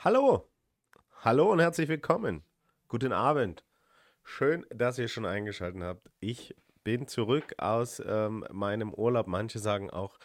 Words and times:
Hallo, 0.00 0.48
hallo 1.24 1.50
und 1.50 1.58
herzlich 1.58 1.88
willkommen. 1.88 2.44
Guten 2.86 3.12
Abend. 3.12 3.64
Schön, 4.22 4.64
dass 4.70 4.96
ihr 4.96 5.08
schon 5.08 5.26
eingeschaltet 5.26 5.82
habt. 5.82 6.08
Ich 6.20 6.54
bin 6.84 7.08
zurück 7.08 7.56
aus 7.58 8.00
ähm, 8.06 8.46
meinem 8.52 8.94
Urlaub. 8.94 9.26
Manche 9.26 9.58
sagen 9.58 9.90
auch 9.90 10.20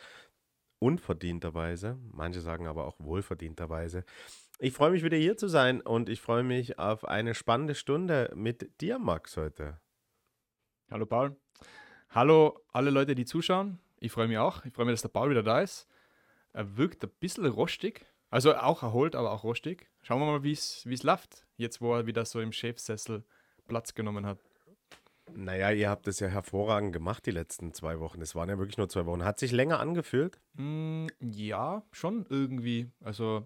unverdienterweise, 0.77 1.97
manche 2.11 2.39
sagen 2.41 2.67
aber 2.67 2.85
auch 2.85 2.99
wohlverdienterweise. 2.99 4.05
Ich 4.59 4.73
freue 4.73 4.91
mich 4.91 5.03
wieder 5.03 5.17
hier 5.17 5.37
zu 5.37 5.47
sein 5.47 5.81
und 5.81 6.07
ich 6.07 6.21
freue 6.21 6.43
mich 6.43 6.77
auf 6.77 7.03
eine 7.05 7.33
spannende 7.33 7.73
Stunde 7.73 8.31
mit 8.35 8.79
dir, 8.79 8.99
Max, 8.99 9.37
heute. 9.37 9.81
Hallo 10.91 11.07
Paul. 11.07 11.35
Hallo 12.09 12.63
alle 12.73 12.91
Leute, 12.91 13.15
die 13.15 13.25
zuschauen. 13.25 13.79
Ich 13.99 14.11
freue 14.11 14.27
mich 14.27 14.37
auch. 14.37 14.63
Ich 14.65 14.73
freue 14.75 14.85
mich, 14.85 14.93
dass 14.93 15.01
der 15.01 15.09
Paul 15.09 15.31
wieder 15.31 15.41
da 15.41 15.61
ist. 15.61 15.87
Er 16.51 16.77
wirkt 16.77 17.03
ein 17.03 17.11
bisschen 17.19 17.47
rostig. 17.47 18.05
Also 18.33 18.55
auch 18.55 18.81
erholt, 18.81 19.15
aber 19.15 19.31
auch 19.31 19.43
rostig. 19.43 19.91
Schauen 20.01 20.19
wir 20.19 20.25
mal, 20.25 20.41
wie 20.41 20.53
es 20.53 21.03
läuft, 21.03 21.45
jetzt 21.55 21.81
wo 21.81 21.93
er 21.93 22.07
wieder 22.07 22.25
so 22.25 22.41
im 22.41 22.51
Chefsessel 22.51 23.23
Platz 23.67 23.93
genommen 23.93 24.25
hat. 24.25 24.39
Naja, 25.35 25.69
ihr 25.69 25.87
habt 25.87 26.07
es 26.07 26.19
ja 26.19 26.29
hervorragend 26.29 26.93
gemacht 26.93 27.27
die 27.27 27.31
letzten 27.31 27.75
zwei 27.75 27.99
Wochen. 27.99 28.23
Es 28.23 28.33
waren 28.33 28.49
ja 28.49 28.57
wirklich 28.57 28.79
nur 28.79 28.89
zwei 28.89 29.05
Wochen. 29.05 29.23
Hat 29.23 29.37
sich 29.37 29.51
länger 29.51 29.79
angefühlt? 29.79 30.39
Mm, 30.53 31.05
ja, 31.19 31.83
schon 31.91 32.25
irgendwie. 32.27 32.89
Also 33.01 33.45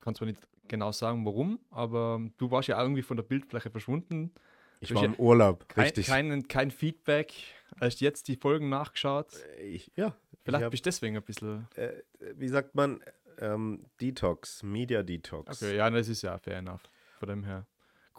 kann 0.00 0.14
zwar 0.14 0.28
nicht 0.28 0.40
genau 0.66 0.90
sagen, 0.90 1.26
warum, 1.26 1.60
aber 1.68 2.22
du 2.38 2.50
warst 2.50 2.68
ja 2.68 2.80
irgendwie 2.80 3.02
von 3.02 3.18
der 3.18 3.24
Bildfläche 3.24 3.68
verschwunden. 3.68 4.32
Ich 4.80 4.94
war 4.94 5.04
im 5.04 5.14
Urlaub, 5.16 5.68
kein, 5.68 5.84
richtig. 5.84 6.06
Kein, 6.06 6.48
kein 6.48 6.70
Feedback. 6.70 7.34
Hast 7.78 8.00
jetzt 8.00 8.28
die 8.28 8.36
Folgen 8.36 8.70
nachgeschaut? 8.70 9.28
Äh, 9.58 9.62
ich, 9.64 9.92
ja. 9.94 10.16
Vielleicht 10.42 10.64
hab, 10.64 10.70
bist 10.70 10.86
du 10.86 10.88
deswegen 10.88 11.16
ein 11.16 11.22
bisschen. 11.22 11.68
Äh, 11.76 11.90
wie 12.34 12.48
sagt 12.48 12.74
man? 12.74 13.00
Ähm, 13.42 13.84
Detox, 14.00 14.62
Media 14.62 15.02
Detox. 15.02 15.62
Okay, 15.62 15.76
ja, 15.76 15.90
das 15.90 16.08
ist 16.08 16.22
ja 16.22 16.38
fair 16.38 16.58
enough. 16.58 16.82
Von 17.18 17.28
dem 17.28 17.44
her. 17.44 17.66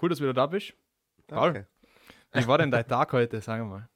Cool, 0.02 0.09
dass 0.09 0.17
du 0.17 0.25
wieder 0.25 0.34
da 0.34 0.47
bist. 0.47 0.73
Paul, 1.28 1.66
wie 2.34 2.47
war 2.47 2.58
denn 2.58 2.72
dein 2.72 2.88
Tag 2.88 3.14
heute, 3.14 3.39
sagen 3.39 3.70
wir 3.70 3.78
mal? 3.78 3.89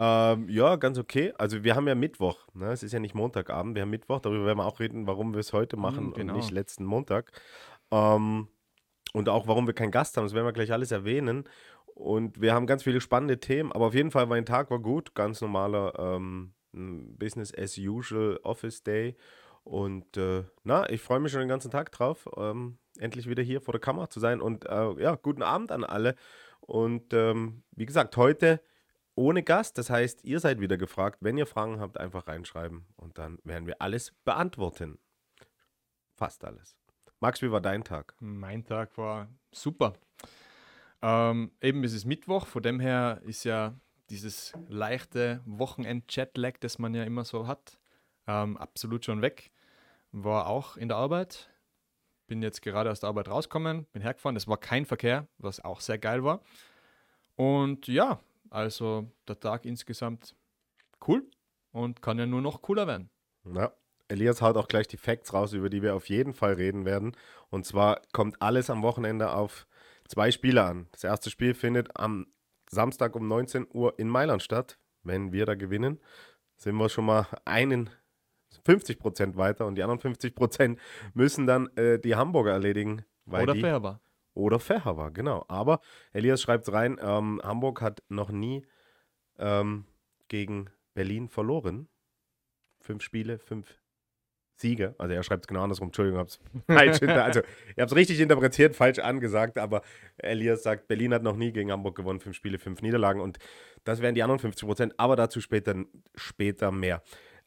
Ähm, 0.00 0.48
ja, 0.48 0.76
ganz 0.76 0.96
okay. 0.96 1.32
Also 1.38 1.64
wir 1.64 1.74
haben 1.74 1.88
ja 1.88 1.96
Mittwoch, 1.96 2.46
ne? 2.54 2.70
es 2.70 2.84
ist 2.84 2.92
ja 2.92 3.00
nicht 3.00 3.16
Montagabend, 3.16 3.74
wir 3.74 3.82
haben 3.82 3.90
Mittwoch, 3.90 4.20
darüber 4.20 4.46
werden 4.46 4.58
wir 4.58 4.66
auch 4.66 4.78
reden, 4.78 5.08
warum 5.08 5.34
wir 5.34 5.40
es 5.40 5.52
heute 5.52 5.74
hm, 5.74 5.82
machen 5.82 6.06
mm, 6.10 6.12
genau. 6.12 6.32
und 6.32 6.38
nicht 6.38 6.52
letzten 6.52 6.84
Montag. 6.84 7.32
Ähm, 7.90 8.46
und 9.12 9.28
auch 9.28 9.48
warum 9.48 9.66
wir 9.66 9.74
keinen 9.74 9.90
Gast 9.90 10.16
haben, 10.16 10.24
das 10.24 10.34
werden 10.34 10.46
wir 10.46 10.52
gleich 10.52 10.72
alles 10.72 10.92
erwähnen. 10.92 11.48
Und 11.94 12.40
wir 12.40 12.54
haben 12.54 12.68
ganz 12.68 12.84
viele 12.84 13.00
spannende 13.00 13.40
Themen, 13.40 13.72
aber 13.72 13.86
auf 13.86 13.94
jeden 13.94 14.12
Fall 14.12 14.26
mein 14.26 14.46
Tag 14.46 14.70
war 14.70 14.78
gut, 14.78 15.16
ganz 15.16 15.40
normaler 15.40 15.98
ähm, 15.98 16.54
Business 16.72 17.52
as 17.56 17.76
usual 17.76 18.38
Office 18.44 18.84
Day. 18.84 19.16
Und 19.68 20.16
äh, 20.16 20.44
na, 20.64 20.88
ich 20.88 21.02
freue 21.02 21.20
mich 21.20 21.30
schon 21.30 21.40
den 21.40 21.48
ganzen 21.48 21.70
Tag 21.70 21.92
drauf, 21.92 22.26
ähm, 22.38 22.78
endlich 22.98 23.28
wieder 23.28 23.42
hier 23.42 23.60
vor 23.60 23.72
der 23.72 23.82
Kamera 23.82 24.08
zu 24.08 24.18
sein. 24.18 24.40
Und 24.40 24.64
äh, 24.64 25.02
ja, 25.02 25.14
guten 25.16 25.42
Abend 25.42 25.72
an 25.72 25.84
alle. 25.84 26.14
Und 26.60 27.12
ähm, 27.12 27.62
wie 27.72 27.84
gesagt, 27.84 28.16
heute 28.16 28.62
ohne 29.14 29.42
Gast. 29.42 29.76
Das 29.76 29.90
heißt, 29.90 30.24
ihr 30.24 30.40
seid 30.40 30.60
wieder 30.60 30.78
gefragt. 30.78 31.18
Wenn 31.20 31.36
ihr 31.36 31.44
Fragen 31.44 31.80
habt, 31.80 32.00
einfach 32.00 32.28
reinschreiben 32.28 32.86
und 32.96 33.18
dann 33.18 33.40
werden 33.44 33.66
wir 33.66 33.82
alles 33.82 34.14
beantworten. 34.24 34.98
Fast 36.14 36.46
alles. 36.46 36.74
Max, 37.20 37.42
wie 37.42 37.50
war 37.50 37.60
dein 37.60 37.84
Tag? 37.84 38.14
Mein 38.20 38.64
Tag 38.64 38.96
war 38.96 39.28
super. 39.52 39.92
Ähm, 41.02 41.50
eben 41.60 41.84
es 41.84 41.92
ist 41.92 42.06
Mittwoch, 42.06 42.46
von 42.46 42.62
dem 42.62 42.80
her 42.80 43.20
ist 43.26 43.44
ja 43.44 43.78
dieses 44.08 44.54
leichte 44.68 45.42
Wochenend-Jetlag, 45.44 46.54
das 46.60 46.78
man 46.78 46.94
ja 46.94 47.04
immer 47.04 47.24
so 47.24 47.46
hat, 47.46 47.78
ähm, 48.26 48.56
absolut 48.56 49.04
schon 49.04 49.20
weg. 49.20 49.50
War 50.12 50.46
auch 50.46 50.76
in 50.76 50.88
der 50.88 50.96
Arbeit. 50.96 51.50
Bin 52.26 52.42
jetzt 52.42 52.62
gerade 52.62 52.90
aus 52.90 53.00
der 53.00 53.08
Arbeit 53.08 53.28
rausgekommen, 53.28 53.86
bin 53.92 54.02
hergefahren. 54.02 54.36
Es 54.36 54.46
war 54.46 54.58
kein 54.58 54.84
Verkehr, 54.84 55.26
was 55.38 55.64
auch 55.64 55.80
sehr 55.80 55.98
geil 55.98 56.24
war. 56.24 56.42
Und 57.36 57.86
ja, 57.88 58.20
also 58.50 59.10
der 59.26 59.40
Tag 59.40 59.64
insgesamt 59.64 60.34
cool 61.06 61.24
und 61.72 62.02
kann 62.02 62.18
ja 62.18 62.26
nur 62.26 62.42
noch 62.42 62.60
cooler 62.60 62.86
werden. 62.86 63.08
Ja, 63.44 63.72
Elias 64.08 64.42
haut 64.42 64.56
auch 64.56 64.68
gleich 64.68 64.88
die 64.88 64.96
Facts 64.96 65.32
raus, 65.32 65.52
über 65.52 65.70
die 65.70 65.82
wir 65.82 65.94
auf 65.94 66.08
jeden 66.08 66.32
Fall 66.32 66.54
reden 66.54 66.84
werden. 66.84 67.16
Und 67.50 67.66
zwar 67.66 68.02
kommt 68.12 68.40
alles 68.40 68.70
am 68.70 68.82
Wochenende 68.82 69.32
auf 69.32 69.66
zwei 70.06 70.30
Spiele 70.30 70.64
an. 70.64 70.88
Das 70.92 71.04
erste 71.04 71.30
Spiel 71.30 71.54
findet 71.54 71.96
am 71.96 72.26
Samstag 72.70 73.14
um 73.14 73.28
19 73.28 73.66
Uhr 73.72 73.98
in 73.98 74.08
Mailand 74.08 74.42
statt. 74.42 74.78
Wenn 75.02 75.32
wir 75.32 75.46
da 75.46 75.54
gewinnen, 75.54 76.00
sind 76.56 76.74
wir 76.76 76.88
schon 76.88 77.04
mal 77.04 77.26
einen 77.44 77.90
50 78.64 78.98
Prozent 78.98 79.36
weiter 79.36 79.66
und 79.66 79.74
die 79.74 79.82
anderen 79.82 80.00
50 80.00 80.34
Prozent 80.34 80.78
müssen 81.14 81.46
dann 81.46 81.68
äh, 81.76 81.98
die 81.98 82.16
Hamburger 82.16 82.52
erledigen. 82.52 83.04
Oder 83.26 83.54
die, 83.54 83.60
Färber. 83.60 84.00
Oder 84.34 84.58
Färber, 84.58 85.10
genau. 85.10 85.44
Aber 85.48 85.80
Elias 86.12 86.40
schreibt 86.40 86.70
rein, 86.72 86.98
ähm, 87.00 87.40
Hamburg 87.42 87.80
hat 87.82 88.02
noch 88.08 88.30
nie 88.30 88.64
ähm, 89.38 89.84
gegen 90.28 90.70
Berlin 90.94 91.28
verloren. 91.28 91.88
Fünf 92.80 93.02
Spiele, 93.02 93.38
fünf 93.38 93.78
Siege. 94.60 94.94
Also 94.98 95.14
er 95.14 95.22
schreibt 95.22 95.44
es 95.44 95.46
genau 95.46 95.62
andersrum, 95.62 95.88
Entschuldigung, 95.88 96.18
hab's 96.18 96.40
falsch 96.66 96.98
hinter, 96.98 97.24
also 97.24 97.40
ich 97.40 97.78
habe 97.78 97.86
es 97.86 97.94
richtig 97.94 98.20
interpretiert, 98.20 98.74
falsch 98.74 98.98
angesagt, 98.98 99.56
aber 99.58 99.82
Elias 100.16 100.62
sagt, 100.62 100.88
Berlin 100.88 101.14
hat 101.14 101.22
noch 101.22 101.36
nie 101.36 101.52
gegen 101.52 101.70
Hamburg 101.70 101.96
gewonnen, 101.96 102.20
fünf 102.20 102.36
Spiele, 102.36 102.58
fünf 102.58 102.82
Niederlagen 102.82 103.20
und 103.20 103.38
das 103.84 104.02
wären 104.02 104.14
die 104.14 104.22
anderen 104.22 104.40
50 104.40 104.66
Prozent, 104.66 104.94
aber 104.96 105.16
dazu 105.16 105.40
später, 105.40 105.76
später 106.16 106.72
mehr. 106.72 107.02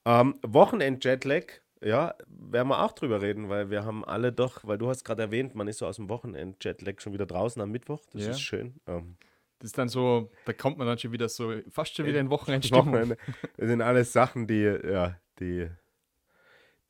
Ähm, 0.06 0.40
Wochenend-Jetlag, 0.44 1.46
ja, 1.82 2.16
werden 2.28 2.68
wir 2.68 2.84
auch 2.84 2.94
drüber 2.94 3.22
reden, 3.22 3.50
weil 3.50 3.70
wir 3.70 3.86
haben 3.86 4.06
alle 4.06 4.32
doch, 4.32 4.66
weil 4.66 4.78
du 4.78 4.90
hast 4.90 5.04
gerade 5.04 5.24
erwähnt, 5.24 5.56
man 5.56 5.68
ist 5.68 5.80
so 5.80 5.88
aus 5.88 5.96
dem 5.98 6.10
Wochenend-Jetlag 6.10 7.00
schon 7.00 7.14
wieder 7.14 7.26
draußen 7.26 7.62
am 7.62 7.72
Mittwoch, 7.72 8.02
das 8.12 8.24
ja. 8.24 8.32
ist 8.32 8.42
schön. 8.42 8.80
Ähm, 8.88 9.18
das 9.60 9.68
ist 9.68 9.78
dann 9.78 9.90
so, 9.90 10.32
da 10.46 10.54
kommt 10.54 10.78
man 10.78 10.88
dann 10.88 10.98
schon 10.98 11.12
wieder 11.12 11.30
so, 11.30 11.54
fast 11.70 11.96
schon 11.96 12.06
wieder 12.06 12.20
in 12.20 12.30
Wochenendstimmung. 12.30 12.88
Wochenende. 12.88 13.18
Das 13.58 13.68
sind 13.68 13.82
alles 13.82 14.12
Sachen, 14.12 14.48
die, 14.48 14.64
ja, 14.64 15.20
die 15.40 15.70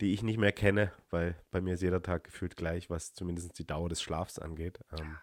die 0.02 0.12
ich 0.12 0.24
nicht 0.24 0.38
mehr 0.38 0.52
kenne, 0.52 0.92
weil 1.10 1.36
bei 1.52 1.60
mir 1.60 1.74
ist 1.74 1.82
jeder 1.82 2.02
Tag 2.02 2.24
gefühlt 2.24 2.56
gleich, 2.56 2.90
was 2.90 3.14
zumindest 3.14 3.56
die 3.58 3.66
Dauer 3.66 3.88
des 3.88 4.02
Schlafs 4.02 4.38
angeht. 4.38 4.80
Ähm, 4.98 5.16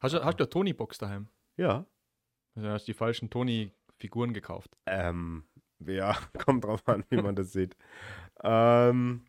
hast 0.00 0.14
du, 0.14 0.24
hast 0.24 0.40
du 0.40 0.44
eine 0.44 0.50
Tony-Box 0.50 0.96
daheim? 0.96 1.28
Ja. 1.58 1.84
Also 2.54 2.70
hast 2.70 2.88
du 2.88 2.92
die 2.92 2.96
falschen 2.96 3.28
Tony-Figuren 3.28 4.32
gekauft? 4.32 4.74
Ähm, 4.86 5.44
ja, 5.86 6.16
kommt 6.44 6.64
drauf 6.64 6.86
an, 6.88 7.04
wie 7.10 7.20
man 7.20 7.36
das 7.36 7.52
sieht. 7.52 7.76
Ähm, 8.42 9.24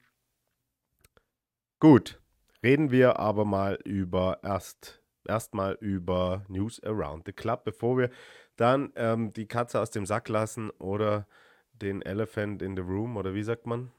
gut, 1.79 2.21
reden 2.63 2.91
wir 2.91 3.19
aber 3.19 3.45
mal 3.45 3.79
über 3.83 4.39
erst 4.43 5.01
erstmal 5.27 5.73
über 5.79 6.43
News 6.47 6.83
Around 6.83 7.25
the 7.25 7.33
Club, 7.33 7.63
bevor 7.63 7.97
wir 7.97 8.09
dann 8.55 8.91
ähm, 8.95 9.33
die 9.33 9.47
Katze 9.47 9.79
aus 9.79 9.91
dem 9.91 10.05
Sack 10.05 10.29
lassen 10.29 10.69
oder 10.71 11.27
den 11.73 12.01
Elephant 12.01 12.61
in 12.61 12.75
the 12.75 12.81
Room 12.81 13.17
oder 13.17 13.33
wie 13.33 13.43
sagt 13.43 13.65
man? 13.65 13.91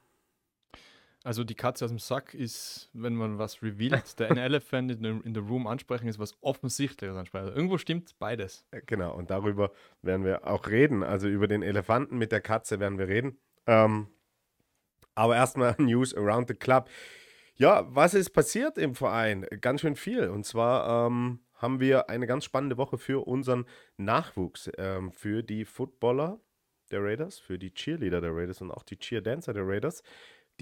Also 1.25 1.45
die 1.45 1.55
Katze 1.55 1.85
aus 1.85 1.91
dem 1.91 1.99
Sack 1.99 2.33
ist, 2.33 2.89
wenn 2.91 3.15
man 3.15 3.37
was 3.37 3.63
revealt, 3.63 4.19
der 4.19 4.31
Elephant 4.37 4.91
in 4.91 5.03
the, 5.03 5.27
in 5.27 5.33
the 5.33 5.39
Room 5.39 5.67
ansprechen 5.67 6.07
ist 6.07 6.19
was 6.19 6.35
offensichtliches 6.41 7.15
ansprechen. 7.15 7.45
Also 7.45 7.55
irgendwo 7.55 7.77
stimmt 7.77 8.17
beides. 8.19 8.65
Äh, 8.71 8.81
genau, 8.85 9.15
und 9.15 9.29
darüber 9.29 9.71
werden 10.01 10.25
wir 10.25 10.45
auch 10.45 10.67
reden. 10.67 11.01
Also 11.01 11.29
über 11.29 11.47
den 11.47 11.63
Elefanten 11.63 12.17
mit 12.17 12.33
der 12.33 12.41
Katze 12.41 12.81
werden 12.81 12.97
wir 12.97 13.07
reden. 13.07 13.37
Ähm, 13.67 14.07
aber 15.15 15.35
erstmal 15.37 15.75
News 15.79 16.13
around 16.13 16.49
the 16.49 16.55
club. 16.55 16.89
Ja, 17.55 17.85
was 17.87 18.13
ist 18.13 18.31
passiert 18.31 18.77
im 18.77 18.93
Verein? 18.93 19.45
Ganz 19.61 19.81
schön 19.81 19.95
viel. 19.95 20.27
Und 20.27 20.45
zwar 20.45 21.07
ähm, 21.07 21.39
haben 21.53 21.79
wir 21.79 22.09
eine 22.09 22.27
ganz 22.27 22.43
spannende 22.43 22.77
Woche 22.77 22.97
für 22.97 23.25
unseren 23.25 23.65
Nachwuchs, 23.95 24.69
ähm, 24.77 25.13
für 25.13 25.41
die 25.41 25.63
Footballer 25.63 26.41
der 26.91 27.01
Raiders, 27.01 27.39
für 27.39 27.57
die 27.57 27.73
Cheerleader 27.73 28.19
der 28.19 28.35
Raiders 28.35 28.61
und 28.61 28.71
auch 28.71 28.83
die 28.83 28.97
Cheerdancer 28.97 29.53
der 29.53 29.65
Raiders. 29.65 30.03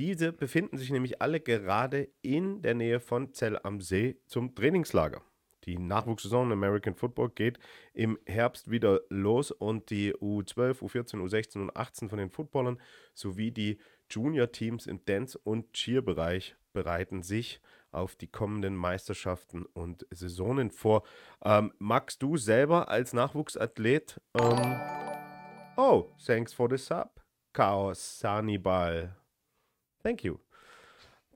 Diese 0.02 0.34
befinden 0.34 0.80
sich 0.80 0.90
nämlich 0.90 1.22
alle 1.22 1.40
gerade 1.40 2.10
in 2.24 2.64
der 2.64 2.74
Nähe 2.74 3.00
von 3.00 3.36
Zell 3.36 3.60
am 3.62 3.82
See 3.82 4.18
zum 4.26 4.56
Trainingslager. 4.56 5.22
Die 5.66 5.78
Nachwuchssaison 5.78 6.52
American 6.52 6.96
Football 6.96 7.30
geht 7.30 7.60
im 7.94 8.18
Herbst 8.26 8.72
wieder 8.72 9.02
los 9.10 9.52
und 9.52 9.92
die 9.92 10.16
U12, 10.16 10.80
U14, 10.80 11.18
U16 11.18 11.62
und 11.62 11.72
U18 11.74 12.10
von 12.10 12.18
den 12.18 12.32
Footballern 12.32 12.82
sowie 13.14 13.52
die 13.52 13.78
Junior-Teams 14.10 14.88
im 14.88 15.06
Dance- 15.06 15.38
und 15.38 15.72
Cheer-Bereich 15.74 16.56
bereiten 16.74 17.22
sich 17.22 17.62
auf 17.92 18.16
die 18.16 18.28
kommenden 18.28 18.76
Meisterschaften 18.76 19.68
und 19.68 20.08
Saisonen 20.10 20.72
vor. 20.72 21.04
Ähm, 21.44 21.74
Max, 21.78 22.18
du 22.18 22.38
selber 22.38 22.90
als 22.90 23.14
Nachwuchsathlet, 23.14 24.20
ähm, 24.34 24.80
oh, 25.78 26.10
thanks 26.26 26.54
for 26.54 26.68
the 26.72 26.78
sub, 26.78 27.24
Chaos 27.54 28.18
Sanibal. 28.18 29.21
Thank 30.04 30.24
you. 30.24 30.38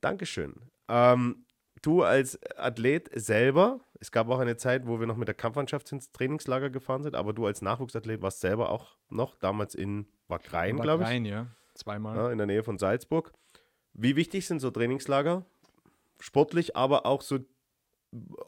Dankeschön. 0.00 0.54
Ähm, 0.88 1.44
du 1.82 2.02
als 2.02 2.38
Athlet 2.56 3.10
selber, 3.14 3.80
es 4.00 4.12
gab 4.12 4.28
auch 4.28 4.38
eine 4.38 4.56
Zeit, 4.56 4.86
wo 4.86 5.00
wir 5.00 5.06
noch 5.06 5.16
mit 5.16 5.28
der 5.28 5.34
Kampfmannschaft 5.34 5.90
ins 5.92 6.12
Trainingslager 6.12 6.70
gefahren 6.70 7.02
sind, 7.02 7.14
aber 7.14 7.32
du 7.32 7.46
als 7.46 7.62
Nachwuchsathlet 7.62 8.22
warst 8.22 8.40
selber 8.40 8.70
auch 8.70 8.96
noch 9.08 9.36
damals 9.36 9.74
in 9.74 10.06
Wagrain, 10.28 10.76
glaube 10.76 11.02
ich. 11.02 11.08
Wagrain, 11.08 11.24
ja. 11.24 11.46
Zweimal. 11.74 12.16
Ja, 12.16 12.30
in 12.30 12.38
der 12.38 12.46
Nähe 12.46 12.62
von 12.62 12.78
Salzburg. 12.78 13.32
Wie 13.92 14.16
wichtig 14.16 14.46
sind 14.46 14.60
so 14.60 14.70
Trainingslager 14.70 15.44
sportlich, 16.20 16.76
aber 16.76 17.06
auch 17.06 17.22
so 17.22 17.38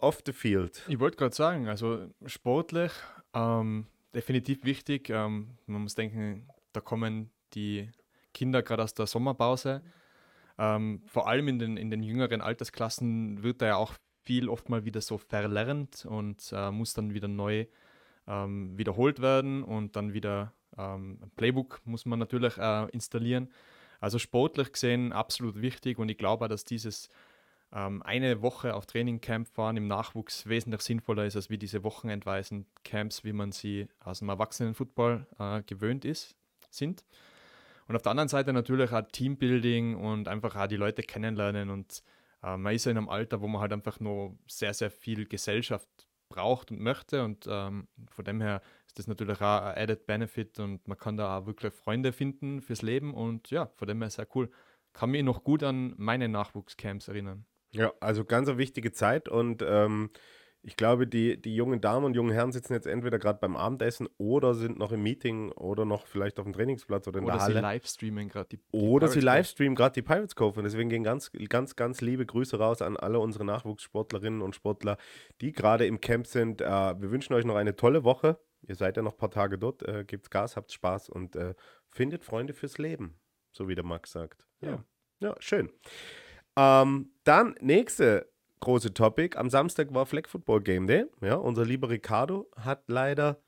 off 0.01 0.23
the 0.25 0.33
field. 0.33 0.83
Ich 0.89 0.99
wollte 0.99 1.17
gerade 1.17 1.35
sagen, 1.35 1.69
also 1.69 2.07
sportlich 2.27 2.93
ähm, 3.35 3.87
definitiv 4.15 4.65
wichtig. 4.65 5.11
Ähm, 5.11 5.59
man 5.67 5.83
muss 5.83 5.95
denken, 5.95 6.49
da 6.73 6.81
kommen 6.81 7.31
die 7.55 7.91
Kinder 8.35 8.63
gerade 8.63 8.83
aus 8.83 8.95
der 8.95 9.07
Sommerpause. 9.07 9.83
Ähm, 10.59 11.03
vor 11.07 11.29
allem 11.29 11.49
in 11.49 11.59
den, 11.59 11.77
in 11.77 11.91
den 11.91 12.03
jüngeren 12.03 12.41
Altersklassen 12.41 13.43
wird 13.43 13.63
da 13.63 13.67
ja 13.67 13.77
auch 13.77 13.95
viel 14.25 14.49
oft 14.49 14.69
mal 14.69 14.85
wieder 14.85 15.01
so 15.01 15.19
verlernt 15.19 16.05
und 16.05 16.53
äh, 16.53 16.71
muss 16.71 16.95
dann 16.95 17.15
wieder 17.15 17.29
neu 17.29 17.67
ähm, 18.27 18.77
wiederholt 18.77 19.21
werden 19.21 19.63
und 19.63 19.97
dann 19.97 20.13
wieder 20.13 20.53
ähm, 20.77 21.19
ein 21.23 21.31
Playbook 21.37 21.81
muss 21.85 22.05
man 22.05 22.19
natürlich 22.19 22.59
äh, 22.59 22.89
installieren. 22.91 23.49
Also 24.01 24.19
sportlich 24.19 24.73
gesehen 24.73 25.13
absolut 25.13 25.61
wichtig 25.61 25.99
und 25.99 26.09
ich 26.09 26.19
glaube 26.19 26.49
dass 26.49 26.65
dieses 26.65 27.09
ähm, 27.73 28.03
eine 28.03 28.43
Woche 28.43 28.75
auf 28.75 28.87
Trainingcamp 28.87 29.49
fahren 29.49 29.77
im 29.77 29.87
Nachwuchs 29.87 30.47
wesentlich 30.47 30.83
sinnvoller 30.83 31.27
ist, 31.27 31.37
als 31.37 31.51
wie 31.51 31.59
diese 31.59 31.85
wochenendweisen 31.85 32.67
Camps, 32.85 33.25
wie 33.25 33.33
man 33.33 33.53
sie 33.53 33.89
aus 34.01 34.21
dem 34.21 34.29
Erwachsenenfootball 34.29 35.27
äh, 35.39 35.63
gewöhnt 35.63 36.05
ist, 36.05 36.37
sind. 36.71 37.05
Und 37.89 37.97
auf 37.97 38.03
der 38.03 38.11
anderen 38.11 38.29
Seite 38.29 38.53
natürlich 38.53 38.93
auch 38.93 39.03
Teambuilding 39.11 39.97
und 39.97 40.29
einfach 40.29 40.55
auch 40.55 40.67
die 40.67 40.77
Leute 40.77 41.03
kennenlernen. 41.03 41.71
Und 41.71 42.03
äh, 42.43 42.57
man 42.57 42.75
ist 42.75 42.85
ja 42.85 42.91
in 42.91 42.99
einem 42.99 43.09
Alter, 43.09 43.41
wo 43.41 43.49
man 43.49 43.63
halt 43.63 43.73
einfach 43.73 43.99
nur 43.99 44.37
sehr, 44.47 44.75
sehr 44.75 44.91
viel 44.91 45.27
Gesellschaft 45.27 45.89
braucht 46.29 46.71
und 46.71 46.81
möchte. 46.81 47.25
Und 47.25 47.47
ähm, 47.49 47.89
von 48.11 48.25
dem 48.25 48.43
her 48.43 48.61
ist 48.87 48.99
das 48.99 49.07
natürlich 49.07 49.41
auch 49.41 49.63
ein 49.63 49.83
Added 49.83 50.07
Benefit 50.07 50.61
und 50.61 50.87
man 50.87 50.99
kann 50.99 51.17
da 51.17 51.39
auch 51.39 51.47
wirklich 51.47 51.73
Freunde 51.73 52.13
finden 52.13 52.61
fürs 52.61 52.83
Leben. 52.83 53.15
Und 53.15 53.51
ja, 53.51 53.71
von 53.77 53.89
dem 53.89 54.03
her 54.03 54.11
sehr 54.11 54.29
cool. 54.35 54.51
Kann 54.93 55.11
mich 55.11 55.23
noch 55.23 55.43
gut 55.43 55.63
an 55.63 55.95
meine 55.97 56.29
Nachwuchscamps 56.29 57.09
erinnern. 57.09 57.47
Ja, 57.71 57.93
also 58.01 58.25
ganz 58.25 58.49
eine 58.49 58.59
wichtige 58.59 58.93
Zeit 58.93 59.29
und 59.29 59.63
ähm, 59.67 60.11
ich 60.69 60.77
glaube, 60.77 61.07
die, 61.07 61.41
die 61.41 61.57
jungen 61.57 61.81
Damen 61.81 62.05
und 62.05 62.15
jungen 62.15 62.31
Herren 62.31 62.53
sitzen 62.53 62.75
jetzt 62.75 62.87
entweder 62.87 63.19
gerade 63.19 63.39
beim 63.39 63.57
Abendessen 63.57 64.07
oder 64.19 64.53
sind 64.53 64.79
noch 64.79 64.93
im 64.93 65.03
Meeting 65.03 65.51
oder 65.53 65.87
noch 65.87 66.07
vielleicht 66.07 66.39
auf 66.39 66.45
dem 66.45 66.53
Trainingsplatz 66.53 67.09
oder 67.09 67.21
in 67.21 67.25
Oder 67.25 67.37
der 67.37 67.41
sie 67.41 67.55
Halle. 67.55 67.61
livestreamen 67.63 68.29
gerade 68.29 68.51
die, 68.51 68.59
die 68.59 68.79
Oder 68.79 69.09
sie 69.09 69.21
Pirates 69.21 69.25
livestreamen 69.25 69.75
gerade 69.75 69.95
die 69.95 70.03
Pirates 70.03 70.37
Cove. 70.37 70.59
Und 70.59 70.65
deswegen 70.65 70.91
gehen 70.91 71.05
ganz, 71.05 71.33
ganz, 71.49 71.75
ganz 71.75 72.03
liebe 72.03 72.27
Grüße 72.27 72.59
raus 72.59 72.83
an 72.83 72.99
alle 72.99 73.19
unsere 73.19 73.47
Nachwuchssportlerinnen 73.47 74.43
und 74.43 74.55
Sportler, 74.55 74.99
die 75.41 75.53
gerade 75.53 75.87
im 75.87 76.03
Camp 76.03 76.27
sind. 76.27 76.61
Äh, 76.61 76.67
wir 76.67 77.11
wünschen 77.11 77.33
euch 77.33 77.47
noch 77.47 77.57
eine 77.57 77.75
tolle 77.75 78.05
Woche. 78.05 78.39
Ihr 78.61 78.75
seid 78.75 78.99
ja 78.99 79.03
noch 79.03 79.13
ein 79.13 79.19
paar 79.19 79.31
Tage 79.31 79.57
dort. 79.57 79.83
Äh, 79.89 80.05
gebt's 80.05 80.29
Gas, 80.29 80.55
habt 80.55 80.71
Spaß 80.71 81.09
und 81.09 81.35
äh, 81.35 81.55
findet 81.89 82.25
Freunde 82.25 82.53
fürs 82.53 82.77
Leben. 82.77 83.19
So 83.53 83.69
wie 83.69 83.75
der 83.75 83.87
Max 83.87 84.13
sagt. 84.13 84.47
Ja, 84.61 84.85
ja 85.21 85.35
schön. 85.39 85.71
Ähm, 86.57 87.13
dann 87.25 87.55
nächste 87.63 88.31
große 88.61 88.95
Topic. 88.95 89.37
Am 89.37 89.51
Samstag 89.51 89.93
war 89.95 90.07
Flag 90.07 90.29
Football 90.29 90.63
Game 90.63 90.87
Day. 90.87 91.07
Ja, 91.21 91.35
unser 91.37 91.65
lieber 91.65 91.89
Ricardo 91.89 92.51
hat 92.57 92.85
leider 92.89 93.41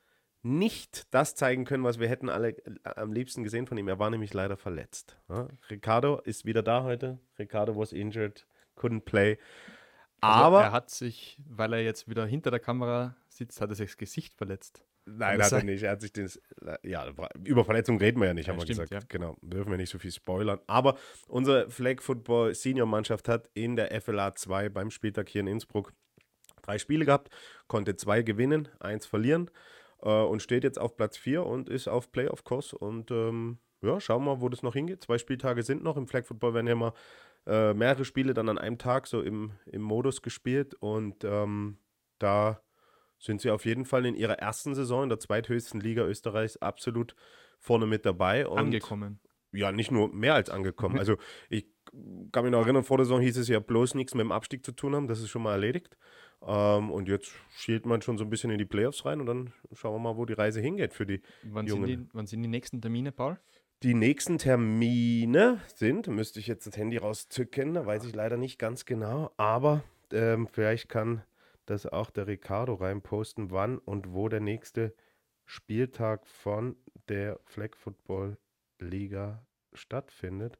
nicht 0.43 1.13
das 1.13 1.35
zeigen 1.35 1.65
können, 1.65 1.83
was 1.83 1.99
wir 1.99 2.07
hätten 2.07 2.29
alle 2.29 2.49
äh, 2.49 2.73
am 2.83 3.13
liebsten 3.13 3.43
gesehen 3.43 3.67
von 3.67 3.77
ihm. 3.77 3.87
Er 3.87 3.99
war 3.99 4.09
nämlich 4.09 4.33
leider 4.33 4.57
verletzt. 4.57 5.17
Ja, 5.29 5.47
Ricardo 5.69 6.19
ist 6.19 6.45
wieder 6.45 6.63
da 6.63 6.83
heute. 6.83 7.19
Ricardo 7.37 7.75
was 7.75 7.93
injured, 7.93 8.47
couldn't 8.75 9.01
play. 9.01 9.37
Also 10.19 10.43
Aber 10.43 10.63
er 10.63 10.71
hat 10.71 10.89
sich, 10.89 11.39
weil 11.47 11.73
er 11.73 11.83
jetzt 11.83 12.07
wieder 12.07 12.25
hinter 12.25 12.51
der 12.51 12.59
Kamera 12.59 13.15
sitzt, 13.27 13.61
hat 13.61 13.69
er 13.69 13.75
sich 13.75 13.91
das 13.91 13.97
Gesicht 13.97 14.33
verletzt. 14.35 14.83
Nein, 15.17 15.41
hat 15.41 15.51
er 15.51 15.63
nicht. 15.63 15.83
Er 15.83 15.91
hat 15.91 16.01
sich 16.01 16.13
das. 16.13 16.39
Ja, 16.83 17.07
über 17.43 17.65
Verletzung 17.65 17.97
reden 17.97 18.19
wir 18.19 18.27
ja 18.27 18.33
nicht, 18.33 18.47
Ja, 18.47 18.53
haben 18.53 18.59
wir 18.59 18.65
stimmt, 18.65 18.89
gesagt. 18.89 19.09
Genau. 19.09 19.37
Dürfen 19.41 19.71
wir 19.71 19.77
nicht 19.77 19.89
so 19.89 19.99
viel 19.99 20.11
spoilern. 20.11 20.59
Aber 20.67 20.97
unsere 21.27 21.69
Flag 21.69 22.01
Football 22.01 22.53
Senior 22.55 22.87
Mannschaft 22.87 23.27
hat 23.27 23.49
in 23.53 23.75
der 23.75 23.99
FLA 24.01 24.35
2 24.35 24.69
beim 24.69 24.91
Spieltag 24.91 25.29
hier 25.29 25.41
in 25.41 25.47
Innsbruck 25.47 25.93
drei 26.61 26.77
Spiele 26.77 27.05
gehabt, 27.05 27.29
konnte 27.67 27.95
zwei 27.95 28.21
gewinnen, 28.21 28.67
eins 28.79 29.05
verlieren 29.05 29.49
äh, 30.01 30.09
und 30.09 30.41
steht 30.41 30.63
jetzt 30.63 30.79
auf 30.79 30.95
Platz 30.95 31.17
4 31.17 31.45
und 31.45 31.69
ist 31.69 31.87
auf 31.87 32.11
Playoff-Kurs. 32.11 32.73
Und 32.73 33.11
ähm, 33.11 33.59
ja, 33.81 33.99
schauen 33.99 34.23
wir 34.23 34.35
mal, 34.35 34.41
wo 34.41 34.49
das 34.49 34.63
noch 34.63 34.73
hingeht. 34.73 35.03
Zwei 35.03 35.17
Spieltage 35.17 35.63
sind 35.63 35.83
noch. 35.83 35.97
Im 35.97 36.07
Flag 36.07 36.25
Football 36.25 36.53
werden 36.53 36.67
ja 36.67 36.73
immer 36.73 36.93
äh, 37.47 37.73
mehrere 37.73 38.05
Spiele 38.05 38.33
dann 38.33 38.49
an 38.49 38.57
einem 38.57 38.77
Tag 38.77 39.07
so 39.07 39.21
im, 39.21 39.53
im 39.65 39.81
Modus 39.81 40.21
gespielt. 40.21 40.75
Und 40.75 41.23
ähm, 41.23 41.77
da 42.19 42.61
sind 43.21 43.39
sie 43.39 43.51
auf 43.51 43.65
jeden 43.65 43.85
Fall 43.85 44.05
in 44.05 44.15
ihrer 44.15 44.39
ersten 44.39 44.75
Saison 44.75 45.03
in 45.03 45.09
der 45.09 45.19
zweithöchsten 45.19 45.79
Liga 45.79 46.03
Österreichs 46.03 46.57
absolut 46.57 47.15
vorne 47.59 47.85
mit 47.85 48.05
dabei. 48.05 48.47
Und 48.47 48.57
Angekommen. 48.57 49.19
ja, 49.53 49.71
nicht 49.71 49.91
nur 49.91 50.11
mehr 50.11 50.33
als 50.33 50.49
angekommen. 50.49 50.97
Also 50.99 51.17
ich 51.49 51.67
kann 52.31 52.43
mich 52.43 52.51
noch 52.51 52.61
erinnern, 52.61 52.83
vor 52.83 52.97
der 52.97 53.05
Saison 53.05 53.21
hieß 53.21 53.37
es 53.37 53.47
ja 53.47 53.59
bloß 53.59 53.95
nichts 53.95 54.15
mit 54.15 54.21
dem 54.21 54.31
Abstieg 54.31 54.65
zu 54.65 54.71
tun 54.71 54.95
haben. 54.95 55.07
Das 55.07 55.19
ist 55.19 55.29
schon 55.29 55.43
mal 55.43 55.53
erledigt. 55.53 55.97
Ähm, 56.43 56.89
und 56.89 57.07
jetzt 57.07 57.31
schielt 57.55 57.85
man 57.85 58.01
schon 58.01 58.17
so 58.17 58.23
ein 58.23 58.29
bisschen 58.29 58.49
in 58.49 58.57
die 58.57 58.65
Playoffs 58.65 59.05
rein 59.05 59.19
und 59.19 59.27
dann 59.27 59.53
schauen 59.73 59.93
wir 59.93 59.99
mal, 59.99 60.17
wo 60.17 60.25
die 60.25 60.33
Reise 60.33 60.59
hingeht 60.59 60.93
für 60.93 61.05
die. 61.05 61.21
Wann 61.43 61.67
sind, 61.67 61.77
Jungen. 61.77 61.87
die, 61.87 62.07
wann 62.13 62.25
sind 62.25 62.41
die 62.41 62.49
nächsten 62.49 62.81
Termine, 62.81 63.11
Paul? 63.11 63.39
Die 63.83 63.93
nächsten 63.93 64.37
Termine 64.37 65.59
sind, 65.75 66.07
müsste 66.07 66.39
ich 66.39 66.47
jetzt 66.47 66.65
das 66.67 66.77
Handy 66.77 66.97
rauszücken, 66.97 67.73
da 67.73 67.85
weiß 67.85 68.05
ich 68.05 68.13
leider 68.13 68.37
nicht 68.37 68.59
ganz 68.59 68.85
genau, 68.85 69.31
aber 69.37 69.83
ähm, 70.11 70.47
vielleicht 70.47 70.87
kann 70.87 71.23
das 71.71 71.85
auch 71.85 72.11
der 72.11 72.27
Ricardo 72.27 72.75
reinposten, 72.75 73.49
wann 73.49 73.77
und 73.79 74.13
wo 74.13 74.29
der 74.29 74.41
nächste 74.41 74.93
Spieltag 75.45 76.27
von 76.27 76.75
der 77.07 77.39
Flag 77.45 77.75
Football 77.75 78.37
Liga 78.79 79.45
stattfindet. 79.73 80.59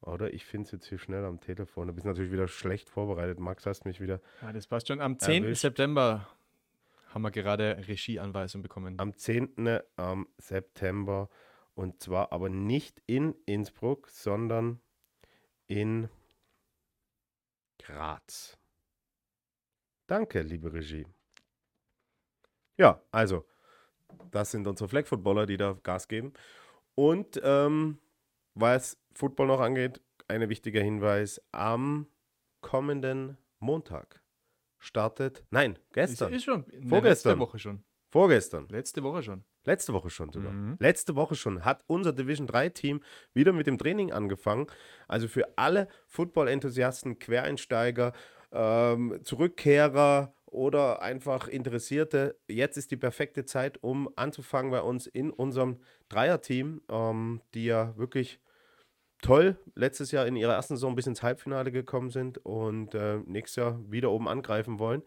Oder 0.00 0.32
ich 0.32 0.44
finde 0.44 0.66
es 0.66 0.72
jetzt 0.72 0.86
hier 0.86 0.98
schnell 0.98 1.24
am 1.24 1.40
Telefon. 1.40 1.88
Du 1.88 1.94
bist 1.94 2.06
natürlich 2.06 2.32
wieder 2.32 2.48
schlecht 2.48 2.88
vorbereitet. 2.88 3.38
Max, 3.38 3.66
hast 3.66 3.84
mich 3.84 4.00
wieder 4.00 4.20
Ja, 4.42 4.52
das 4.52 4.66
passt 4.66 4.88
schon. 4.88 5.00
Am 5.00 5.18
10. 5.18 5.44
Erwischt. 5.44 5.62
September 5.62 6.26
haben 7.08 7.22
wir 7.22 7.30
gerade 7.30 7.76
Regieanweisung 7.86 8.62
bekommen. 8.62 8.98
am 8.98 9.14
10. 9.14 9.80
am 9.96 10.26
September. 10.38 11.28
Und 11.74 12.00
zwar 12.02 12.32
aber 12.32 12.48
nicht 12.48 13.02
in 13.06 13.34
Innsbruck, 13.46 14.08
sondern 14.08 14.80
in 15.66 16.08
Graz. 17.78 18.59
Danke, 20.10 20.42
liebe 20.42 20.72
Regie. 20.72 21.06
Ja, 22.76 23.00
also, 23.12 23.46
das 24.32 24.50
sind 24.50 24.66
unsere 24.66 24.88
Flag-Footballer, 24.88 25.46
die 25.46 25.56
da 25.56 25.78
Gas 25.84 26.08
geben. 26.08 26.32
Und 26.96 27.40
ähm, 27.44 28.00
was 28.54 28.98
Football 29.14 29.46
noch 29.46 29.60
angeht, 29.60 30.00
ein 30.26 30.48
wichtiger 30.48 30.82
Hinweis: 30.82 31.40
Am 31.52 32.08
kommenden 32.60 33.38
Montag 33.60 34.20
startet, 34.78 35.44
nein, 35.50 35.76
ist, 35.76 35.92
gestern, 35.92 36.32
ist 36.32 36.42
schon. 36.42 36.64
Ne, 36.68 36.88
Vorgestern. 36.88 37.30
Letzte 37.30 37.38
Woche 37.38 37.58
schon. 37.60 37.84
vorgestern, 38.08 38.68
Letzte 38.68 39.02
Woche 39.04 39.22
schon. 39.22 39.44
Letzte 39.62 39.92
Woche 39.92 40.10
schon 40.10 40.32
sogar. 40.32 40.50
Mhm. 40.50 40.76
Letzte 40.80 41.14
Woche 41.14 41.36
schon 41.36 41.64
hat 41.64 41.84
unser 41.86 42.12
Division 42.12 42.48
3 42.48 42.70
Team 42.70 43.00
wieder 43.32 43.52
mit 43.52 43.68
dem 43.68 43.78
Training 43.78 44.10
angefangen. 44.10 44.66
Also 45.06 45.28
für 45.28 45.56
alle 45.56 45.86
Football-Enthusiasten, 46.08 47.20
Quereinsteiger, 47.20 48.12
ähm, 48.52 49.20
Zurückkehrer 49.22 50.34
oder 50.46 51.02
einfach 51.02 51.48
Interessierte, 51.48 52.38
jetzt 52.48 52.76
ist 52.76 52.90
die 52.90 52.96
perfekte 52.96 53.44
Zeit, 53.44 53.82
um 53.82 54.10
anzufangen 54.16 54.70
bei 54.70 54.80
uns 54.80 55.06
in 55.06 55.30
unserem 55.30 55.78
Dreier-Team, 56.08 56.82
ähm, 56.88 57.40
die 57.54 57.66
ja 57.66 57.96
wirklich 57.96 58.40
toll 59.22 59.56
letztes 59.74 60.10
Jahr 60.10 60.26
in 60.26 60.36
ihrer 60.36 60.54
ersten 60.54 60.76
Saison 60.76 60.94
bis 60.96 61.06
ins 61.06 61.22
Halbfinale 61.22 61.70
gekommen 61.70 62.10
sind 62.10 62.38
und 62.38 62.94
äh, 62.94 63.18
nächstes 63.26 63.56
Jahr 63.56 63.80
wieder 63.90 64.10
oben 64.10 64.28
angreifen 64.28 64.78
wollen. 64.78 65.02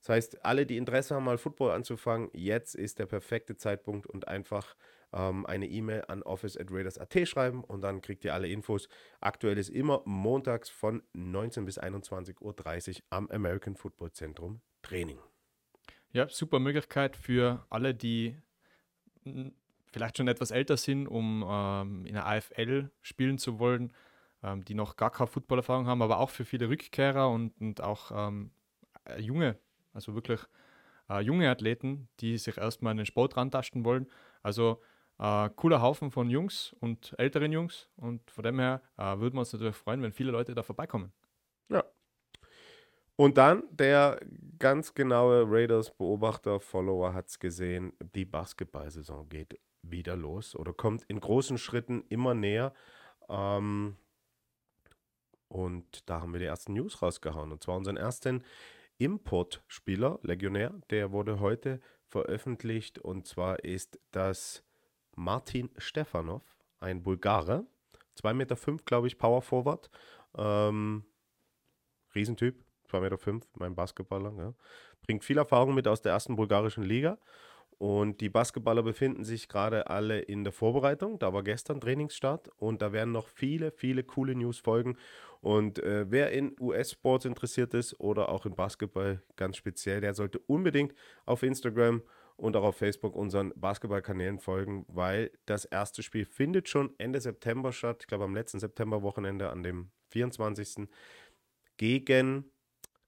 Das 0.00 0.10
heißt, 0.10 0.44
alle, 0.44 0.64
die 0.64 0.76
Interesse 0.76 1.14
haben, 1.14 1.24
mal 1.24 1.38
Football 1.38 1.72
anzufangen, 1.72 2.30
jetzt 2.32 2.74
ist 2.74 2.98
der 2.98 3.06
perfekte 3.06 3.56
Zeitpunkt 3.56 4.06
und 4.06 4.28
einfach 4.28 4.76
ähm, 5.12 5.46
eine 5.46 5.66
E-Mail 5.66 6.04
an 6.08 6.22
office.raiders.at 6.22 7.28
schreiben 7.28 7.64
und 7.64 7.80
dann 7.80 8.00
kriegt 8.00 8.24
ihr 8.24 8.34
alle 8.34 8.48
Infos. 8.48 8.88
Aktuell 9.20 9.58
ist 9.58 9.70
immer 9.70 10.02
montags 10.04 10.68
von 10.68 11.02
19 11.14 11.64
bis 11.64 11.80
21.30 11.80 12.40
Uhr 12.40 13.02
am 13.10 13.28
American 13.30 13.76
Football 13.76 14.12
Zentrum 14.12 14.60
Training. 14.82 15.18
Ja, 16.12 16.28
super 16.28 16.58
Möglichkeit 16.58 17.16
für 17.16 17.66
alle, 17.68 17.94
die 17.94 18.36
vielleicht 19.92 20.16
schon 20.16 20.28
etwas 20.28 20.50
älter 20.50 20.76
sind, 20.76 21.06
um 21.06 21.44
ähm, 21.46 22.06
in 22.06 22.14
der 22.14 22.26
AFL 22.26 22.90
spielen 23.02 23.38
zu 23.38 23.58
wollen, 23.58 23.92
ähm, 24.42 24.64
die 24.64 24.74
noch 24.74 24.96
gar 24.96 25.10
keine 25.10 25.26
Footballerfahrung 25.26 25.86
haben, 25.86 26.02
aber 26.02 26.18
auch 26.18 26.30
für 26.30 26.44
viele 26.44 26.68
Rückkehrer 26.68 27.30
und, 27.30 27.58
und 27.60 27.82
auch 27.82 28.10
ähm, 28.14 28.50
äh, 29.04 29.20
junge, 29.20 29.58
also 29.92 30.14
wirklich 30.14 30.40
äh, 31.10 31.20
junge 31.20 31.50
Athleten, 31.50 32.08
die 32.20 32.38
sich 32.38 32.56
erstmal 32.58 32.92
an 32.92 32.98
den 32.98 33.06
Sport 33.06 33.36
rantasten 33.36 33.84
wollen. 33.84 34.06
Also 34.42 34.80
äh, 35.18 35.50
cooler 35.56 35.82
Haufen 35.82 36.10
von 36.10 36.30
Jungs 36.30 36.74
und 36.80 37.14
älteren 37.18 37.52
Jungs 37.52 37.88
und 37.96 38.30
von 38.30 38.44
dem 38.44 38.58
her 38.58 38.82
äh, 38.96 39.18
würden 39.18 39.34
wir 39.34 39.40
uns 39.40 39.52
natürlich 39.52 39.76
freuen, 39.76 40.02
wenn 40.02 40.12
viele 40.12 40.30
Leute 40.32 40.54
da 40.54 40.62
vorbeikommen. 40.62 41.12
Ja. 41.68 41.84
Und 43.16 43.36
dann 43.36 43.64
der 43.70 44.20
ganz 44.58 44.94
genaue 44.94 45.44
Raiders-Beobachter, 45.46 46.60
Follower 46.60 47.14
hat 47.14 47.28
es 47.28 47.38
gesehen, 47.38 47.92
die 48.14 48.24
Basketballsaison 48.24 49.28
geht 49.28 49.60
wieder 49.82 50.16
los 50.16 50.54
oder 50.54 50.72
kommt 50.72 51.04
in 51.04 51.20
großen 51.20 51.58
Schritten 51.58 52.04
immer 52.08 52.34
näher. 52.34 52.72
Ähm, 53.28 53.96
Und 55.48 56.08
da 56.10 56.20
haben 56.20 56.32
wir 56.32 56.40
die 56.40 56.46
ersten 56.46 56.74
News 56.74 57.00
rausgehauen. 57.00 57.52
Und 57.52 57.62
zwar 57.62 57.76
unseren 57.76 57.96
ersten 57.96 58.44
Importspieler, 58.98 60.18
Legionär, 60.22 60.74
der 60.90 61.10
wurde 61.10 61.40
heute 61.40 61.80
veröffentlicht. 62.06 62.98
Und 62.98 63.26
zwar 63.26 63.64
ist 63.64 63.98
das 64.10 64.62
Martin 65.18 65.68
Stefanov, 65.76 66.42
ein 66.78 67.02
Bulgare. 67.02 67.66
2,5 68.22 68.34
Meter, 68.34 68.56
glaube 68.84 69.08
ich, 69.08 69.18
Power 69.18 69.42
Forward. 69.42 69.90
Ähm, 70.36 71.04
Riesentyp, 72.14 72.64
2,5 72.90 73.00
Meter, 73.32 73.46
mein 73.54 73.74
Basketballer. 73.74 74.32
Ja. 74.38 74.54
Bringt 75.02 75.24
viel 75.24 75.38
Erfahrung 75.38 75.74
mit 75.74 75.88
aus 75.88 76.02
der 76.02 76.12
ersten 76.12 76.36
bulgarischen 76.36 76.84
Liga. 76.84 77.18
Und 77.78 78.20
die 78.20 78.28
Basketballer 78.28 78.82
befinden 78.82 79.24
sich 79.24 79.48
gerade 79.48 79.88
alle 79.88 80.20
in 80.20 80.42
der 80.42 80.52
Vorbereitung. 80.52 81.18
Da 81.18 81.32
war 81.32 81.44
gestern 81.44 81.80
Trainingsstart 81.80 82.48
und 82.56 82.82
da 82.82 82.92
werden 82.92 83.12
noch 83.12 83.28
viele, 83.28 83.70
viele 83.70 84.02
coole 84.02 84.34
News 84.34 84.58
folgen. 84.58 84.96
Und 85.40 85.78
äh, 85.80 86.06
wer 86.10 86.32
in 86.32 86.56
US-Sports 86.60 87.24
interessiert 87.24 87.74
ist 87.74 87.98
oder 88.00 88.30
auch 88.30 88.46
in 88.46 88.56
Basketball 88.56 89.22
ganz 89.36 89.56
speziell, 89.56 90.00
der 90.00 90.14
sollte 90.14 90.40
unbedingt 90.40 90.92
auf 91.24 91.44
Instagram 91.44 92.02
und 92.38 92.56
auch 92.56 92.62
auf 92.62 92.76
Facebook 92.76 93.16
unseren 93.16 93.52
Basketballkanälen 93.56 94.38
folgen, 94.38 94.86
weil 94.88 95.30
das 95.44 95.64
erste 95.64 96.02
Spiel 96.02 96.24
findet 96.24 96.68
schon 96.68 96.94
Ende 96.98 97.20
September 97.20 97.72
statt. 97.72 97.98
Ich 98.02 98.06
glaube 98.06 98.24
am 98.24 98.34
letzten 98.34 98.60
Septemberwochenende 98.60 99.50
an 99.50 99.62
dem 99.62 99.90
24. 100.10 100.88
gegen 101.76 102.44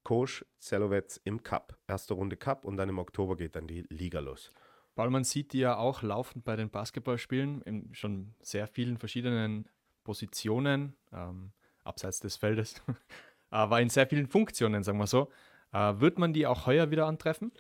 Kosch 0.03 0.45
Zelovets 0.59 1.21
im 1.25 1.43
Cup. 1.43 1.79
Erste 1.87 2.15
Runde 2.15 2.37
Cup 2.37 2.65
und 2.65 2.77
dann 2.77 2.89
im 2.89 2.99
Oktober 2.99 3.37
geht 3.37 3.55
dann 3.55 3.69
die 3.69 3.83
Liga 3.89 4.19
los. 4.19 4.51
Weil 4.97 5.11
man 5.11 5.23
sieht 5.23 5.53
die 5.53 5.61
ja 5.61 5.77
auch 5.77 6.03
laufend 6.03 6.45
bei 6.45 6.57
den 6.57 6.69
Basketballspielen 6.69 7.63
in 7.63 7.95
schon 7.95 8.35
sehr 8.41 8.67
vielen 8.67 8.99
verschiedenen 8.99 9.69
Positionen. 10.03 10.97
Ähm, 11.13 11.53
abseits 11.85 12.21
des 12.21 12.37
Feldes, 12.37 12.83
aber 13.51 13.81
in 13.81 13.89
sehr 13.89 14.07
vielen 14.07 14.27
Funktionen, 14.27 14.83
sagen 14.83 14.99
wir 14.99 15.07
so. 15.07 15.31
Äh, 15.73 16.01
wird 16.01 16.19
man 16.19 16.33
die 16.33 16.47
auch 16.47 16.67
heuer 16.67 16.91
wieder 16.91 17.07
antreffen? 17.07 17.53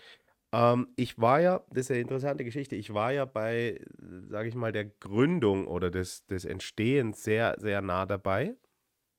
Ähm, 0.52 0.88
ich 0.96 1.18
war 1.20 1.40
ja, 1.40 1.62
das 1.70 1.86
ist 1.86 1.90
eine 1.92 2.00
interessante 2.00 2.44
Geschichte, 2.44 2.76
ich 2.76 2.92
war 2.92 3.12
ja 3.12 3.24
bei, 3.24 3.80
sage 4.28 4.48
ich 4.48 4.54
mal, 4.54 4.72
der 4.72 4.86
Gründung 4.86 5.66
oder 5.66 5.90
des, 5.90 6.26
des 6.26 6.44
Entstehens 6.44 7.22
sehr, 7.22 7.56
sehr 7.58 7.82
nah 7.82 8.06
dabei 8.06 8.56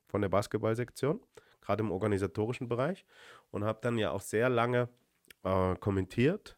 von 0.07 0.21
der 0.21 0.29
Basketballsektion, 0.29 1.21
gerade 1.61 1.83
im 1.83 1.91
organisatorischen 1.91 2.67
Bereich 2.67 3.05
und 3.51 3.63
habe 3.63 3.79
dann 3.81 3.97
ja 3.97 4.11
auch 4.11 4.21
sehr 4.21 4.49
lange 4.49 4.89
äh, 5.43 5.75
kommentiert 5.75 6.55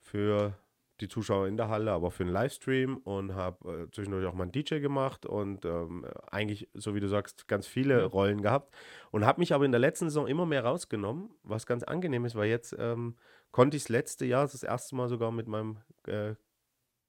für 0.00 0.56
die 1.00 1.08
Zuschauer 1.08 1.46
in 1.46 1.56
der 1.56 1.68
Halle, 1.68 1.92
aber 1.92 2.10
für 2.10 2.24
den 2.24 2.32
Livestream 2.32 2.96
und 2.98 3.34
habe 3.34 3.84
äh, 3.84 3.90
zwischendurch 3.90 4.26
auch 4.26 4.34
mal 4.34 4.44
einen 4.44 4.52
DJ 4.52 4.78
gemacht 4.78 5.26
und 5.26 5.64
ähm, 5.64 6.06
eigentlich, 6.30 6.68
so 6.74 6.94
wie 6.94 7.00
du 7.00 7.08
sagst, 7.08 7.48
ganz 7.48 7.66
viele 7.66 8.00
ja. 8.00 8.06
Rollen 8.06 8.42
gehabt 8.42 8.74
und 9.10 9.26
habe 9.26 9.40
mich 9.40 9.52
aber 9.52 9.64
in 9.64 9.72
der 9.72 9.80
letzten 9.80 10.06
Saison 10.06 10.26
immer 10.26 10.46
mehr 10.46 10.64
rausgenommen, 10.64 11.30
was 11.42 11.66
ganz 11.66 11.82
angenehm 11.82 12.24
ist, 12.24 12.34
weil 12.34 12.48
jetzt 12.48 12.74
ähm, 12.78 13.16
konnte 13.50 13.76
ich 13.76 13.84
das 13.84 13.90
letzte 13.90 14.24
Jahr 14.24 14.46
das 14.46 14.62
erste 14.62 14.96
Mal 14.96 15.08
sogar 15.08 15.30
mit 15.32 15.48
meinem 15.48 15.78
äh, 16.06 16.34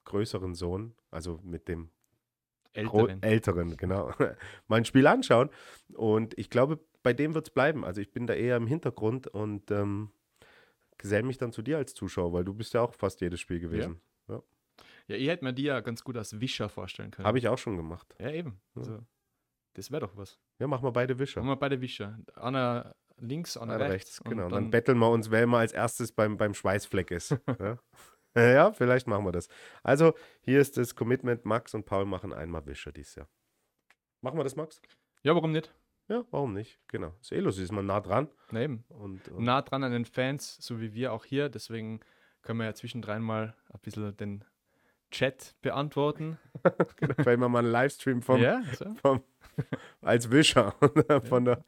größeren 0.06 0.54
Sohn, 0.54 0.94
also 1.12 1.40
mit 1.44 1.68
dem 1.68 1.90
Älteren, 2.74 3.24
Älteren 3.24 3.78
genau, 3.78 4.12
mein 4.68 4.86
Spiel 4.86 5.08
anschauen 5.08 5.50
und 5.94 6.38
ich 6.38 6.50
glaube, 6.50 6.80
bei 7.08 7.14
dem 7.14 7.34
wird 7.36 7.48
es 7.48 7.54
bleiben. 7.54 7.86
Also 7.86 8.02
ich 8.02 8.12
bin 8.12 8.28
da 8.28 8.34
eher 8.34 8.58
im 8.58 8.68
Hintergrund 8.68 9.28
und 9.28 9.72
ähm, 9.72 10.12
gesell 10.98 11.24
mich 11.24 11.38
dann 11.38 11.52
zu 11.52 11.62
dir 11.62 11.78
als 11.78 11.94
Zuschauer, 11.94 12.34
weil 12.34 12.46
du 12.46 12.54
bist 12.54 12.74
ja 12.74 12.82
auch 12.82 12.94
fast 12.94 13.22
jedes 13.22 13.40
Spiel 13.40 13.60
gewesen. 13.60 14.02
Ja, 14.28 14.36
ja. 14.36 14.44
ja 15.08 15.16
ihr 15.16 15.32
hättet 15.32 15.44
mir 15.44 15.54
die 15.54 15.64
ja 15.64 15.80
ganz 15.82 16.04
gut 16.04 16.18
als 16.18 16.40
Wischer 16.40 16.70
vorstellen 16.70 17.12
können. 17.12 17.28
Habe 17.28 17.38
ich 17.38 17.48
auch 17.48 17.58
schon 17.58 17.78
gemacht. 17.78 18.16
Ja, 18.20 18.32
eben. 18.32 18.60
Also, 18.76 19.00
das 19.74 19.92
wäre 19.92 20.02
doch 20.02 20.18
was. 20.18 20.40
Ja, 20.60 20.68
machen 20.68 20.84
wir 20.84 20.92
beide 20.92 21.20
Wischer. 21.20 21.42
Machen 21.42 21.52
wir 21.52 21.56
beide 21.58 21.82
Wischer. 21.82 22.20
Einer 22.36 22.96
links, 23.18 23.58
einer, 23.58 23.76
einer 23.76 23.90
rechts. 23.90 24.20
rechts. 24.20 24.24
Genau, 24.24 24.46
und 24.46 24.52
dann, 24.52 24.64
dann 24.64 24.72
betteln 24.72 24.98
wir 24.98 25.10
uns, 25.10 25.32
wer 25.32 25.44
immer 25.44 25.60
als 25.60 25.72
erstes 25.72 26.12
beim, 26.12 26.38
beim 26.38 26.54
Schweißfleck 26.54 27.12
ist. 27.12 27.38
ja? 27.60 27.78
ja, 28.36 28.72
vielleicht 28.72 29.08
machen 29.08 29.26
wir 29.26 29.32
das. 29.32 29.48
Also, 29.84 30.14
hier 30.42 30.60
ist 30.60 30.78
das 30.78 30.96
Commitment. 30.96 31.46
Max 31.46 31.74
und 31.74 31.86
Paul 31.86 32.06
machen 32.06 32.34
einmal 32.34 32.66
Wischer 32.66 32.92
dieses 32.92 33.16
Jahr. 33.16 33.30
Machen 34.22 34.38
wir 34.40 34.44
das, 34.44 34.56
Max? 34.56 34.82
Ja, 35.24 35.36
warum 35.36 35.52
nicht? 35.52 35.74
Ja, 36.10 36.24
warum 36.32 36.54
nicht? 36.54 36.80
Genau. 36.88 37.14
Ist 37.22 37.32
eh 37.32 37.40
lustig, 37.40 37.66
ist 37.66 37.72
man 37.72 37.86
nah 37.86 38.00
dran. 38.00 38.30
Eben. 38.54 38.86
Und, 38.90 39.28
und 39.30 39.44
nah 39.44 39.62
dran 39.62 39.84
an 39.84 39.92
den 39.92 40.06
Fans, 40.06 40.58
so 40.62 40.80
wie 40.80 40.94
wir 40.94 41.12
auch 41.12 41.26
hier. 41.26 41.50
Deswegen 41.50 42.00
können 42.42 42.60
wir 42.60 42.66
ja 42.66 42.74
zwischendrin 42.74 43.22
mal 43.22 43.56
ein 43.74 43.80
bisschen 43.82 44.16
den 44.16 44.46
Chat 45.12 45.56
beantworten. 45.62 46.38
genau, 46.98 47.14
weil 47.18 47.38
wir 47.38 47.50
mal 47.50 47.60
einen 47.60 47.72
Livestream 47.72 48.22
vom, 48.22 48.42
ja, 48.42 48.62
so. 48.74 48.94
vom 49.02 49.24
als 50.02 50.30
Wischer 50.32 50.74
von, 51.24 51.46
der, 51.46 51.64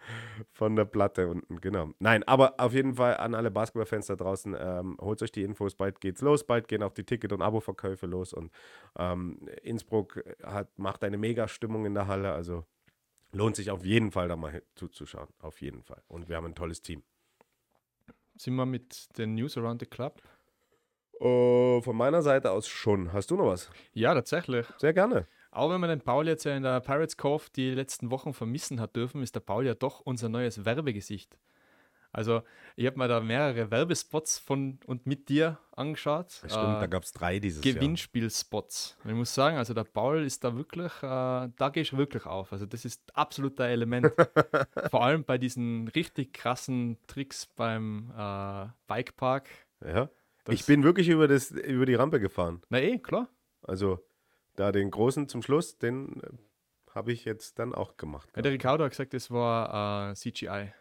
von 0.52 0.76
der 0.76 0.86
Platte 0.86 1.28
unten, 1.28 1.60
genau. 1.60 1.92
Nein, 2.00 2.24
aber 2.24 2.60
auf 2.60 2.74
jeden 2.74 2.96
Fall 2.96 3.18
an 3.18 3.34
alle 3.34 3.52
Basketballfans 3.52 4.08
da 4.08 4.16
draußen, 4.16 4.56
ähm, 4.60 4.98
holt 5.02 5.22
euch 5.22 5.32
die 5.32 5.44
Infos, 5.44 5.76
bald 5.76 6.00
geht's 6.00 6.22
los, 6.22 6.46
bald 6.46 6.68
gehen 6.68 6.84
auch 6.84 6.94
die 6.94 7.04
Ticket- 7.04 7.34
und 7.34 7.42
Abo-Verkäufe 7.42 8.06
los 8.06 8.34
und 8.34 8.52
ähm, 8.98 9.40
Innsbruck 9.64 10.24
hat, 10.44 10.78
macht 10.78 11.04
eine 11.04 11.18
Mega-Stimmung 11.18 11.86
in 11.86 11.94
der 11.94 12.08
Halle, 12.08 12.32
also 12.32 12.66
lohnt 13.32 13.56
sich 13.56 13.72
auf 13.72 13.86
jeden 13.86 14.12
Fall 14.12 14.28
da 14.28 14.36
mal 14.36 14.62
zuzuschauen. 14.76 15.28
Auf 15.40 15.62
jeden 15.62 15.84
Fall. 15.84 16.02
Und 16.08 16.30
wir 16.30 16.36
haben 16.36 16.46
ein 16.46 16.56
tolles 16.56 16.82
Team. 16.82 17.04
Sind 18.36 18.56
wir 18.56 18.66
mit 18.66 19.18
den 19.18 19.36
News 19.36 19.58
around 19.58 19.82
the 19.82 19.86
Club? 19.86 20.22
Uh, 21.20 21.82
von 21.82 21.98
meiner 21.98 22.22
Seite 22.22 22.52
aus 22.52 22.68
schon. 22.68 23.12
Hast 23.12 23.30
du 23.32 23.36
noch 23.36 23.48
was? 23.48 23.70
Ja, 23.94 24.14
tatsächlich. 24.14 24.66
Sehr 24.78 24.94
gerne. 24.94 25.28
Auch 25.52 25.70
wenn 25.72 25.82
man 25.82 25.90
den 25.90 26.02
Paul 26.02 26.28
jetzt 26.28 26.46
ja 26.46 26.56
in 26.56 26.64
der 26.64 26.80
Pirates 26.80 27.18
Cove 27.18 27.48
die 27.56 27.72
letzten 27.72 28.12
Wochen 28.12 28.34
vermissen 28.34 28.80
hat 28.80 28.96
dürfen, 28.96 29.22
ist 29.22 29.36
der 29.36 29.42
Paul 29.42 29.66
ja 29.66 29.74
doch 29.74 30.00
unser 30.00 30.30
neues 30.30 30.64
Werbegesicht. 30.64 31.38
Also, 32.12 32.42
ich 32.76 32.88
habe 32.88 32.98
mir 32.98 33.08
da 33.08 33.20
mehrere 33.20 33.70
Werbespots 33.70 34.40
von 34.40 34.80
und 34.88 35.06
mit 35.06 35.30
dir 35.30 35.60
angeschaut. 35.72 36.32
Stimmt, 36.32 36.54
äh, 36.54 36.80
da 36.80 36.88
gab 36.88 37.04
es 37.04 37.12
drei 37.12 37.40
dieses 37.40 37.62
Gewinnspielspots. 37.62 38.98
Und 39.04 39.12
ich 39.12 39.16
muss 39.16 39.34
sagen, 39.34 39.58
also 39.58 39.74
der 39.76 39.84
Paul 39.84 40.24
ist 40.24 40.44
da 40.44 40.56
wirklich, 40.56 40.92
äh, 41.04 41.50
da 41.56 41.70
gehe 41.72 41.84
ich 41.84 41.96
wirklich 41.96 42.26
auf. 42.26 42.52
Also, 42.52 42.66
das 42.66 42.84
ist 42.84 43.16
absolut 43.16 43.60
der 43.60 43.68
Element. 43.68 44.12
Vor 44.90 45.04
allem 45.04 45.24
bei 45.24 45.38
diesen 45.38 45.88
richtig 45.90 46.34
krassen 46.34 46.98
Tricks 47.06 47.46
beim 47.46 48.12
äh, 48.18 48.68
Bikepark. 48.88 49.48
Ja. 49.86 50.10
ich 50.50 50.66
bin 50.66 50.84
wirklich 50.84 51.10
über, 51.10 51.28
das, 51.28 51.52
über 51.52 51.86
die 51.86 51.96
Rampe 51.96 52.20
gefahren. 52.20 52.62
Na 52.70 52.82
eh, 52.82 52.98
klar. 52.98 53.30
Also, 53.62 54.04
da 54.56 54.72
den 54.72 54.90
großen 54.90 55.28
zum 55.28 55.44
Schluss, 55.44 55.78
den 55.78 56.22
äh, 56.22 56.30
habe 56.96 57.12
ich 57.12 57.24
jetzt 57.26 57.60
dann 57.60 57.76
auch 57.76 57.98
gemacht. 57.98 58.30
Ja, 58.36 58.42
der 58.42 58.52
Ricardo 58.52 58.84
hat 58.84 58.92
gesagt, 58.92 59.14
das 59.14 59.30
war 59.30 60.10
äh, 60.10 60.16
CGI. 60.16 60.74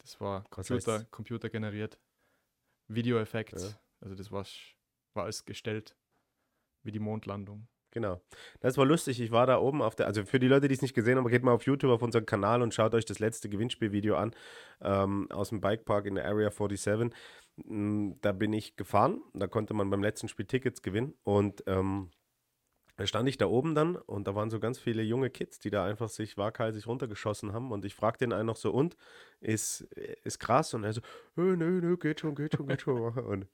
Das 0.00 0.20
war 0.20 0.44
Computer, 0.50 1.04
Computer 1.10 1.48
generiert. 1.48 1.98
Videoeffekt. 2.88 3.60
Ja. 3.60 3.78
Also 4.00 4.14
das 4.14 4.32
war, 4.32 4.44
war 5.14 5.24
alles 5.24 5.44
gestellt. 5.44 5.96
Wie 6.82 6.92
die 6.92 6.98
Mondlandung. 6.98 7.68
Genau. 7.92 8.20
Das 8.60 8.76
war 8.76 8.86
lustig. 8.86 9.20
Ich 9.20 9.32
war 9.32 9.46
da 9.46 9.58
oben 9.58 9.82
auf 9.82 9.96
der, 9.96 10.06
also 10.06 10.24
für 10.24 10.38
die 10.38 10.46
Leute, 10.46 10.68
die 10.68 10.74
es 10.74 10.82
nicht 10.82 10.94
gesehen 10.94 11.18
haben, 11.18 11.26
geht 11.26 11.42
mal 11.42 11.52
auf 11.52 11.66
YouTube 11.66 11.90
auf 11.90 12.02
unseren 12.02 12.24
Kanal 12.24 12.62
und 12.62 12.72
schaut 12.72 12.94
euch 12.94 13.04
das 13.04 13.18
letzte 13.18 13.48
Gewinnspielvideo 13.48 14.16
an 14.16 14.34
ähm, 14.80 15.28
aus 15.30 15.48
dem 15.50 15.60
Bikepark 15.60 16.06
in 16.06 16.14
der 16.14 16.26
Area 16.26 16.50
47. 16.50 17.12
Mm, 17.56 18.12
da 18.20 18.32
bin 18.32 18.52
ich 18.52 18.76
gefahren. 18.76 19.20
Da 19.34 19.48
konnte 19.48 19.74
man 19.74 19.90
beim 19.90 20.02
letzten 20.02 20.28
Spiel 20.28 20.46
Tickets 20.46 20.82
gewinnen 20.82 21.14
und 21.24 21.64
ähm, 21.66 22.10
stand 23.06 23.28
ich 23.28 23.38
da 23.38 23.46
oben 23.46 23.74
dann 23.74 23.96
und 23.96 24.26
da 24.26 24.34
waren 24.34 24.50
so 24.50 24.60
ganz 24.60 24.78
viele 24.78 25.02
junge 25.02 25.30
Kids, 25.30 25.58
die 25.58 25.70
da 25.70 25.84
einfach 25.84 26.08
sich 26.08 26.36
waghalsig 26.36 26.86
runtergeschossen 26.86 27.52
haben. 27.52 27.72
Und 27.72 27.84
ich 27.84 27.94
fragte 27.94 28.24
den 28.24 28.32
einen 28.32 28.46
noch 28.46 28.56
so, 28.56 28.70
und? 28.72 28.96
Ist, 29.40 29.82
ist 30.24 30.38
krass? 30.38 30.74
Und 30.74 30.84
er 30.84 30.92
so, 30.92 31.00
nö, 31.36 31.56
nö, 31.56 31.96
geht 31.96 32.20
schon, 32.20 32.34
geht 32.34 32.56
schon, 32.56 32.66
geht 32.66 32.82
schon. 32.82 33.00
Und 33.18 33.46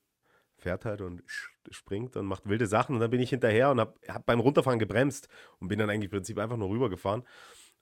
fährt 0.58 0.86
halt 0.86 1.02
und 1.02 1.22
springt 1.70 2.16
und 2.16 2.24
macht 2.24 2.48
wilde 2.48 2.66
Sachen. 2.66 2.94
Und 2.94 3.00
dann 3.00 3.10
bin 3.10 3.20
ich 3.20 3.28
hinterher 3.28 3.70
und 3.70 3.78
habe 3.78 3.94
hab 4.08 4.24
beim 4.24 4.40
Runterfahren 4.40 4.78
gebremst 4.78 5.28
und 5.58 5.68
bin 5.68 5.78
dann 5.78 5.90
eigentlich 5.90 6.06
im 6.06 6.10
Prinzip 6.12 6.38
einfach 6.38 6.56
nur 6.56 6.70
rübergefahren. 6.70 7.24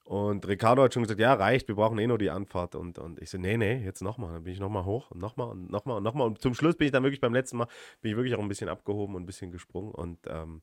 Und 0.05 0.47
Ricardo 0.47 0.83
hat 0.83 0.93
schon 0.93 1.03
gesagt, 1.03 1.19
ja, 1.19 1.33
reicht, 1.33 1.67
wir 1.69 1.77
brauchen 1.77 1.99
eh 1.99 2.07
nur 2.07 2.19
die 2.19 2.29
Anfahrt. 2.29 2.75
Und, 2.75 2.99
und 2.99 3.23
ich 3.23 3.31
so, 3.31 3.39
nee, 3.39 3.57
nee, 3.57 3.83
jetzt 3.83 4.03
nochmal. 4.03 4.35
Dann 4.35 4.45
bin 4.45 4.53
ich 4.53 4.61
nochmal 4.61 4.85
hoch 4.85 5.11
und 5.11 5.19
nochmal 5.19 5.49
und 5.49 5.71
nochmal 5.71 5.97
und 5.97 6.03
nochmal. 6.03 6.27
Und 6.27 6.43
zum 6.43 6.55
Schluss 6.55 6.77
bin 6.77 6.87
ich 6.87 6.93
dann 6.93 7.05
wirklich 7.05 7.21
beim 7.21 7.33
letzten 7.33 7.57
Mal, 7.57 7.69
bin 8.03 8.11
ich 8.11 8.17
wirklich 8.17 8.35
auch 8.35 8.41
ein 8.41 8.49
bisschen 8.49 8.69
abgehoben 8.69 9.15
und 9.15 9.23
ein 9.23 9.27
bisschen 9.27 9.51
gesprungen. 9.51 9.93
Und 9.93 10.19
ähm, 10.27 10.61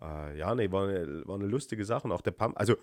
äh, 0.00 0.38
ja, 0.38 0.54
nee, 0.54 0.70
war 0.70 0.88
eine, 0.88 1.26
war 1.26 1.36
eine 1.36 1.46
lustige 1.46 1.84
Sache. 1.84 2.04
Und 2.04 2.12
auch 2.12 2.22
der 2.22 2.32
Pump, 2.32 2.58
also 2.58 2.76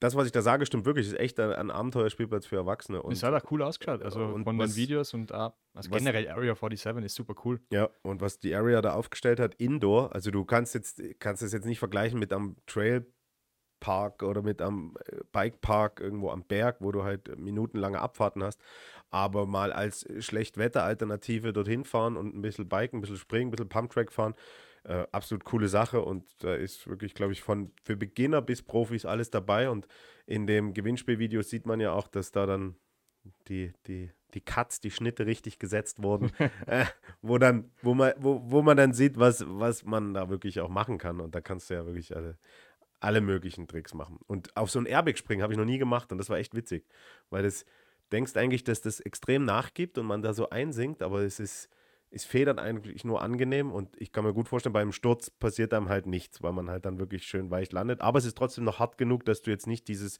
das, 0.00 0.16
was 0.16 0.24
ich 0.26 0.32
da 0.32 0.40
sage, 0.40 0.64
stimmt 0.64 0.86
wirklich. 0.86 1.06
Ist 1.06 1.18
echt 1.18 1.38
ein, 1.38 1.52
ein 1.52 1.70
Abenteuerspielplatz 1.70 2.46
für 2.46 2.56
Erwachsene. 2.56 3.02
Und, 3.02 3.12
es 3.12 3.22
hat 3.22 3.34
auch 3.34 3.50
cool 3.50 3.62
ausgeschaut. 3.62 4.02
Also 4.02 4.24
und 4.24 4.44
von 4.44 4.58
was, 4.58 4.70
den 4.70 4.76
Videos 4.76 5.12
und 5.12 5.30
also 5.30 5.52
generell 5.90 6.26
Area 6.28 6.54
47 6.54 7.04
ist 7.04 7.14
super 7.14 7.34
cool. 7.44 7.60
Ja, 7.70 7.90
und 8.02 8.22
was 8.22 8.38
die 8.38 8.54
Area 8.54 8.80
da 8.80 8.94
aufgestellt 8.94 9.38
hat, 9.38 9.54
Indoor, 9.56 10.14
also 10.14 10.30
du 10.30 10.44
kannst 10.46 10.74
jetzt, 10.74 11.02
kannst 11.18 11.42
das 11.42 11.52
jetzt 11.52 11.66
nicht 11.66 11.78
vergleichen 11.78 12.18
mit 12.18 12.32
am 12.32 12.56
Trailpark 12.66 14.22
oder 14.22 14.40
mit 14.40 14.62
am 14.62 14.96
äh, 15.04 15.18
Bikepark 15.32 16.00
irgendwo 16.00 16.30
am 16.30 16.44
Berg, 16.44 16.78
wo 16.80 16.92
du 16.92 17.04
halt 17.04 17.38
minutenlange 17.38 18.00
Abfahrten 18.00 18.42
hast. 18.42 18.58
Aber 19.10 19.44
mal 19.44 19.70
als 19.70 20.06
Schlechtwetter-Alternative 20.18 21.52
dorthin 21.52 21.84
fahren 21.84 22.16
und 22.16 22.34
ein 22.34 22.40
bisschen 22.40 22.70
biken, 22.70 22.98
ein 22.98 23.02
bisschen 23.02 23.18
springen, 23.18 23.48
ein 23.48 23.50
bisschen 23.50 23.68
Pumptrack 23.68 24.12
fahren, 24.12 24.34
äh, 24.84 25.06
absolut 25.12 25.44
coole 25.44 25.68
Sache 25.68 26.00
und 26.00 26.42
da 26.42 26.54
ist 26.54 26.86
wirklich, 26.86 27.14
glaube 27.14 27.32
ich, 27.32 27.42
von 27.42 27.72
für 27.82 27.96
Beginner 27.96 28.42
bis 28.42 28.62
Profis 28.62 29.04
alles 29.04 29.30
dabei 29.30 29.70
und 29.70 29.86
in 30.26 30.46
dem 30.46 30.74
Gewinnspielvideo 30.74 31.42
sieht 31.42 31.66
man 31.66 31.80
ja 31.80 31.92
auch, 31.92 32.08
dass 32.08 32.32
da 32.32 32.46
dann 32.46 32.76
die, 33.48 33.72
die, 33.86 34.10
die 34.34 34.40
Cuts, 34.40 34.80
die 34.80 34.90
Schnitte 34.90 35.26
richtig 35.26 35.58
gesetzt 35.58 36.02
wurden, 36.02 36.32
äh, 36.66 36.86
wo 37.20 37.38
dann, 37.38 37.70
wo 37.82 37.94
man, 37.94 38.12
wo, 38.18 38.40
wo 38.44 38.62
man 38.62 38.76
dann 38.76 38.92
sieht, 38.92 39.18
was, 39.18 39.44
was 39.46 39.84
man 39.84 40.14
da 40.14 40.30
wirklich 40.30 40.60
auch 40.60 40.68
machen 40.68 40.98
kann. 40.98 41.20
Und 41.20 41.34
da 41.34 41.40
kannst 41.40 41.70
du 41.70 41.74
ja 41.74 41.84
wirklich 41.84 42.16
alle, 42.16 42.38
alle 43.00 43.20
möglichen 43.20 43.66
Tricks 43.66 43.94
machen. 43.94 44.18
Und 44.26 44.56
auf 44.56 44.70
so 44.70 44.78
ein 44.78 44.86
Airbag 44.86 45.18
springen 45.18 45.42
habe 45.42 45.52
ich 45.52 45.58
noch 45.58 45.64
nie 45.64 45.78
gemacht 45.78 46.12
und 46.12 46.18
das 46.18 46.30
war 46.30 46.38
echt 46.38 46.54
witzig, 46.54 46.86
weil 47.30 47.42
das 47.42 47.64
denkst 48.12 48.36
eigentlich, 48.36 48.64
dass 48.64 48.80
das 48.80 49.00
extrem 49.00 49.44
nachgibt 49.44 49.98
und 49.98 50.06
man 50.06 50.22
da 50.22 50.32
so 50.32 50.50
einsinkt, 50.50 51.02
aber 51.02 51.20
es 51.22 51.40
ist, 51.40 51.68
es 52.10 52.24
federt 52.24 52.58
eigentlich 52.58 53.04
nur 53.04 53.22
angenehm 53.22 53.70
und 53.70 54.00
ich 54.00 54.12
kann 54.12 54.24
mir 54.24 54.34
gut 54.34 54.48
vorstellen, 54.48 54.72
beim 54.72 54.92
Sturz 54.92 55.30
passiert 55.30 55.72
einem 55.72 55.88
halt 55.88 56.06
nichts, 56.06 56.42
weil 56.42 56.52
man 56.52 56.68
halt 56.68 56.84
dann 56.84 56.98
wirklich 56.98 57.24
schön 57.24 57.50
weich 57.50 57.70
landet. 57.70 58.00
Aber 58.00 58.18
es 58.18 58.24
ist 58.24 58.36
trotzdem 58.36 58.64
noch 58.64 58.80
hart 58.80 58.98
genug, 58.98 59.24
dass 59.24 59.42
du 59.42 59.50
jetzt 59.50 59.68
nicht 59.68 59.86
dieses 59.86 60.18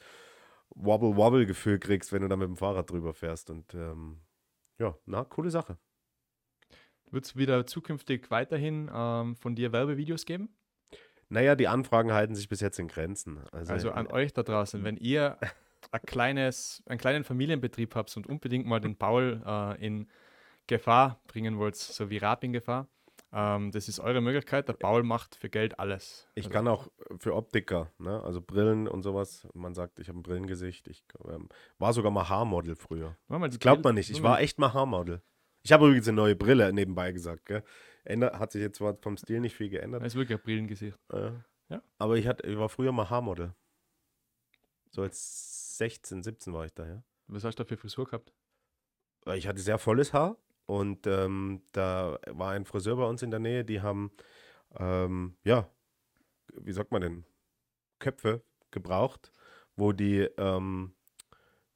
Wobble-Wobble-Gefühl 0.71 1.81
kriegst, 1.81 2.13
wenn 2.13 2.23
du 2.23 2.29
da 2.29 2.37
mit 2.37 2.47
dem 2.47 2.57
Fahrrad 2.57 2.91
drüber 2.91 3.13
fährst. 3.13 3.51
Und 3.51 3.75
ähm, 3.75 4.21
ja, 4.79 4.97
na, 5.05 5.25
coole 5.25 5.51
Sache. 5.51 5.79
Wird 7.11 7.25
es 7.25 7.37
wieder 7.37 7.67
zukünftig 7.67 8.31
weiterhin 8.31 8.89
ähm, 8.95 9.35
von 9.35 9.57
dir 9.57 9.73
Werbevideos 9.73 10.27
geben? 10.27 10.49
Naja, 11.29 11.57
die 11.57 11.67
Anfragen 11.67 12.13
halten 12.13 12.37
sich 12.37 12.49
bis 12.49 12.61
jetzt 12.61 12.79
in 12.79 12.87
Grenzen. 12.87 13.41
Also, 13.51 13.73
also 13.73 13.91
an 13.91 14.07
euch 14.07 14.33
da 14.33 14.45
draußen, 14.45 14.85
wenn 14.85 14.97
ihr 14.97 15.39
ein 15.91 16.03
kleines, 16.07 16.85
einen 16.87 17.01
kleinen 17.01 17.25
Familienbetrieb 17.25 17.97
habt 17.97 18.17
und 18.17 18.29
unbedingt 18.29 18.67
mal 18.67 18.81
den 18.81 18.97
Paul 18.97 19.43
äh, 19.45 19.85
in 19.85 20.09
Gefahr 20.71 21.21
bringen 21.27 21.59
wollt, 21.59 21.77
so 21.77 22.11
wie 22.11 22.19
Rab 22.19 22.45
in 22.45 22.53
Gefahr, 22.53 22.89
ähm, 23.33 23.71
das 23.71 23.89
ist 23.89 24.01
eure 24.01 24.21
Möglichkeit. 24.21 24.69
Der 24.69 24.73
Paul 24.73 25.03
macht 25.03 25.35
für 25.35 25.51
Geld 25.51 25.79
alles. 25.79 26.29
Ich 26.35 26.47
also. 26.47 26.55
kann 26.55 26.69
auch 26.69 26.89
für 27.19 27.35
Optiker, 27.35 27.93
ne? 27.99 28.23
also 28.23 28.41
Brillen 28.41 28.89
und 28.89 29.03
sowas. 29.03 29.47
Man 29.55 29.75
sagt, 29.75 29.99
ich 29.99 30.09
habe 30.09 30.19
ein 30.19 30.23
Brillengesicht. 30.23 30.89
Ich 30.89 31.05
ähm, 31.29 31.49
war 31.79 31.93
sogar 31.93 32.11
mal 32.11 32.29
Haarmodel 32.29 32.77
früher. 32.77 33.17
Das 33.29 33.59
glaubt 33.59 33.85
man 33.85 33.95
nicht. 33.95 34.11
Ich 34.11 34.23
war 34.23 34.41
echt 34.41 34.59
mal 34.59 34.73
Haarmodel. 34.73 35.23
Ich 35.63 35.73
habe 35.73 35.87
übrigens 35.87 36.09
eine 36.09 36.17
neue 36.17 36.37
Brille 36.37 36.73
nebenbei 36.73 37.13
gesagt. 37.13 37.47
Gell? 37.47 37.63
Ändert, 38.05 38.39
hat 38.39 38.51
sich 38.53 38.63
jetzt 38.63 38.79
zwar 38.79 38.97
vom 38.97 39.17
Stil 39.17 39.41
nicht 39.41 39.55
viel 39.55 39.69
geändert. 39.69 40.01
Das 40.03 40.15
ist 40.15 40.17
wirklich 40.17 40.39
ein 40.39 40.43
Brillengesicht. 40.43 40.99
Äh, 41.13 41.33
ja. 41.69 41.83
Aber 41.99 42.17
ich, 42.17 42.27
hatte, 42.27 42.47
ich 42.47 42.59
war 42.59 42.69
früher 42.69 42.93
mal 42.93 43.11
Haarmodel. 43.11 43.55
So 44.91 45.03
als 45.03 45.77
16, 45.79 46.23
17 46.23 46.53
war 46.53 46.65
ich 46.65 46.75
da, 46.75 46.87
ja. 46.87 47.03
Was 47.29 47.45
hast 47.45 47.59
du 47.59 47.63
da 47.63 47.69
für 47.69 47.77
Frisur 47.77 48.07
gehabt? 48.07 48.33
Ich 49.35 49.47
hatte 49.47 49.61
sehr 49.61 49.79
volles 49.79 50.13
Haar 50.13 50.37
und 50.71 51.09
ähm, 51.09 51.63
da 51.73 52.17
war 52.29 52.53
ein 52.53 52.65
Friseur 52.65 52.95
bei 52.95 53.05
uns 53.05 53.23
in 53.23 53.33
der 53.33 53.41
Nähe, 53.41 53.65
die 53.65 53.81
haben, 53.81 54.13
ähm, 54.79 55.37
ja, 55.43 55.69
wie 56.55 56.73
sagt 56.73 56.93
man 56.93 57.03
denn, 57.03 57.25
Köpfe 57.99 58.45
gebraucht, 58.71 59.33
wo 59.75 59.91
die 59.91 60.29
ähm, 60.39 60.95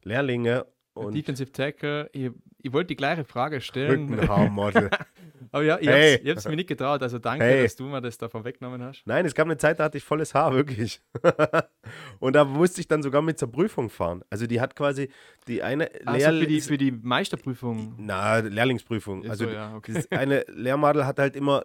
Lehrlinge 0.04 0.66
und 0.94 1.14
Defensive 1.14 1.50
Tackle, 1.50 2.08
ich, 2.12 2.30
ich 2.58 2.72
wollte 2.72 2.88
die 2.88 2.96
gleiche 2.96 3.24
Frage 3.24 3.60
stellen. 3.60 4.08
Rückenhaarmodel. 4.08 4.90
Aber 5.52 5.62
ja, 5.62 5.78
ich 5.80 5.88
hey. 5.88 6.18
habe 6.18 6.32
es 6.32 6.48
mir 6.48 6.56
nicht 6.56 6.68
getraut. 6.68 7.02
Also 7.02 7.18
danke, 7.18 7.44
hey. 7.44 7.62
dass 7.62 7.76
du 7.76 7.84
mir 7.84 8.00
das 8.00 8.18
davon 8.18 8.44
weggenommen 8.44 8.82
hast. 8.82 9.02
Nein, 9.06 9.26
es 9.26 9.34
gab 9.34 9.46
eine 9.46 9.56
Zeit, 9.56 9.78
da 9.78 9.84
hatte 9.84 9.98
ich 9.98 10.04
volles 10.04 10.34
Haar, 10.34 10.54
wirklich. 10.54 11.00
und 12.20 12.34
da 12.34 12.44
musste 12.44 12.80
ich 12.80 12.88
dann 12.88 13.02
sogar 13.02 13.22
mit 13.22 13.38
zur 13.38 13.50
Prüfung 13.52 13.90
fahren. 13.90 14.22
Also 14.30 14.46
die 14.46 14.60
hat 14.60 14.74
quasi 14.74 15.10
die 15.46 15.62
eine 15.62 15.90
also 16.06 16.30
Lehr 16.30 16.40
für 16.40 16.46
die, 16.46 16.60
für 16.60 16.78
die 16.78 16.92
Meisterprüfung. 16.92 17.94
Na, 17.98 18.38
Lehrlingsprüfung. 18.38 19.28
Also 19.28 19.44
so, 19.44 19.50
ja, 19.50 19.74
okay. 19.76 20.02
eine 20.10 20.44
Lehrmadel 20.48 21.06
hat 21.06 21.18
halt 21.18 21.36
immer 21.36 21.64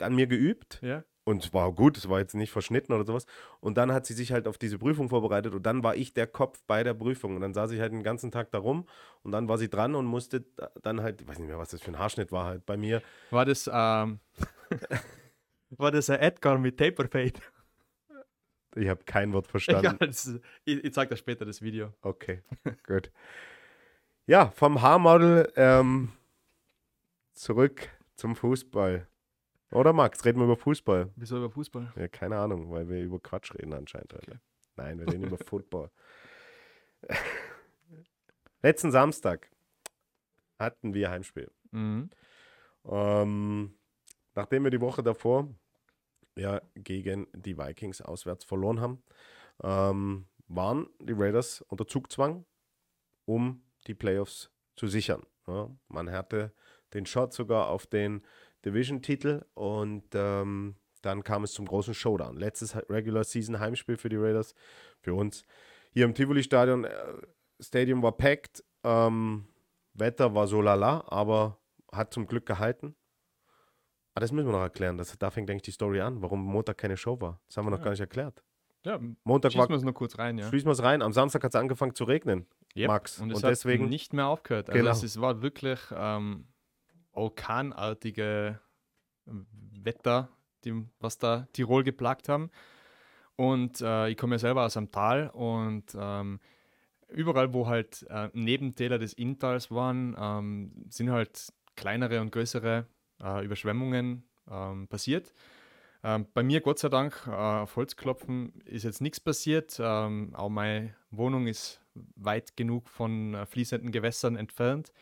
an 0.00 0.14
mir 0.14 0.26
geübt. 0.26 0.80
Ja. 0.82 1.02
Und 1.26 1.44
es 1.44 1.52
war 1.52 1.72
gut, 1.72 1.98
es 1.98 2.08
war 2.08 2.20
jetzt 2.20 2.36
nicht 2.36 2.52
verschnitten 2.52 2.92
oder 2.92 3.04
sowas. 3.04 3.26
Und 3.58 3.76
dann 3.76 3.90
hat 3.90 4.06
sie 4.06 4.14
sich 4.14 4.30
halt 4.30 4.46
auf 4.46 4.58
diese 4.58 4.78
Prüfung 4.78 5.08
vorbereitet 5.08 5.54
und 5.54 5.66
dann 5.66 5.82
war 5.82 5.96
ich 5.96 6.14
der 6.14 6.28
Kopf 6.28 6.62
bei 6.68 6.84
der 6.84 6.94
Prüfung. 6.94 7.34
Und 7.34 7.40
dann 7.40 7.52
saß 7.52 7.72
ich 7.72 7.80
halt 7.80 7.92
den 7.92 8.04
ganzen 8.04 8.30
Tag 8.30 8.52
da 8.52 8.58
rum 8.58 8.86
und 9.24 9.32
dann 9.32 9.48
war 9.48 9.58
sie 9.58 9.68
dran 9.68 9.96
und 9.96 10.06
musste 10.06 10.44
dann 10.82 11.02
halt, 11.02 11.20
ich 11.20 11.26
weiß 11.26 11.40
nicht 11.40 11.48
mehr, 11.48 11.58
was 11.58 11.70
das 11.70 11.82
für 11.82 11.90
ein 11.90 11.98
Haarschnitt 11.98 12.30
war 12.30 12.44
halt 12.44 12.64
bei 12.64 12.76
mir. 12.76 13.02
War 13.30 13.44
das, 13.44 13.66
ähm, 13.66 14.20
war 15.70 15.90
das 15.90 16.10
ein 16.10 16.20
Edgar 16.20 16.58
mit 16.58 16.78
Taperfade? 16.78 17.40
Ich 18.76 18.88
habe 18.88 19.02
kein 19.02 19.32
Wort 19.32 19.48
verstanden. 19.48 19.98
Ja, 20.00 20.06
ist, 20.06 20.38
ich, 20.64 20.84
ich 20.84 20.92
zeige 20.92 21.14
dir 21.14 21.16
später 21.16 21.44
das 21.44 21.60
Video. 21.60 21.92
Okay, 22.02 22.44
gut. 22.86 23.10
Ja, 24.26 24.50
vom 24.50 24.80
Haarmodel 24.80 25.52
ähm, 25.56 26.12
zurück 27.34 27.88
zum 28.14 28.36
Fußball. 28.36 29.08
Oder 29.76 29.92
Max, 29.92 30.24
reden 30.24 30.38
wir 30.38 30.44
über 30.44 30.56
Fußball. 30.56 31.10
Wieso 31.16 31.36
über 31.36 31.50
Fußball? 31.50 31.92
Ja, 31.96 32.08
keine 32.08 32.38
Ahnung, 32.38 32.70
weil 32.70 32.88
wir 32.88 33.02
über 33.02 33.20
Quatsch 33.20 33.52
reden 33.54 33.74
anscheinend 33.74 34.14
heute. 34.14 34.30
Okay. 34.30 34.40
Nein, 34.76 34.98
wir 34.98 35.06
reden 35.06 35.24
über 35.24 35.36
Football. 35.46 35.90
Letzten 38.62 38.90
Samstag 38.90 39.50
hatten 40.58 40.94
wir 40.94 41.10
Heimspiel. 41.10 41.50
Mhm. 41.72 42.08
Ähm, 42.86 43.78
nachdem 44.34 44.64
wir 44.64 44.70
die 44.70 44.80
Woche 44.80 45.02
davor 45.02 45.54
ja 46.36 46.62
gegen 46.74 47.26
die 47.34 47.58
Vikings 47.58 48.00
auswärts 48.00 48.46
verloren 48.46 48.80
haben, 48.80 49.02
ähm, 49.62 50.26
waren 50.48 50.88
die 51.00 51.12
Raiders 51.12 51.60
unter 51.68 51.86
Zugzwang, 51.86 52.46
um 53.26 53.62
die 53.86 53.94
Playoffs 53.94 54.50
zu 54.74 54.86
sichern. 54.86 55.26
Ja, 55.46 55.68
man 55.88 56.10
hatte 56.10 56.54
den 56.94 57.04
Shot 57.04 57.34
sogar 57.34 57.68
auf 57.68 57.86
den 57.86 58.22
Division-Titel 58.66 59.44
und 59.54 60.04
ähm, 60.14 60.76
dann 61.02 61.22
kam 61.22 61.44
es 61.44 61.52
zum 61.52 61.66
großen 61.66 61.94
Showdown. 61.94 62.36
Letztes 62.36 62.76
Regular 62.90 63.24
Season 63.24 63.60
Heimspiel 63.60 63.96
für 63.96 64.08
die 64.08 64.16
Raiders, 64.16 64.54
für 65.00 65.14
uns. 65.14 65.44
Hier 65.92 66.04
im 66.04 66.14
Tivoli-Stadion, 66.14 66.84
äh, 66.84 66.90
Stadium 67.60 68.02
war 68.02 68.12
packed, 68.12 68.64
ähm, 68.84 69.46
Wetter 69.94 70.34
war 70.34 70.46
so 70.46 70.60
lala, 70.60 71.04
aber 71.06 71.58
hat 71.92 72.12
zum 72.12 72.26
Glück 72.26 72.44
gehalten. 72.44 72.96
Aber 74.14 74.20
ah, 74.20 74.20
das 74.20 74.32
müssen 74.32 74.48
wir 74.48 74.52
noch 74.52 74.62
erklären. 74.62 74.96
Das, 74.98 75.16
da 75.18 75.30
fängt 75.30 75.50
eigentlich 75.50 75.62
die 75.62 75.70
Story 75.70 76.00
an, 76.00 76.22
warum 76.22 76.42
Montag 76.42 76.78
keine 76.78 76.96
Show 76.96 77.20
war. 77.20 77.40
Das 77.46 77.56
haben 77.56 77.66
wir 77.66 77.70
noch 77.70 77.78
ja. 77.78 77.84
gar 77.84 77.90
nicht 77.90 78.00
erklärt. 78.00 78.42
Ja, 78.84 78.98
Montag 79.24 79.52
schießen 79.52 79.68
wir 79.68 79.76
es 79.76 79.82
nur 79.82 79.94
kurz 79.94 80.18
rein, 80.18 80.38
ja. 80.38 80.48
Schließen 80.48 80.66
wir 80.66 80.72
es 80.72 80.82
rein. 80.82 81.02
Am 81.02 81.12
Samstag 81.12 81.44
hat 81.44 81.54
es 81.54 81.60
angefangen 81.60 81.94
zu 81.94 82.04
regnen, 82.04 82.46
yep. 82.74 82.88
Max. 82.88 83.18
Und 83.20 83.30
es 83.30 83.38
und 83.38 83.44
hat 83.44 83.50
deswegen 83.50 83.88
nicht 83.88 84.12
mehr 84.12 84.26
aufgehört. 84.26 84.70
Also 84.70 84.78
genau. 84.78 84.90
es 84.90 85.20
war 85.20 85.42
wirklich 85.42 85.80
ähm, 85.94 86.46
orkanartige 87.16 88.60
ähm, 89.26 89.46
Wetter, 89.82 90.28
die, 90.64 90.84
was 91.00 91.18
da 91.18 91.46
Tirol 91.52 91.84
geplagt 91.84 92.28
haben. 92.28 92.50
Und 93.36 93.80
äh, 93.80 94.08
ich 94.08 94.16
komme 94.16 94.36
ja 94.36 94.38
selber 94.38 94.64
aus 94.64 94.76
einem 94.76 94.90
Tal 94.90 95.28
und 95.30 95.96
ähm, 95.98 96.40
überall, 97.08 97.52
wo 97.52 97.66
halt 97.66 98.06
äh, 98.08 98.30
Nebentäler 98.32 98.98
des 98.98 99.12
Inntals 99.12 99.70
waren, 99.70 100.16
ähm, 100.18 100.72
sind 100.88 101.10
halt 101.10 101.52
kleinere 101.76 102.20
und 102.20 102.32
größere 102.32 102.86
äh, 103.22 103.44
Überschwemmungen 103.44 104.24
ähm, 104.50 104.88
passiert. 104.88 105.34
Ähm, 106.02 106.26
bei 106.32 106.42
mir, 106.42 106.60
Gott 106.60 106.78
sei 106.78 106.88
Dank, 106.88 107.24
äh, 107.26 107.30
auf 107.30 107.76
Holzklopfen 107.76 108.60
ist 108.64 108.84
jetzt 108.84 109.00
nichts 109.00 109.20
passiert. 109.20 109.76
Ähm, 109.80 110.34
auch 110.34 110.48
meine 110.48 110.94
Wohnung 111.10 111.46
ist 111.46 111.80
weit 112.14 112.56
genug 112.56 112.88
von 112.88 113.34
äh, 113.34 113.46
fließenden 113.46 113.92
Gewässern 113.92 114.36
entfernt. 114.36 114.92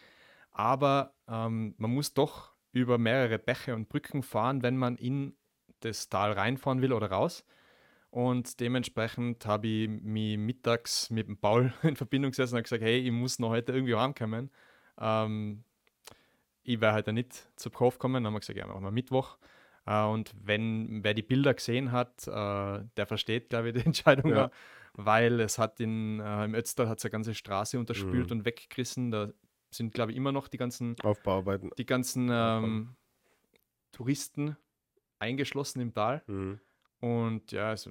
Aber 0.55 1.15
ähm, 1.29 1.75
man 1.77 1.91
muss 1.91 2.15
doch 2.15 2.55
über 2.73 2.97
mehrere 2.97 3.39
Bäche 3.39 3.75
und 3.75 3.89
Brücken 3.89 4.23
fahren, 4.23 4.63
wenn 4.63 4.77
man 4.77 4.97
in 4.97 5.37
das 5.81 6.09
Tal 6.09 6.33
reinfahren 6.33 6.81
will 6.81 6.93
oder 6.93 7.11
raus. 7.11 7.45
Und 8.11 8.61
dementsprechend 8.61 9.45
habe 9.45 9.67
ich 9.67 9.89
mich 9.89 10.39
mittags 10.39 11.11
mit 11.11 11.29
dem 11.29 11.37
Paul 11.37 11.73
in 11.83 11.97
Verbindung 11.97 12.31
gesessen 12.31 12.57
und 12.57 12.63
gesagt, 12.63 12.83
hey, 12.83 12.99
ich 12.99 13.11
muss 13.11 13.39
noch 13.39 13.51
heute 13.51 13.73
irgendwie 13.73 13.97
heimkommen. 13.97 14.51
Ähm, 14.99 15.65
ich 16.63 16.81
werde 16.81 16.97
heute 16.97 17.13
nicht 17.13 17.49
zu 17.57 17.71
Kopf 17.71 17.99
kommen. 17.99 18.15
Dann 18.15 18.27
haben 18.27 18.35
wir 18.35 18.41
gesagt, 18.41 18.59
ja, 18.59 18.67
machen 18.67 18.85
wir 18.85 18.91
Mittwoch. 18.91 19.37
Uh, 19.87 20.11
und 20.11 20.33
wenn 20.43 21.05
wer 21.05 21.13
die 21.13 21.23
Bilder 21.23 21.53
gesehen 21.53 21.93
hat, 21.93 22.27
uh, 22.27 22.81
der 22.97 23.07
versteht, 23.07 23.51
glaube 23.51 23.69
ich, 23.69 23.75
die 23.75 23.81
Entscheidung, 23.85 24.31
ja. 24.31 24.51
weil 24.95 25.41
es 25.41 25.59
hat 25.59 25.79
in, 25.79 26.21
uh, 26.21 26.43
im 26.45 26.55
Ötztal 26.55 26.89
hat 26.89 27.05
eine 27.05 27.11
ganze 27.11 27.35
Straße 27.35 27.79
unterspült 27.79 28.31
mhm. 28.31 28.39
und 28.39 28.45
weggerissen. 28.47 29.11
Da 29.11 29.29
sind, 29.77 29.95
glaube 29.95 30.13
ich, 30.13 30.17
immer 30.17 30.33
noch 30.33 30.49
die 30.49 30.59
ganzen 30.59 30.97
Aufbauarbeiten. 31.03 31.71
Die 31.79 31.87
ganzen 31.87 32.29
ähm, 32.31 32.97
Touristen 33.93 34.57
eingeschlossen 35.19 35.81
im 35.81 35.95
Tal. 35.95 36.23
Mhm. 36.27 36.61
Und 37.01 37.53
ja, 37.53 37.69
also 37.69 37.91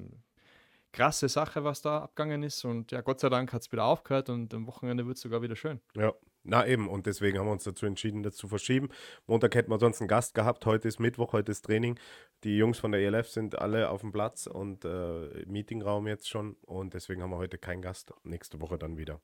krasse 0.91 1.27
Sache, 1.27 1.63
was 1.63 1.81
da 1.81 1.99
abgegangen 2.03 2.43
ist. 2.43 2.63
Und 2.63 2.91
ja, 2.91 3.01
Gott 3.01 3.19
sei 3.19 3.29
Dank 3.29 3.51
hat 3.51 3.63
es 3.63 3.71
wieder 3.71 3.83
aufgehört 3.83 4.29
und 4.29 4.53
am 4.53 4.67
Wochenende 4.67 5.05
wird 5.05 5.17
es 5.17 5.23
sogar 5.23 5.41
wieder 5.41 5.55
schön. 5.55 5.81
Ja, 5.95 6.13
na 6.43 6.65
eben. 6.65 6.87
Und 6.87 7.05
deswegen 7.05 7.37
haben 7.39 7.47
wir 7.47 7.51
uns 7.51 7.63
dazu 7.63 7.85
entschieden, 7.85 8.23
das 8.23 8.35
zu 8.35 8.47
verschieben. 8.47 8.89
Montag 9.27 9.55
hätten 9.55 9.71
wir 9.71 9.79
sonst 9.79 9.99
einen 10.01 10.07
Gast 10.07 10.35
gehabt. 10.35 10.65
Heute 10.65 10.87
ist 10.87 10.99
Mittwoch, 10.99 11.33
heute 11.33 11.51
ist 11.51 11.65
Training. 11.65 11.99
Die 12.43 12.57
Jungs 12.57 12.79
von 12.79 12.91
der 12.91 13.01
ELF 13.01 13.29
sind 13.29 13.57
alle 13.59 13.89
auf 13.89 14.01
dem 14.01 14.11
Platz 14.11 14.47
und 14.47 14.85
äh, 14.85 15.45
Meetingraum 15.47 16.07
jetzt 16.07 16.29
schon. 16.29 16.55
Und 16.65 16.93
deswegen 16.93 17.21
haben 17.21 17.31
wir 17.31 17.37
heute 17.37 17.57
keinen 17.57 17.81
Gast. 17.81 18.13
Nächste 18.23 18.61
Woche 18.61 18.77
dann 18.77 18.97
wieder. 18.97 19.19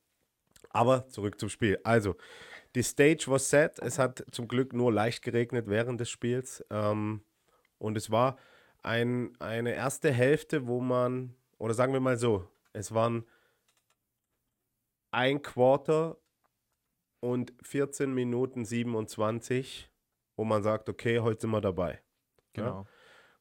Aber 0.70 1.08
zurück 1.08 1.40
zum 1.40 1.50
Spiel. 1.50 1.80
Also, 1.84 2.16
die 2.76 2.84
Stage 2.84 3.26
was 3.28 3.50
set. 3.50 3.80
Es 3.80 3.98
hat 3.98 4.24
zum 4.32 4.48
Glück 4.48 4.74
nur 4.74 4.94
leicht 4.94 5.24
geregnet 5.24 5.68
während 5.68 6.00
des 6.00 6.10
Spiels. 6.10 6.64
Ähm, 6.70 7.22
und 7.78 7.98
es 7.98 8.12
war 8.12 8.38
ein, 8.84 9.36
eine 9.40 9.74
erste 9.74 10.12
Hälfte, 10.12 10.68
wo 10.68 10.80
man, 10.80 11.36
oder 11.58 11.74
sagen 11.74 11.94
wir 11.94 12.00
mal 12.00 12.18
so, 12.18 12.48
es 12.74 12.94
waren 12.94 13.26
ein 15.12 15.42
Quarter 15.42 16.18
und 17.20 17.54
14 17.64 18.14
Minuten 18.14 18.64
27, 18.66 19.90
wo 20.36 20.44
man 20.44 20.64
sagt, 20.64 20.88
okay, 20.88 21.20
heute 21.20 21.42
sind 21.42 21.52
wir 21.52 21.62
dabei. 21.62 22.02
Genau. 22.54 22.82
Ja? 22.82 22.86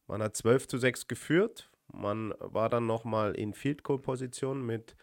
Man 0.06 0.22
hat 0.22 0.36
12 0.36 0.68
zu 0.68 0.78
6 0.78 1.06
geführt. 1.06 1.70
Man 1.92 2.34
war 2.38 2.68
dann 2.68 2.86
nochmal 2.86 3.34
in 3.34 3.54
Field 3.54 3.82
Goal 3.82 3.98
Position 3.98 4.64
mit 4.64 4.96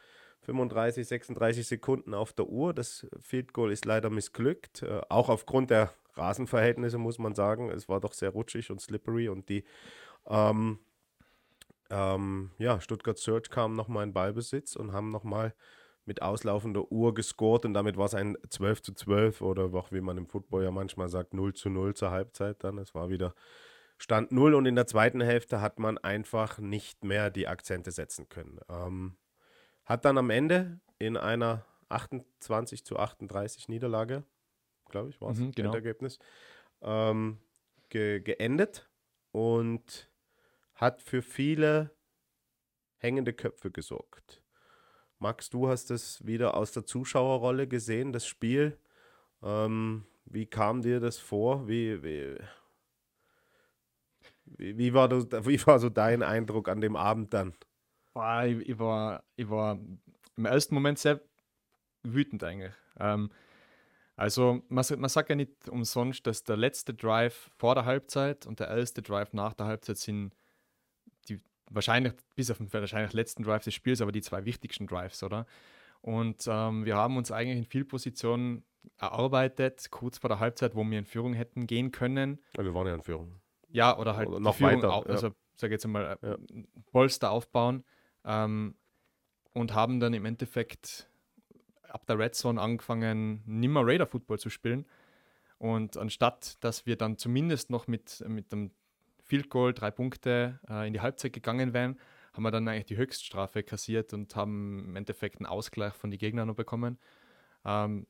35, 0.45 1.08
36 1.08 1.67
Sekunden 1.67 2.13
auf 2.13 2.34
der 2.34 2.47
Uhr. 2.47 2.73
Das 2.73 3.08
Field 3.19 3.53
Goal 3.53 3.71
ist 3.71 3.86
leider 3.86 4.10
missglückt. 4.10 4.84
Äh, 4.84 5.01
auch 5.10 5.29
aufgrund 5.29 5.71
der 5.71 5.91
Rasenverhältnisse 6.13 6.97
muss 6.97 7.19
man 7.19 7.36
sagen. 7.36 7.69
Es 7.69 7.89
war 7.89 7.99
doch 7.99 8.13
sehr 8.13 8.29
rutschig 8.29 8.71
und 8.71 8.79
slippery 8.79 9.29
und 9.29 9.49
die 9.49 9.63
ähm, 10.27 10.79
ähm, 11.89 12.51
ja, 12.58 12.79
Stuttgart 12.81 13.17
Search 13.17 13.49
kam 13.49 13.73
nochmal 13.73 14.05
in 14.05 14.13
Ballbesitz 14.13 14.75
und 14.75 14.93
haben 14.93 15.12
nochmal 15.12 15.53
mit 16.05 16.21
auslaufender 16.21 16.91
Uhr 16.91 17.13
gescored 17.13 17.65
und 17.65 17.73
damit 17.73 17.97
war 17.97 18.05
es 18.05 18.13
ein 18.13 18.38
12 18.47 18.81
zu 18.84 18.93
12 18.93 19.41
oder 19.41 19.73
auch 19.73 19.91
wie 19.91 20.01
man 20.01 20.17
im 20.17 20.27
Football 20.27 20.63
ja 20.63 20.71
manchmal 20.71 21.10
sagt 21.10 21.34
0 21.34 21.53
zu 21.53 21.69
0 21.69 21.95
zur 21.95 22.12
Halbzeit 22.12 22.63
dann. 22.63 22.77
Es 22.77 22.93
war 22.93 23.10
wieder 23.10 23.34
Stand 23.97 24.31
0 24.31 24.53
und 24.53 24.65
in 24.65 24.75
der 24.75 24.88
zweiten 24.88 25.21
Hälfte 25.21 25.62
hat 25.62 25.79
man 25.79 25.97
einfach 25.97 26.60
nicht 26.60 27.03
mehr 27.03 27.31
die 27.31 27.47
Akzente 27.47 27.91
setzen 27.91 28.29
können. 28.29 28.60
Ähm, 28.69 29.15
hat 29.86 30.06
dann 30.06 30.17
am 30.17 30.30
Ende 30.30 30.80
in 31.00 31.17
einer 31.17 31.65
28 31.89 32.84
zu 32.84 32.98
38 32.98 33.67
Niederlage, 33.69 34.24
glaube 34.89 35.10
ich, 35.10 35.21
war 35.21 35.32
es, 35.32 35.39
Mhm, 35.39 35.52
genau. 35.52 35.69
Endergebnis, 35.69 36.19
ähm, 36.82 37.39
ge 37.89 38.19
geendet 38.19 38.89
und 39.32 40.10
hat 40.74 41.02
für 41.02 41.21
viele 41.21 41.91
hängende 42.98 43.34
Köpfe 43.34 43.71
gesorgt. 43.71 44.41
Max, 45.19 45.50
du 45.50 45.67
hast 45.67 45.91
es 45.91 46.26
wieder 46.26 46.56
aus 46.58 46.71
der 46.71 46.86
Zuschauerrolle 46.86 47.67
gesehen, 47.67 48.12
das 48.12 48.26
Spiel. 48.28 48.78
Ähm, 49.41 50.06
wie 50.26 50.45
kam 50.45 50.82
dir 50.82 51.00
das 51.00 51.17
vor? 51.17 51.67
Wie, 51.67 52.04
wie, 52.04 52.36
wie, 54.45 54.78
wie, 54.78 54.93
war 54.93 55.08
das, 55.08 55.26
wie 55.45 55.65
war 55.65 55.80
so 55.80 55.89
dein 55.89 56.24
Eindruck 56.24 56.67
an 56.67 56.82
dem 56.82 56.95
Abend 56.95 57.34
dann? 57.34 57.54
Boah, 58.15 58.45
ich, 58.45 58.69
ich, 58.69 58.80
war, 58.80 59.23
ich 59.36 59.49
war 59.49 59.78
im 60.38 60.45
ersten 60.45 60.73
Moment 60.73 60.97
sehr 60.97 61.19
wütend 62.01 62.43
eigentlich. 62.45 62.71
Ähm, 62.97 63.30
also 64.15 64.63
man, 64.69 64.86
man 64.97 65.10
sagt 65.10 65.30
ja 65.30 65.36
nicht 65.36 65.67
umsonst, 65.67 66.25
dass 66.25 66.45
der 66.45 66.56
letzte 66.56 66.93
Drive 66.93 67.51
vor 67.58 67.75
der 67.75 67.84
Halbzeit 67.84 68.45
und 68.45 68.62
der 68.62 68.69
erste 68.69 69.01
Drive 69.01 69.34
nach 69.34 69.54
der 69.54 69.65
Halbzeit 69.65 69.97
sind 69.97 70.34
die 71.28 71.41
wahrscheinlich, 71.69 72.13
bis 72.36 72.49
auf 72.49 72.58
den 72.58 72.71
wahrscheinlich 72.71 73.12
letzten 73.12 73.43
Drive 73.43 73.65
des 73.65 73.73
Spiels, 73.73 73.99
aber 73.99 74.13
die 74.13 74.21
zwei 74.21 74.45
wichtigsten 74.45 74.88
Drives, 74.88 75.21
oder? 75.21 75.45
Und 75.99 76.45
ähm, 76.47 76.86
wir 76.86 76.95
haben 76.95 77.17
uns 77.17 77.32
eigentlich 77.32 77.58
in 77.58 77.65
viel 77.65 77.84
Positionen 77.84 78.63
erarbeitet, 78.97 79.91
kurz 79.91 80.19
vor 80.19 80.30
der 80.30 80.39
Halbzeit, 80.39 80.73
wo 80.73 80.86
wir 80.86 80.99
in 80.99 81.06
Führung 81.06 81.34
hätten 81.34 81.67
gehen 81.67 81.91
können. 81.91 82.39
Ja, 82.56 82.63
wir 82.63 82.73
waren 82.73 82.88
ja 82.88 82.95
in 82.95 83.01
Führung. 83.01 83.41
Ja, 83.67 83.97
oder 83.97 84.15
halt 84.15 84.30
Oder 84.30 84.39
noch 84.39 84.56
Führung 84.56 84.78
weiter, 84.78 84.93
au- 84.93 85.04
ja. 85.04 85.10
also 85.10 85.32
sage 85.56 85.73
jetzt 85.73 85.84
einmal, 85.84 86.17
äh, 86.21 86.30
Ja. 86.30 86.38
Polster 86.91 87.32
aufbauen 87.32 87.84
ähm, 88.25 88.75
und 89.53 89.73
haben 89.73 89.99
dann 89.99 90.13
im 90.13 90.25
Endeffekt 90.25 91.09
ab 91.88 92.05
der 92.07 92.19
Red 92.19 92.35
Zone 92.35 92.59
angefangen, 92.61 93.41
nimmer 93.45 93.85
Raider 93.85 94.05
Football 94.05 94.39
zu 94.39 94.49
spielen. 94.49 94.85
Und 95.57 95.97
anstatt, 95.97 96.57
dass 96.63 96.85
wir 96.85 96.97
dann 96.97 97.17
zumindest 97.17 97.69
noch 97.69 97.88
mit, 97.88 98.23
mit 98.27 98.51
dem 98.51 98.71
Field 99.23 99.49
Goal 99.49 99.73
drei 99.73 99.91
Punkte 99.91 100.59
äh, 100.69 100.88
in 100.88 100.93
die 100.93 101.01
Halbzeit 101.01 101.33
gegangen 101.33 101.73
wären, 101.73 101.97
haben 102.33 102.43
wir 102.43 102.51
dann 102.51 102.67
eigentlich 102.67 102.85
die 102.85 102.97
Höchststrafe 102.97 103.63
kassiert 103.63 104.13
und 104.13 104.35
haben 104.35 104.79
im 104.79 104.95
Endeffekt 104.95 105.38
einen 105.38 105.45
Ausgleich 105.45 105.93
von 105.93 106.11
den 106.11 106.19
Gegnern 106.19 106.47
noch 106.47 106.55
bekommen. 106.55 106.99
Ähm, 107.63 108.07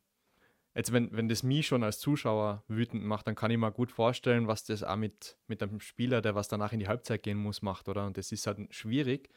jetzt, 0.74 0.92
wenn, 0.92 1.16
wenn 1.16 1.30
das 1.30 1.44
mich 1.44 1.68
schon 1.68 1.84
als 1.84 2.00
Zuschauer 2.00 2.64
wütend 2.68 3.04
macht, 3.04 3.28
dann 3.28 3.36
kann 3.36 3.52
ich 3.52 3.58
mir 3.58 3.72
gut 3.72 3.92
vorstellen, 3.92 4.48
was 4.48 4.64
das 4.64 4.84
auch 4.84 4.96
mit, 4.96 5.38
mit 5.48 5.62
einem 5.62 5.80
Spieler, 5.80 6.22
der 6.22 6.34
was 6.34 6.48
danach 6.48 6.74
in 6.74 6.80
die 6.80 6.88
Halbzeit 6.88 7.22
gehen 7.22 7.38
muss, 7.38 7.62
macht, 7.62 7.88
oder? 7.88 8.08
Und 8.08 8.18
das 8.18 8.32
ist 8.32 8.48
halt 8.48 8.74
schwierig, 8.74 9.30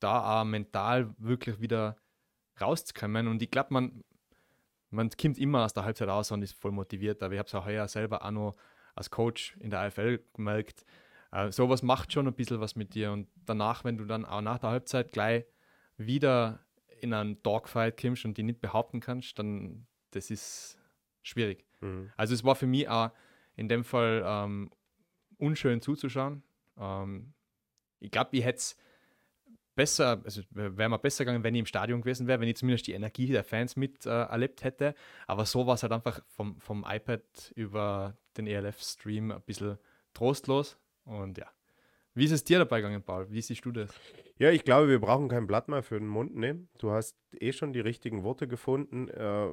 da 0.00 0.40
auch 0.40 0.44
mental 0.44 1.14
wirklich 1.18 1.60
wieder 1.60 1.96
rauszukommen. 2.60 3.28
Und 3.28 3.42
ich 3.42 3.50
glaube, 3.50 3.72
man, 3.72 4.04
man 4.90 5.10
kommt 5.10 5.38
immer 5.38 5.64
aus 5.64 5.72
der 5.72 5.84
Halbzeit 5.84 6.08
raus 6.08 6.30
und 6.30 6.42
ist 6.42 6.58
voll 6.60 6.72
motiviert. 6.72 7.22
Aber 7.22 7.34
ich 7.34 7.38
habe 7.38 7.46
es 7.46 7.54
auch 7.54 7.66
heuer 7.66 7.88
selber 7.88 8.24
auch 8.24 8.30
noch 8.30 8.56
als 8.94 9.10
Coach 9.10 9.56
in 9.60 9.70
der 9.70 9.80
AFL 9.80 10.20
gemerkt. 10.34 10.84
Äh, 11.32 11.50
sowas 11.50 11.82
macht 11.82 12.12
schon 12.12 12.26
ein 12.26 12.34
bisschen 12.34 12.60
was 12.60 12.76
mit 12.76 12.94
dir. 12.94 13.12
Und 13.12 13.28
danach, 13.44 13.84
wenn 13.84 13.98
du 13.98 14.04
dann 14.04 14.24
auch 14.24 14.40
nach 14.40 14.58
der 14.58 14.70
Halbzeit 14.70 15.12
gleich 15.12 15.44
wieder 15.96 16.60
in 17.00 17.12
einen 17.12 17.42
Dogfight 17.42 18.00
kommst 18.00 18.24
und 18.24 18.38
die 18.38 18.42
nicht 18.42 18.60
behaupten 18.60 19.00
kannst, 19.00 19.38
dann 19.38 19.86
das 20.10 20.30
ist 20.30 20.78
schwierig. 21.22 21.64
Mhm. 21.80 22.10
Also 22.16 22.34
es 22.34 22.44
war 22.44 22.54
für 22.54 22.66
mich 22.66 22.88
auch 22.88 23.10
in 23.56 23.68
dem 23.68 23.84
Fall 23.84 24.22
ähm, 24.24 24.70
unschön 25.38 25.80
zuzuschauen. 25.80 26.42
Ähm, 26.78 27.34
ich 28.00 28.10
glaube, 28.10 28.36
ich 28.36 28.44
hätte 28.44 28.58
es 28.58 28.76
besser, 29.74 30.20
also 30.24 30.42
wäre 30.50 30.88
mir 30.88 30.98
besser 30.98 31.24
gegangen, 31.24 31.44
wenn 31.44 31.54
ich 31.54 31.60
im 31.60 31.66
Stadion 31.66 32.00
gewesen 32.00 32.26
wäre, 32.26 32.40
wenn 32.40 32.48
ich 32.48 32.56
zumindest 32.56 32.86
die 32.86 32.92
Energie 32.92 33.26
der 33.26 33.44
Fans 33.44 33.76
mit 33.76 34.06
äh, 34.06 34.10
erlebt 34.10 34.64
hätte. 34.64 34.94
Aber 35.26 35.46
so 35.46 35.66
war 35.66 35.74
es 35.74 35.82
halt 35.82 35.92
einfach 35.92 36.20
vom, 36.28 36.60
vom 36.60 36.84
iPad 36.88 37.22
über 37.54 38.16
den 38.36 38.46
ELF-Stream 38.46 39.32
ein 39.32 39.42
bisschen 39.42 39.78
trostlos. 40.12 40.78
Und 41.04 41.38
ja. 41.38 41.46
Wie 42.14 42.24
ist 42.24 42.30
es 42.30 42.44
dir 42.44 42.58
dabei 42.58 42.80
gegangen, 42.80 43.02
Paul? 43.02 43.30
Wie 43.30 43.42
siehst 43.42 43.64
du 43.64 43.72
das? 43.72 43.92
Ja, 44.38 44.50
ich 44.50 44.64
glaube, 44.64 44.88
wir 44.88 45.00
brauchen 45.00 45.28
kein 45.28 45.46
Blatt 45.46 45.68
mehr 45.68 45.82
für 45.82 45.98
den 45.98 46.08
Mund 46.08 46.36
nehmen. 46.36 46.68
Du 46.78 46.92
hast 46.92 47.16
eh 47.32 47.52
schon 47.52 47.72
die 47.72 47.80
richtigen 47.80 48.22
Worte 48.22 48.46
gefunden. 48.46 49.08
Äh, 49.08 49.48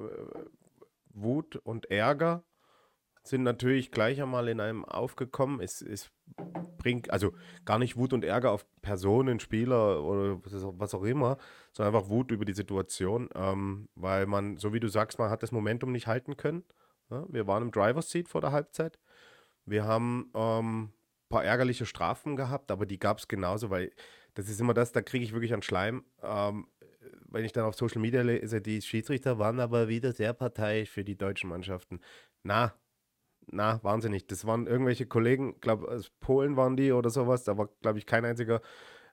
Wut 1.14 1.56
und 1.56 1.90
Ärger 1.90 2.44
sind 3.24 3.44
natürlich 3.44 3.92
gleich 3.92 4.22
einmal 4.22 4.48
in 4.48 4.60
einem 4.60 4.86
aufgekommen. 4.86 5.60
Es, 5.60 5.82
es 5.82 6.12
bringt, 6.78 7.12
also 7.12 7.34
gar 7.66 7.78
nicht 7.78 7.98
Wut 7.98 8.14
und 8.14 8.26
Ärger 8.26 8.52
auf 8.52 8.66
Personen, 8.82 9.40
Spieler 9.40 10.04
oder 10.04 10.40
was 10.44 10.96
auch 10.96 11.04
immer, 11.04 11.38
sondern 11.72 11.96
einfach 11.96 12.10
Wut 12.10 12.32
über 12.32 12.46
die 12.46 12.54
Situation, 12.54 13.30
ähm, 13.36 13.90
weil 13.96 14.26
man, 14.26 14.58
so 14.58 14.74
wie 14.74 14.80
du 14.80 14.88
sagst, 14.88 15.20
man 15.20 15.30
hat 15.30 15.44
das 15.44 15.52
Momentum 15.52 15.92
nicht 15.92 16.08
halten 16.08 16.38
können. 16.38 16.64
Ja, 17.10 17.26
wir 17.30 17.46
waren 17.46 17.64
im 17.64 17.72
Driver's 17.72 18.10
Seat 18.10 18.30
vor 18.30 18.42
der 18.42 18.52
Halbzeit. 18.52 18.98
Wir 19.66 19.86
haben 19.86 20.32
ähm, 20.34 20.84
ein 20.84 21.30
paar 21.30 21.46
ärgerliche 21.46 21.86
Strafen 21.86 22.36
gehabt, 22.36 22.72
aber 22.72 22.86
die 22.86 23.00
gab 23.00 23.20
es 23.20 23.28
genauso, 23.28 23.70
weil 23.70 23.92
das 24.34 24.50
ist 24.50 24.60
immer 24.60 24.74
das, 24.74 24.92
da 24.92 25.02
kriege 25.02 25.24
ich 25.24 25.34
wirklich 25.34 25.54
an 25.54 25.62
Schleim. 25.62 26.04
Ähm, 26.24 26.68
wenn 27.30 27.46
ich 27.46 27.52
dann 27.52 27.66
auf 27.66 27.76
Social 27.76 28.02
Media 28.02 28.22
lese, 28.22 28.62
die 28.62 28.82
Schiedsrichter 28.82 29.40
waren 29.40 29.60
aber 29.60 29.88
wieder 29.88 30.12
sehr 30.12 30.34
parteiisch 30.34 30.90
für 30.90 31.04
die 31.04 31.18
deutschen 31.18 31.50
Mannschaften. 31.50 32.00
Na, 32.44 32.74
na, 33.52 33.84
wahnsinnig. 33.84 34.28
Das 34.28 34.46
waren 34.46 34.68
irgendwelche 34.68 35.06
Kollegen, 35.06 35.60
glaube 35.62 35.88
aus 35.88 36.10
Polen 36.20 36.58
waren 36.58 36.78
die 36.78 36.92
oder 36.92 37.10
sowas. 37.10 37.44
Da 37.44 37.58
war, 37.58 37.70
glaube 37.82 38.00
ich, 38.00 38.06
kein 38.06 38.26
einziger 38.26 38.62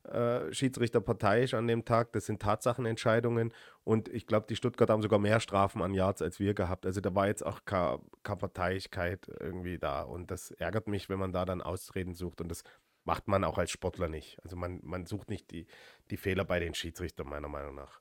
äh, 0.05 0.53
Schiedsrichter 0.53 1.01
parteiisch 1.01 1.55
an 1.55 1.66
dem 1.66 1.85
Tag. 1.85 2.12
Das 2.12 2.27
sind 2.27 2.40
Tatsachenentscheidungen. 2.40 3.53
Und 3.85 4.09
ich 4.09 4.27
glaube, 4.27 4.46
die 4.48 4.57
Stuttgart 4.57 4.90
haben 4.90 5.03
sogar 5.03 5.18
mehr 5.18 5.40
Strafen 5.40 5.83
an 5.83 5.92
Yards 5.92 6.22
als 6.22 6.38
wir 6.40 6.55
gehabt. 6.55 6.87
Also 6.87 7.01
da 7.01 7.14
war 7.14 7.27
jetzt 7.27 7.44
auch 7.44 7.64
keine 7.64 8.01
Parteiigkeit 8.22 9.29
irgendwie 9.40 9.79
da. 9.79 10.03
Und 10.03 10.31
das 10.31 10.51
ärgert 10.53 10.88
mich, 10.88 11.09
wenn 11.09 11.18
man 11.18 11.33
da 11.33 11.44
dann 11.44 11.61
Ausreden 11.61 12.14
sucht. 12.14 12.40
Und 12.40 12.48
das 12.48 12.62
macht 13.05 13.29
man 13.29 13.44
auch 13.44 13.59
als 13.59 13.70
Sportler 13.70 14.09
nicht. 14.09 14.38
Also 14.42 14.57
man, 14.57 14.81
man 14.83 15.07
sucht 15.07 15.31
nicht 15.31 15.51
die, 15.51 15.66
die 16.11 16.16
Fehler 16.16 16.44
bei 16.44 16.61
den 16.61 16.74
Schiedsrichtern, 16.74 17.29
meiner 17.29 17.48
Meinung 17.48 17.74
nach. 17.74 18.01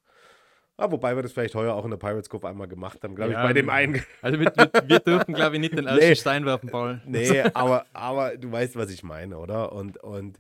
Ah, 0.80 0.92
wobei 0.92 1.16
wir 1.16 1.24
das 1.24 1.34
vielleicht 1.34 1.56
heuer 1.56 1.74
auch 1.74 1.84
in 1.86 1.90
der 1.90 1.98
Pirates 1.98 2.30
Cove 2.30 2.48
einmal 2.48 2.68
gemacht 2.68 3.04
haben, 3.04 3.16
glaube 3.16 3.34
Ja, 3.34 3.42
ich, 3.42 3.48
bei 3.48 3.54
dem 3.54 3.70
einen. 3.70 4.04
Also 4.22 4.40
wir, 4.40 4.52
wir, 4.56 4.72
wir 4.88 5.00
dürfen, 5.00 5.34
glaube 5.34 5.56
ich, 5.56 5.60
nicht 5.60 5.76
den 5.76 5.88
ersten 5.88 6.06
Nee. 6.08 6.16
Stein 6.16 6.46
werfen, 6.46 6.70
Paul. 6.70 7.02
Nee, 7.06 7.42
aber, 7.56 7.88
aber 7.94 8.38
du 8.38 8.52
weißt, 8.52 8.76
was 8.76 8.92
ich 8.92 9.02
meine, 9.02 9.40
oder? 9.40 9.72
Und, 9.72 9.98
und 10.04 10.38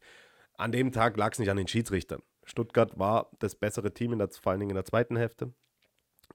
an 0.56 0.72
dem 0.72 0.92
Tag 0.92 1.18
lag 1.18 1.32
es 1.32 1.40
nicht 1.40 1.50
an 1.50 1.58
den 1.58 1.68
Schiedsrichtern. 1.68 2.22
Stuttgart 2.44 2.98
war 3.00 3.32
das 3.40 3.56
bessere 3.56 3.94
Team, 3.94 4.14
in 4.14 4.20
der, 4.20 4.30
vor 4.30 4.52
allen 4.52 4.60
Dingen 4.60 4.72
in 4.72 4.76
der 4.76 4.86
zweiten 4.86 5.18
Hälfte. 5.18 5.54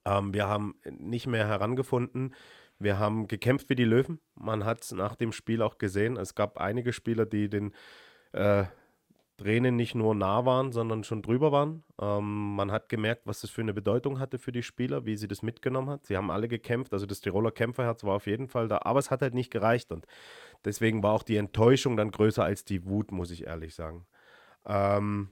Ähm, 0.05 0.35
wir 0.35 0.49
haben 0.49 0.75
nicht 0.85 1.29
mehr 1.29 1.47
herangefunden. 1.47 2.35
Wir 2.81 2.99
haben 2.99 3.29
gekämpft 3.29 3.71
wie 3.71 3.77
die 3.77 3.85
Löwen. 3.85 4.21
Man 4.35 4.65
hat 4.65 4.83
es 4.83 4.91
nach 4.91 5.15
dem 5.15 5.31
Spiel 5.31 5.63
auch 5.63 5.79
gesehen. 5.79 6.17
Es 6.17 6.35
gab 6.35 6.59
einige 6.59 6.93
Spieler, 6.93 7.25
die 7.25 7.49
den 7.49 7.73
äh, 8.33 8.65
Tränen 9.37 9.77
nicht 9.77 9.95
nur 9.95 10.15
nah 10.15 10.45
waren, 10.45 10.73
sondern 10.73 11.05
schon 11.05 11.23
drüber 11.23 11.53
waren. 11.53 11.85
Ähm, 12.01 12.55
man 12.57 12.71
hat 12.73 12.89
gemerkt, 12.89 13.23
was 13.27 13.41
das 13.41 13.51
für 13.51 13.63
eine 13.63 13.75
Bedeutung 13.75 14.19
hatte 14.19 14.39
für 14.39 14.53
die 14.53 14.63
Spieler, 14.63 15.05
wie 15.07 15.17
sie 15.17 15.29
das 15.29 15.43
mitgenommen 15.43 15.91
hat. 15.91 16.07
Sie 16.07 16.17
haben 16.17 16.31
alle 16.31 16.49
gekämpft, 16.49 16.93
also 16.93 17.07
das 17.07 17.21
Tiroler 17.21 17.51
Kämpferherz 17.51 18.05
war 18.05 18.15
auf 18.17 18.27
jeden 18.27 18.49
Fall 18.49 18.69
da, 18.69 18.81
aber 18.83 18.99
es 19.01 19.11
hat 19.11 19.23
halt 19.23 19.35
nicht 19.35 19.51
gereicht 19.51 19.91
und 19.93 20.07
deswegen 20.65 21.03
war 21.03 21.13
auch 21.13 21.23
die 21.25 21.37
Enttäuschung 21.37 21.97
dann 21.97 22.11
größer 22.11 22.45
als 22.45 22.65
die 22.65 22.85
Wut, 22.87 23.13
muss 23.13 23.31
ich 23.31 23.47
ehrlich 23.47 23.75
sagen. 23.75 24.07
Ähm, 24.67 25.31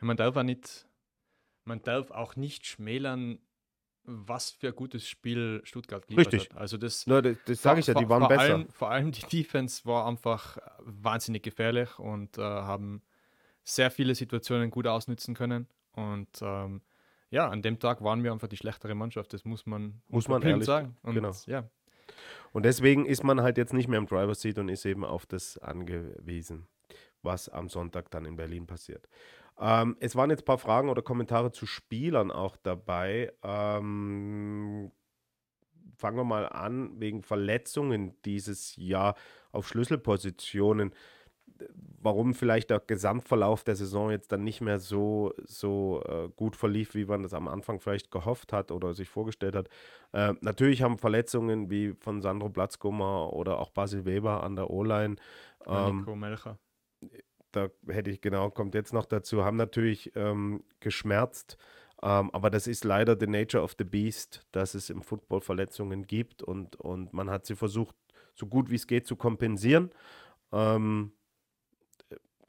Man 0.00 0.16
darf 0.16 0.36
auch 0.36 0.42
nicht, 0.42 0.88
man 1.64 1.82
darf 1.82 2.10
auch 2.10 2.36
nicht 2.36 2.66
schmälern, 2.66 3.38
was 4.10 4.50
für 4.50 4.68
ein 4.68 4.74
gutes 4.74 5.08
Spiel 5.08 5.60
Stuttgart 5.64 6.06
geliefert 6.06 6.32
Richtig. 6.32 6.50
hat. 6.50 6.60
Also 6.60 6.76
das, 6.76 7.06
na, 7.06 7.22
das 7.22 7.36
das 7.46 7.62
sage 7.62 7.80
ich 7.80 7.86
ja, 7.86 7.94
die 7.94 8.08
waren 8.08 8.20
vor 8.20 8.28
besser. 8.28 8.42
Allem, 8.42 8.68
vor 8.70 8.90
allem 8.90 9.12
die 9.12 9.22
Defense 9.22 9.84
war 9.84 10.06
einfach 10.06 10.58
wahnsinnig 10.80 11.42
gefährlich 11.42 11.98
und 11.98 12.38
äh, 12.38 12.42
haben 12.42 13.02
sehr 13.64 13.90
viele 13.90 14.14
Situationen 14.14 14.70
gut 14.70 14.86
ausnützen 14.86 15.34
können. 15.34 15.68
Und 15.92 16.28
ähm, 16.42 16.80
ja, 17.30 17.48
an 17.48 17.62
dem 17.62 17.78
Tag 17.78 18.02
waren 18.02 18.24
wir 18.24 18.32
einfach 18.32 18.48
die 18.48 18.56
schlechtere 18.56 18.94
Mannschaft. 18.94 19.32
Das 19.32 19.44
muss 19.44 19.66
man, 19.66 20.02
muss 20.08 20.28
man 20.28 20.42
ehrlich 20.42 20.64
sagen. 20.64 20.96
Und, 21.02 21.14
genau. 21.14 21.32
Ja. 21.46 21.68
Und 22.52 22.64
deswegen 22.64 23.06
ist 23.06 23.22
man 23.22 23.40
halt 23.40 23.56
jetzt 23.56 23.72
nicht 23.72 23.88
mehr 23.88 23.98
im 23.98 24.06
Driver 24.06 24.34
Seat 24.34 24.58
und 24.58 24.68
ist 24.68 24.84
eben 24.84 25.04
auf 25.04 25.26
das 25.26 25.56
angewiesen, 25.58 26.66
was 27.22 27.48
am 27.48 27.68
Sonntag 27.68 28.10
dann 28.10 28.24
in 28.24 28.36
Berlin 28.36 28.66
passiert. 28.66 29.08
Ähm, 29.60 29.96
es 30.00 30.16
waren 30.16 30.30
jetzt 30.30 30.42
ein 30.42 30.46
paar 30.46 30.58
Fragen 30.58 30.88
oder 30.88 31.02
Kommentare 31.02 31.52
zu 31.52 31.66
Spielern 31.66 32.30
auch 32.30 32.56
dabei. 32.56 33.32
Ähm, 33.42 34.90
fangen 35.96 36.16
wir 36.16 36.24
mal 36.24 36.48
an, 36.48 36.98
wegen 36.98 37.22
Verletzungen 37.22 38.14
dieses 38.24 38.74
Jahr 38.76 39.14
auf 39.52 39.68
Schlüsselpositionen. 39.68 40.94
Warum 42.00 42.32
vielleicht 42.32 42.70
der 42.70 42.80
Gesamtverlauf 42.80 43.62
der 43.64 43.76
Saison 43.76 44.10
jetzt 44.10 44.32
dann 44.32 44.44
nicht 44.44 44.62
mehr 44.62 44.78
so, 44.78 45.34
so 45.44 46.02
äh, 46.06 46.30
gut 46.34 46.56
verlief, 46.56 46.94
wie 46.94 47.04
man 47.04 47.22
das 47.22 47.34
am 47.34 47.48
Anfang 47.48 47.80
vielleicht 47.80 48.10
gehofft 48.10 48.54
hat 48.54 48.72
oder 48.72 48.94
sich 48.94 49.10
vorgestellt 49.10 49.54
hat. 49.54 49.68
Äh, 50.12 50.32
natürlich 50.40 50.80
haben 50.80 50.96
Verletzungen 50.96 51.68
wie 51.68 51.92
von 52.00 52.22
Sandro 52.22 52.48
Platzgummer 52.48 53.34
oder 53.34 53.58
auch 53.58 53.68
Basil 53.68 54.06
Weber 54.06 54.42
an 54.42 54.56
der 54.56 54.70
O-Line. 54.70 55.16
Ähm, 55.66 55.98
Nico 55.98 56.16
Melcher 56.16 56.58
da 57.52 57.68
hätte 57.88 58.10
ich 58.10 58.20
genau, 58.20 58.50
kommt 58.50 58.74
jetzt 58.74 58.92
noch 58.92 59.06
dazu, 59.06 59.44
haben 59.44 59.56
natürlich 59.56 60.12
ähm, 60.16 60.62
geschmerzt. 60.80 61.56
Ähm, 62.02 62.30
aber 62.32 62.50
das 62.50 62.66
ist 62.66 62.84
leider 62.84 63.16
the 63.18 63.26
nature 63.26 63.62
of 63.62 63.74
the 63.78 63.84
beast, 63.84 64.46
dass 64.52 64.74
es 64.74 64.90
im 64.90 65.02
Football 65.02 65.40
Verletzungen 65.40 66.06
gibt 66.06 66.42
und, 66.42 66.76
und 66.76 67.12
man 67.12 67.30
hat 67.30 67.46
sie 67.46 67.56
versucht, 67.56 67.94
so 68.34 68.46
gut 68.46 68.70
wie 68.70 68.76
es 68.76 68.86
geht, 68.86 69.06
zu 69.06 69.16
kompensieren. 69.16 69.90
Ähm, 70.52 71.12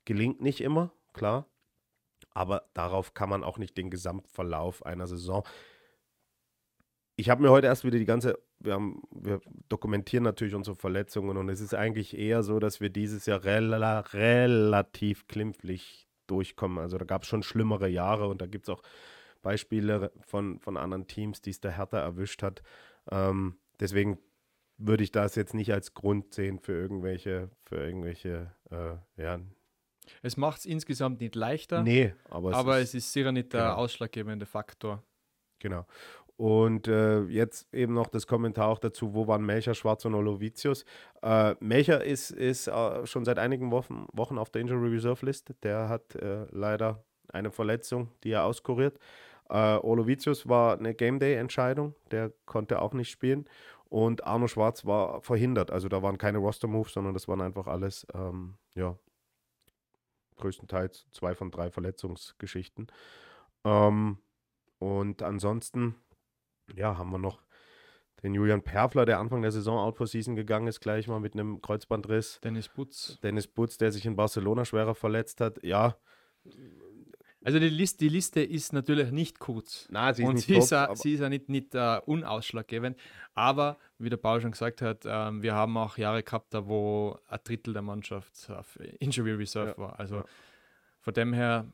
gelingt 0.05 0.41
nicht 0.41 0.61
immer, 0.61 0.91
klar. 1.13 1.47
Aber 2.33 2.69
darauf 2.73 3.13
kann 3.13 3.29
man 3.29 3.43
auch 3.43 3.57
nicht 3.57 3.77
den 3.77 3.89
Gesamtverlauf 3.89 4.85
einer 4.85 5.07
Saison 5.07 5.43
ich 7.15 7.29
habe 7.29 7.41
mir 7.41 7.51
heute 7.51 7.67
erst 7.67 7.83
wieder 7.83 7.99
die 7.99 8.05
ganze, 8.05 8.39
wir, 8.59 8.73
haben, 8.73 9.03
wir 9.11 9.41
dokumentieren 9.69 10.23
natürlich 10.23 10.55
unsere 10.55 10.75
Verletzungen 10.75 11.37
und 11.37 11.49
es 11.49 11.61
ist 11.61 11.73
eigentlich 11.73 12.17
eher 12.17 12.43
so, 12.43 12.59
dass 12.59 12.79
wir 12.79 12.89
dieses 12.89 13.25
Jahr 13.25 13.43
rel 13.43 13.73
relativ 13.73 15.27
klimpflich 15.27 16.07
durchkommen. 16.27 16.79
Also 16.79 16.97
da 16.97 17.05
gab 17.05 17.23
es 17.23 17.27
schon 17.27 17.43
schlimmere 17.43 17.89
Jahre 17.89 18.27
und 18.27 18.41
da 18.41 18.47
gibt 18.47 18.65
es 18.65 18.69
auch 18.69 18.81
Beispiele 19.41 20.11
von, 20.25 20.59
von 20.59 20.77
anderen 20.77 21.07
Teams, 21.07 21.41
die 21.41 21.49
es 21.49 21.59
der 21.59 21.77
Hertha 21.77 21.99
erwischt 21.99 22.43
hat. 22.43 22.61
Ähm, 23.11 23.57
deswegen 23.79 24.17
würde 24.77 25.03
ich 25.03 25.11
das 25.11 25.35
jetzt 25.35 25.53
nicht 25.53 25.73
als 25.73 25.93
Grund 25.93 26.33
sehen 26.33 26.59
für 26.59 26.73
irgendwelche, 26.73 27.49
für 27.63 27.77
irgendwelche, 27.77 28.51
äh, 28.69 29.21
ja. 29.21 29.39
Es 30.21 30.37
macht 30.37 30.59
es 30.59 30.65
insgesamt 30.65 31.21
nicht 31.21 31.35
leichter. 31.35 31.83
Nee, 31.83 32.13
aber 32.29 32.51
es, 32.51 32.55
aber 32.55 32.79
ist, 32.79 32.89
es 32.89 33.05
ist 33.05 33.13
sicher 33.13 33.31
nicht 33.31 33.53
der 33.53 33.61
genau. 33.61 33.75
ausschlaggebende 33.75 34.45
Faktor. 34.45 35.03
Genau. 35.59 35.85
Und 36.41 36.87
äh, 36.87 37.21
jetzt 37.25 37.71
eben 37.71 37.93
noch 37.93 38.07
das 38.07 38.25
Kommentar 38.25 38.67
auch 38.67 38.79
dazu, 38.79 39.13
wo 39.13 39.27
waren 39.27 39.45
Melcher, 39.45 39.75
Schwarz 39.75 40.05
und 40.05 40.15
Olovicius. 40.15 40.85
Äh, 41.21 41.53
Melcher 41.59 42.03
ist, 42.03 42.31
ist 42.31 42.65
äh, 42.65 43.05
schon 43.05 43.25
seit 43.25 43.37
einigen 43.37 43.69
Wochen, 43.69 44.07
Wochen 44.11 44.39
auf 44.39 44.49
der 44.49 44.63
Injury 44.63 44.89
Reserve 44.89 45.23
List. 45.23 45.53
Der 45.61 45.87
hat 45.87 46.15
äh, 46.15 46.47
leider 46.49 47.03
eine 47.31 47.51
Verletzung, 47.51 48.09
die 48.23 48.31
er 48.31 48.45
auskuriert. 48.45 48.97
Äh, 49.51 49.77
Olovicius 49.77 50.49
war 50.49 50.79
eine 50.79 50.95
Game 50.95 51.19
Day 51.19 51.35
Entscheidung, 51.35 51.93
der 52.09 52.31
konnte 52.47 52.81
auch 52.81 52.93
nicht 52.93 53.11
spielen. 53.11 53.47
Und 53.89 54.23
Arno 54.23 54.47
Schwarz 54.47 54.83
war 54.83 55.21
verhindert. 55.21 55.69
Also 55.69 55.89
da 55.89 56.01
waren 56.01 56.17
keine 56.17 56.39
Roster-Moves, 56.39 56.93
sondern 56.93 57.13
das 57.13 57.27
waren 57.27 57.41
einfach 57.41 57.67
alles, 57.67 58.07
ähm, 58.15 58.55
ja, 58.73 58.97
größtenteils 60.37 61.05
zwei 61.11 61.35
von 61.35 61.51
drei 61.51 61.69
Verletzungsgeschichten. 61.69 62.87
Ähm, 63.63 64.17
und 64.79 65.21
ansonsten 65.21 65.93
ja, 66.75 66.97
haben 66.97 67.11
wir 67.11 67.17
noch 67.17 67.41
den 68.23 68.33
Julian 68.35 68.61
Perfler, 68.61 69.05
der 69.05 69.19
Anfang 69.19 69.41
der 69.41 69.51
Saison 69.51 69.79
out 69.79 69.97
for 69.97 70.07
season 70.07 70.35
gegangen 70.35 70.67
ist, 70.67 70.79
gleich 70.79 71.07
mal 71.07 71.19
mit 71.19 71.33
einem 71.33 71.61
Kreuzbandriss. 71.61 72.39
Dennis 72.43 72.69
Butz. 72.69 73.19
Dennis 73.23 73.47
Butz, 73.47 73.77
der 73.77 73.91
sich 73.91 74.05
in 74.05 74.15
Barcelona 74.15 74.63
schwerer 74.63 74.93
verletzt 74.93 75.41
hat. 75.41 75.63
Ja. 75.63 75.97
Also 77.43 77.57
die 77.57 77.69
Liste, 77.69 77.97
die 78.05 78.09
Liste 78.09 78.41
ist 78.41 78.71
natürlich 78.73 79.11
nicht 79.11 79.39
kurz. 79.39 79.87
Nein, 79.89 80.13
sie 80.13 80.21
ist 80.21 80.27
Und 80.27 80.35
nicht 80.35 80.45
sie, 80.45 80.53
top, 80.53 80.63
ist 80.63 80.73
auch, 80.73 80.95
sie 80.95 81.13
ist 81.13 81.21
ja 81.21 81.29
nicht, 81.29 81.49
nicht 81.49 81.73
uh, 81.73 81.97
unausschlaggebend. 82.05 82.97
Aber, 83.33 83.77
wie 83.97 84.09
der 84.09 84.17
Paul 84.17 84.41
schon 84.41 84.51
gesagt 84.51 84.83
hat, 84.83 85.05
ähm, 85.07 85.41
wir 85.41 85.55
haben 85.55 85.75
auch 85.77 85.97
Jahre 85.97 86.21
gehabt, 86.21 86.53
da 86.53 86.67
wo 86.67 87.17
ein 87.27 87.39
Drittel 87.43 87.73
der 87.73 87.81
Mannschaft 87.81 88.47
auf 88.51 88.79
Injury 88.99 89.33
Reserve 89.33 89.71
ja, 89.71 89.77
war. 89.77 89.99
Also 89.99 90.17
ja. 90.17 90.25
von 90.99 91.13
dem 91.15 91.33
her, 91.33 91.65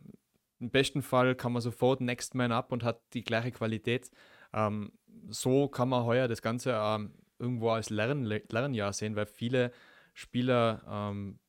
im 0.61 0.69
besten 0.69 1.01
Fall 1.01 1.35
kann 1.35 1.51
man 1.51 1.61
sofort 1.61 1.99
Next 1.99 2.33
Man 2.33 2.53
up 2.53 2.71
und 2.71 2.83
hat 2.83 3.01
die 3.13 3.23
gleiche 3.25 3.51
Qualität. 3.51 4.09
Ähm, 4.57 4.91
so 5.29 5.67
kann 5.67 5.89
man 5.89 6.05
heuer 6.05 6.27
das 6.27 6.41
Ganze 6.41 6.71
ähm, 6.73 7.13
irgendwo 7.37 7.69
als 7.69 7.89
Lern 7.89 8.25
Lernjahr 8.25 8.91
sehen, 8.93 9.15
weil 9.15 9.27
viele 9.27 9.71
Spieler 10.13 10.83
ähm, 10.89 11.39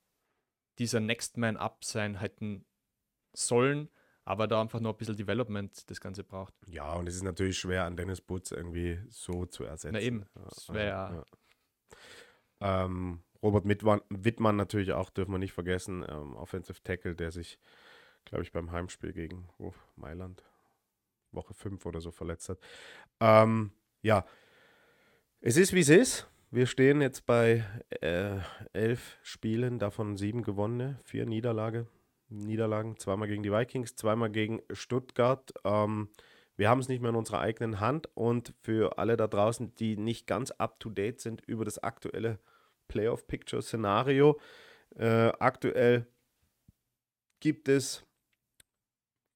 dieser 0.79 1.01
Next 1.01 1.39
Man 1.39 1.57
Up 1.57 1.85
sein 1.85 2.17
hätten 2.17 2.67
sollen, 3.33 3.89
aber 4.25 4.47
da 4.47 4.61
einfach 4.61 4.81
nur 4.81 4.93
ein 4.93 4.97
bisschen 4.99 5.17
Development 5.17 5.91
das 5.91 6.01
Ganze 6.01 6.23
braucht. 6.23 6.55
Ja, 6.67 6.93
und 6.95 7.09
es 7.09 7.15
ist 7.15 7.23
natürlich 7.23 7.59
schwer, 7.59 7.85
an 7.85 7.97
Dennis 7.97 8.21
Butz 8.21 8.51
irgendwie 8.51 9.01
so 9.09 9.47
zu 9.47 9.65
ersetzen. 9.65 9.95
Na 9.95 10.01
eben, 10.01 10.27
das 10.35 10.69
wäre 10.69 10.89
ja. 10.89 11.15
ja. 12.61 12.85
Ähm, 12.85 13.23
Robert 13.43 13.67
Wittmann, 13.67 14.03
Wittmann 14.11 14.57
natürlich 14.57 14.93
auch, 14.93 15.11
dürfen 15.11 15.33
wir 15.33 15.39
nicht 15.39 15.53
vergessen, 15.53 16.05
ähm, 16.07 16.37
Offensive 16.37 16.83
Tackle, 16.83 17.15
der 17.15 17.31
sich, 17.31 17.59
glaube 18.25 18.43
ich, 18.43 18.53
beim 18.53 18.73
Heimspiel 18.73 19.13
gegen 19.13 19.49
oh, 19.59 19.73
Mailand 19.97 20.45
Woche 21.33 21.55
5 21.55 21.85
oder 21.87 22.01
so 22.01 22.11
verletzt 22.11 22.49
hat. 22.49 22.59
Ähm, 23.21 23.73
ja, 24.03 24.25
es 25.41 25.57
ist 25.57 25.73
wie 25.73 25.81
es 25.81 25.89
ist. 25.89 26.29
Wir 26.51 26.67
stehen 26.67 27.01
jetzt 27.03 27.27
bei 27.27 27.65
äh, 28.01 28.39
elf 28.73 29.19
Spielen, 29.23 29.79
davon 29.79 30.17
sieben 30.17 30.43
gewonnene, 30.43 30.99
vier 31.05 31.27
Niederlage, 31.27 31.87
Niederlagen, 32.29 32.97
zweimal 32.99 33.29
gegen 33.29 33.43
die 33.43 33.53
Vikings, 33.53 33.97
zweimal 33.97 34.31
gegen 34.31 34.63
Stuttgart. 34.73 35.53
Ähm, 35.65 36.09
wir 36.57 36.71
haben 36.71 36.81
es 36.81 36.89
nicht 36.89 37.01
mehr 37.01 37.11
in 37.11 37.17
unserer 37.17 37.41
eigenen 37.41 37.81
Hand 37.81 38.09
und 38.15 38.55
für 38.63 38.99
alle 38.99 39.17
da 39.17 39.29
draußen, 39.29 39.75
die 39.77 39.97
nicht 39.97 40.27
ganz 40.27 40.51
up-to-date 40.51 41.21
sind 41.21 41.43
über 41.43 41.65
das 41.65 41.83
aktuelle 41.83 42.39
Playoff-Picture-Szenario, 42.89 44.41
äh, 44.97 45.29
aktuell 45.39 46.07
gibt 47.41 47.69
es 47.69 48.05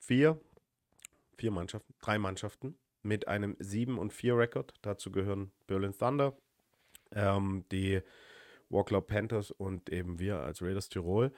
vier 0.01 0.41
vier 1.43 1.51
Mannschaften, 1.51 1.93
drei 1.99 2.21
Mannschaften 2.21 2.79
mit 3.03 3.27
einem 3.27 3.57
7 3.59 3.99
und 3.99 4.13
4 4.13 4.39
Rekord. 4.39 4.75
Dazu 4.81 5.11
gehören 5.11 5.51
Berlin 5.67 5.93
Thunder, 5.93 6.37
ähm, 7.11 7.65
die 7.73 8.01
Warclaw 8.69 9.01
Panthers 9.05 9.51
und 9.51 9.91
eben 9.91 10.21
wir 10.21 10.39
als 10.39 10.63
Raiders 10.63 10.89
Tirol. 10.89 11.33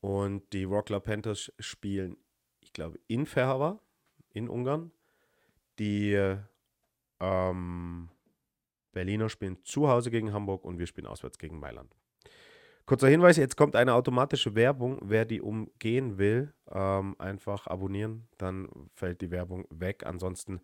Und 0.00 0.52
die 0.52 0.70
Warclaw 0.70 1.00
Panthers 1.00 1.52
spielen, 1.58 2.16
ich 2.60 2.72
glaube, 2.72 3.00
in 3.08 3.26
Ferhava, 3.26 3.80
in 4.32 4.48
Ungarn. 4.48 4.92
Die 5.80 6.16
ähm, 7.18 8.10
Berliner 8.92 9.28
spielen 9.28 9.64
zu 9.64 9.88
Hause 9.88 10.12
gegen 10.12 10.32
Hamburg 10.32 10.64
und 10.64 10.78
wir 10.78 10.86
spielen 10.86 11.08
auswärts 11.08 11.36
gegen 11.36 11.58
Mailand. 11.58 11.96
Kurzer 12.88 13.08
Hinweis, 13.08 13.36
jetzt 13.36 13.58
kommt 13.58 13.76
eine 13.76 13.92
automatische 13.92 14.54
Werbung. 14.54 14.98
Wer 15.02 15.26
die 15.26 15.42
umgehen 15.42 16.16
will, 16.16 16.54
ähm, 16.70 17.16
einfach 17.18 17.66
abonnieren, 17.66 18.26
dann 18.38 18.66
fällt 18.94 19.20
die 19.20 19.30
Werbung 19.30 19.66
weg. 19.68 20.06
Ansonsten 20.06 20.62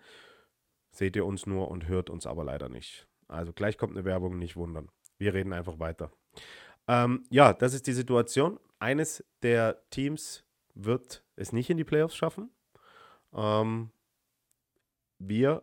seht 0.91 1.17
ihr 1.17 1.27
uns 1.27 1.45
nur 1.45 1.71
und 1.71 1.87
hört 1.87 2.09
uns 2.09 2.27
aber 2.27 2.43
leider 2.43 2.71
nicht. 2.71 3.07
Also 3.29 3.53
gleich 3.53 3.77
kommt 3.77 3.93
eine 3.93 4.07
Werbung, 4.07 4.39
nicht 4.39 4.57
wundern. 4.57 4.89
Wir 5.19 5.35
reden 5.35 5.53
einfach 5.53 5.79
weiter. 5.79 6.11
Ähm, 6.89 7.25
ja, 7.29 7.53
das 7.53 7.75
ist 7.75 7.87
die 7.87 7.93
Situation. 7.93 8.59
Eines 8.79 9.23
der 9.43 9.83
Teams 9.91 10.47
wird 10.73 11.23
es 11.37 11.53
nicht 11.53 11.69
in 11.69 11.77
die 11.77 11.85
Playoffs 11.85 12.17
schaffen. 12.17 12.49
Ähm, 13.35 13.91
wir 15.19 15.63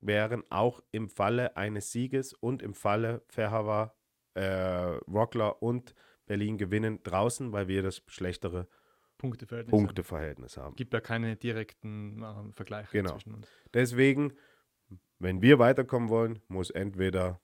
wären 0.00 0.44
auch 0.48 0.80
im 0.92 1.08
Falle 1.08 1.56
eines 1.56 1.90
Sieges 1.90 2.34
und 2.34 2.62
im 2.62 2.72
Falle 2.72 3.24
Verhava 3.26 3.96
äh, 4.34 4.98
Rockler 5.08 5.62
und 5.62 5.94
Berlin 6.26 6.58
gewinnen 6.58 7.02
draußen, 7.02 7.52
weil 7.52 7.68
wir 7.68 7.82
das 7.82 8.02
schlechtere 8.06 8.68
Punkteverhältnis, 9.18 9.70
Punkteverhältnis 9.70 10.56
haben. 10.56 10.72
Es 10.72 10.76
gibt 10.76 10.94
ja 10.94 11.00
keine 11.00 11.36
direkten 11.36 12.22
äh, 12.22 12.52
Vergleiche 12.52 12.90
genau. 12.90 13.12
zwischen 13.12 13.34
uns. 13.34 13.48
Deswegen, 13.72 14.32
wenn 15.18 15.42
wir 15.42 15.58
weiterkommen 15.58 16.08
wollen, 16.08 16.40
muss 16.48 16.70
entweder 16.70 17.40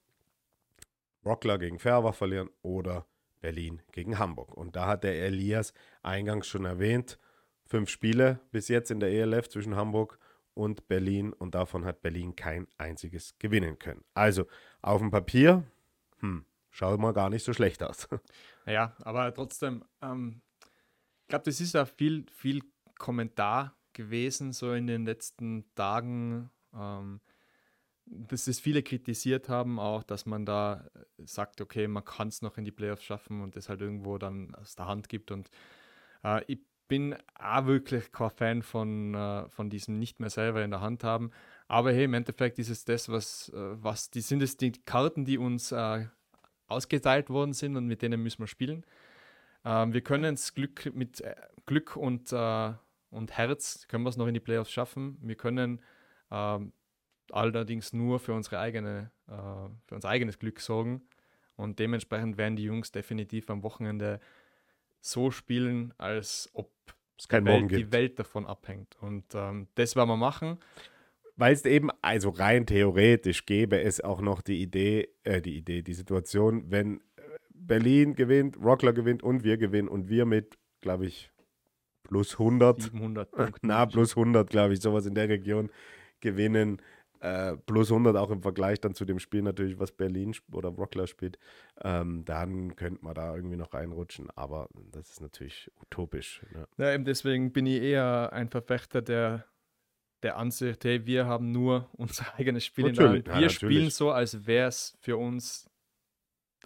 Rockler 1.25 1.59
gegen 1.59 1.79
Ferber 1.79 2.13
verlieren 2.13 2.51
oder 2.63 3.07
Berlin 3.41 3.83
gegen 3.93 4.19
Hamburg. 4.19 4.57
Und 4.57 4.77
da 4.77 4.87
hat 4.87 5.05
der 5.05 5.23
Elias 5.25 5.73
eingangs 6.03 6.47
schon 6.47 6.65
erwähnt, 6.65 7.19
fünf 7.65 7.91
Spiele 7.91 8.41
bis 8.51 8.69
jetzt 8.69 8.91
in 8.91 9.01
der 9.01 9.11
ELF 9.11 9.49
zwischen 9.49 9.77
Hamburg 9.77 10.19
und 10.55 10.89
Berlin 10.89 11.33
und 11.33 11.55
davon 11.55 11.85
hat 11.85 12.03
Berlin 12.03 12.35
kein 12.35 12.67
einziges 12.79 13.39
gewinnen 13.39 13.79
können. 13.79 14.05
Also 14.15 14.47
auf 14.83 15.01
dem 15.01 15.11
Papier, 15.11 15.63
hm, 16.19 16.45
schaut 16.79 17.01
mal 17.01 17.13
gar 17.13 17.29
nicht 17.29 17.45
so 17.45 17.53
schlecht 17.53 17.83
aus. 17.83 18.09
Ja, 18.67 18.95
aber 19.03 19.33
trotzdem, 19.33 19.83
ähm, 20.03 20.43
ich 21.23 21.29
glaube, 21.29 21.47
das 21.47 21.59
ist 21.59 21.73
ja 21.73 21.87
viel, 21.87 22.27
viel 22.31 22.61
Kommentar 22.99 23.75
gewesen, 23.95 24.53
so 24.53 24.75
in 24.75 24.87
den 24.87 25.07
letzten 25.07 25.65
Tagen. 25.75 26.51
Ähm, 26.75 27.23
dass 28.11 28.47
es 28.47 28.61
viele 28.61 28.83
kritisiert 28.83 29.49
haben, 29.49 29.79
auch, 29.79 30.03
dass 30.03 30.27
man 30.27 30.45
da 30.45 30.87
sagt, 31.19 31.61
okay, 31.61 31.89
man 31.89 32.05
kann 32.05 32.29
es 32.29 32.43
noch 32.43 32.59
in 32.59 32.65
die 32.65 32.71
Playoffs 32.71 33.05
schaffen 33.05 33.43
und 33.43 33.57
das 33.57 33.69
halt 33.69 33.81
irgendwo 33.81 34.19
dann 34.19 34.55
aus 34.55 34.77
der 34.77 34.87
Hand 34.87 35.09
gibt. 35.09 35.31
Und 35.31 35.51
äh, 36.25 36.43
ich 36.47 36.61
bin 36.89 37.17
auch 37.39 37.67
wirklich 37.67 38.13
kein 38.13 38.31
Fan 38.31 38.63
von, 38.63 39.15
äh, 39.15 39.49
von 39.49 39.71
diesem 39.71 39.99
nicht 39.99 40.21
mehr 40.21 40.31
selber 40.31 40.63
in 40.63 40.71
der 40.71 40.81
Hand 40.81 41.05
haben. 41.05 41.31
Aber 41.69 41.93
hey, 41.93 42.05
im 42.05 42.15
Endeffekt 42.15 42.59
ist 42.59 42.71
es 42.71 42.85
das, 42.85 43.09
was, 43.09 43.51
äh, 43.51 43.83
was 43.83 44.11
die 44.11 44.23
sind 44.23 44.43
es 44.43 44.57
die 44.57 44.73
Karten, 44.73 45.25
die 45.25 45.39
uns 45.39 45.73
äh, 45.73 46.07
ausgeteilt 46.69 47.31
worden 47.31 47.53
sind 47.53 47.77
und 47.77 47.87
mit 47.87 48.03
denen 48.03 48.23
müssen 48.23 48.41
wir 48.41 48.47
spielen. 48.47 48.85
Ähm, 49.65 49.93
wir 49.93 50.03
können 50.03 50.35
es 50.35 50.55
Glück 50.55 50.95
mit 50.95 51.21
äh, 51.21 51.35
Glück 51.67 51.97
und, 51.97 52.33
äh, 52.33 52.73
und 53.11 53.37
Herz 53.37 53.87
können 53.89 54.05
wir 54.05 54.11
es 54.11 54.17
noch 54.17 54.27
in 54.27 54.35
die 54.35 54.41
Playoffs 54.41 54.71
schaffen. 54.71 55.19
Wir 55.21 55.37
können 55.37 55.81
ähm, 56.31 56.73
allerdings 57.31 57.93
nur 57.93 58.21
für 58.21 58.33
unsere 58.33 58.59
eigene, 58.59 59.11
äh, 59.29 59.33
für 59.87 59.95
unser 59.95 60.09
eigenes 60.09 60.39
Glück 60.39 60.61
sorgen. 60.61 61.03
Und 61.57 61.79
dementsprechend 61.79 62.37
werden 62.37 62.57
die 62.57 62.65
Jungs 62.65 62.93
definitiv 62.93 63.51
am 63.51 63.63
Wochenende 63.63 64.21
so 65.01 65.31
spielen, 65.31 65.93
als 65.99 66.51
ob 66.53 66.71
die, 67.31 67.45
Welt, 67.45 67.71
die 67.71 67.93
Welt 67.93 68.19
davon 68.19 68.47
abhängt. 68.47 68.97
Und 69.01 69.25
ähm, 69.35 69.67
das 69.75 69.97
werden 69.97 70.09
wir 70.09 70.17
machen. 70.17 70.59
Weil 71.39 71.53
es 71.53 71.65
eben, 71.65 71.91
also 72.03 72.31
rein 72.31 72.67
theoretisch 72.67 73.47
gäbe 73.47 73.81
es 73.81 74.01
auch 74.01 74.21
noch 74.21 74.43
die 74.43 74.61
Idee, 74.61 75.09
äh, 75.23 75.41
die 75.41 75.57
Idee, 75.57 75.83
die 75.83 75.95
Situation, 75.95 76.65
wenn 76.69 76.97
äh, 77.17 77.23
Berlin 77.55 78.15
gewinnt, 78.15 78.59
Rockler 78.61 78.93
gewinnt 78.93 79.23
und 79.23 79.45
wir 79.45 79.57
gewinnen 79.57 79.89
und 79.89 80.09
wir 80.09 80.27
mit, 80.27 80.59
glaube 80.81 81.07
ich, 81.07 81.31
plus 82.03 82.33
100, 82.33 82.83
700 82.83 83.31
Punkte. 83.31 83.61
na, 83.63 83.87
plus 83.87 84.17
100, 84.17 84.51
glaube 84.51 84.75
ich, 84.75 84.81
sowas 84.81 85.07
in 85.07 85.15
der 85.15 85.29
Region 85.29 85.71
gewinnen. 86.21 86.83
Äh, 87.21 87.57
plus 87.67 87.91
100 87.91 88.17
auch 88.17 88.31
im 88.31 88.43
Vergleich 88.43 88.81
dann 88.81 88.95
zu 88.95 89.05
dem 89.05 89.21
Spiel 89.21 89.43
natürlich, 89.43 89.79
was 89.79 89.93
Berlin 89.93 90.35
oder 90.53 90.71
Rockler 90.71 91.07
spielt. 91.07 91.39
Ähm, 91.83 92.25
dann 92.25 92.75
könnte 92.75 93.05
man 93.05 93.15
da 93.15 93.35
irgendwie 93.35 93.57
noch 93.57 93.75
reinrutschen, 93.75 94.29
aber 94.35 94.69
das 94.93 95.11
ist 95.11 95.21
natürlich 95.21 95.71
utopisch. 95.81 96.43
Ne? 96.53 96.67
Ja, 96.79 96.95
eben 96.95 97.05
deswegen 97.05 97.53
bin 97.53 97.67
ich 97.67 97.81
eher 97.81 98.33
ein 98.33 98.49
Verfechter 98.49 99.03
der, 99.03 99.47
der 100.23 100.37
Ansicht, 100.37 100.85
hey, 100.85 101.07
wir 101.07 101.27
haben 101.27 101.53
nur 101.53 101.89
unser 101.97 102.35
eigenes 102.37 102.65
Spiel 102.65 102.89
in 102.89 102.95
der 102.95 103.05
Natürlich, 103.05 103.27
Hand. 103.27 103.35
ja, 103.35 103.41
Wir 103.41 103.47
natürlich. 103.47 103.77
spielen 103.77 103.91
so, 103.91 104.11
als 104.11 104.47
wäre 104.47 104.69
es 104.69 104.97
für 105.01 105.17
uns, 105.17 105.69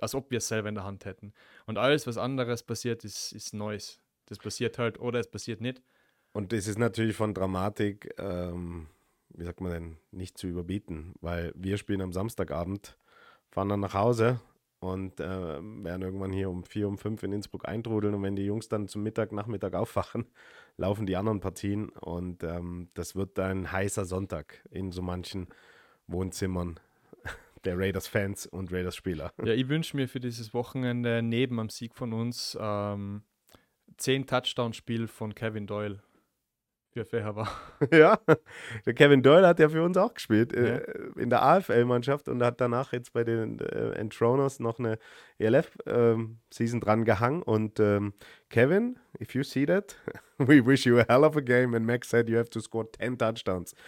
als 0.01 0.15
ob 0.15 0.31
wir 0.31 0.39
es 0.39 0.49
selber 0.49 0.69
in 0.69 0.75
der 0.75 0.85
Hand 0.85 1.05
hätten. 1.05 1.33
Und 1.67 1.79
alles, 1.79 2.07
was 2.07 2.17
anderes 2.19 2.63
passiert, 2.63 3.05
ist, 3.05 3.33
ist 3.33 3.55
Neues. 3.55 4.01
Das 4.27 4.39
passiert 4.39 4.79
halt 4.79 4.99
oder 4.99 5.21
es 5.21 5.31
passiert 5.31 5.61
nicht. 5.61 5.83
Und 6.33 6.53
es 6.53 6.67
ist 6.67 6.79
natürlich 6.79 7.15
von 7.15 7.35
Dramatik, 7.35 8.15
ähm, 8.19 8.89
wie 9.29 9.45
sagt 9.45 9.61
man 9.61 9.73
denn, 9.73 9.97
nicht 10.11 10.39
zu 10.39 10.47
überbieten, 10.47 11.15
weil 11.21 11.53
wir 11.55 11.77
spielen 11.77 12.01
am 12.01 12.13
Samstagabend, 12.13 12.97
fahren 13.51 13.69
dann 13.69 13.81
nach 13.81 13.95
Hause 13.95 14.41
und 14.83 15.21
äh, 15.21 15.25
werden 15.29 16.03
irgendwann 16.03 16.33
hier 16.33 16.51
um 16.51 16.65
vier, 16.65 16.89
um 16.89 16.99
fünf 16.99 17.23
in 17.23 17.33
Innsbruck 17.33 17.69
eintrudeln. 17.69 18.15
Und 18.15 18.23
wenn 18.25 18.35
die 18.35 18.45
Jungs 18.45 18.69
dann 18.69 18.89
zum 18.89 19.05
Mittag, 19.05 19.31
Nachmittag 19.31 19.75
aufwachen, 19.75 20.27
laufen 20.77 21.07
die 21.07 21.15
anderen 21.15 21.39
Partien 21.39 21.91
und 21.91 22.43
ähm, 22.43 22.89
das 22.95 23.15
wird 23.15 23.39
ein 23.39 23.71
heißer 23.71 24.05
Sonntag 24.05 24.67
in 24.71 24.91
so 24.91 25.01
manchen 25.01 25.47
Wohnzimmern 26.09 26.81
der 27.65 27.79
Raiders-Fans 27.79 28.47
und 28.47 28.73
Raiders-Spieler. 28.73 29.33
Ja, 29.45 29.53
ich 29.53 29.69
wünsche 29.69 29.97
mir 29.97 30.09
für 30.09 30.19
dieses 30.19 30.53
Wochenende 30.53 31.23
neben 31.23 31.61
am 31.61 31.69
Sieg 31.69 31.95
von 31.95 32.13
uns 32.13 32.59
ähm, 32.61 33.23
zehn 33.99 34.27
Touchdown-Spiel 34.27 35.07
von 35.07 35.33
Kevin 35.33 35.69
Doyle 35.69 36.03
für 36.93 37.05
Fehaber. 37.05 37.49
Ja, 37.93 38.19
der 38.87 38.95
Kevin 38.95 39.23
Doyle 39.23 39.47
hat 39.47 39.59
ja 39.59 39.69
für 39.69 39.83
uns 39.83 39.97
auch 39.97 40.15
gespielt 40.15 40.53
Ja. 40.55 40.61
äh, 40.77 40.85
in 41.19 41.31
der 41.31 41.43
AFL-Mannschaft 41.43 42.29
und 42.29 42.43
hat 42.43 42.61
danach 42.61 42.93
jetzt 42.93 43.13
bei 43.13 43.25
den 43.25 43.59
äh, 43.61 43.93
Entroners 43.93 44.61
noch 44.61 44.79
eine 44.79 44.99
ELF-Season 45.39 46.81
dran 46.81 47.05
gehangen. 47.05 47.43
Und 47.43 47.81
ähm, 47.81 48.13
Kevin, 48.51 48.99
if 49.21 49.35
you 49.35 49.43
see 49.43 49.67
that, 49.67 49.97
we 50.39 50.65
wish 50.65 50.87
you 50.87 50.99
a 50.99 51.05
hell 51.09 51.25
of 51.25 51.37
a 51.37 51.41
game. 51.41 51.75
And 51.75 51.87
Max 51.87 52.09
said 52.09 52.29
you 52.29 52.37
have 52.39 52.51
to 52.51 52.61
score 52.61 52.87
10 52.91 53.19
touchdowns. 53.19 53.75
Uh, 53.75 53.79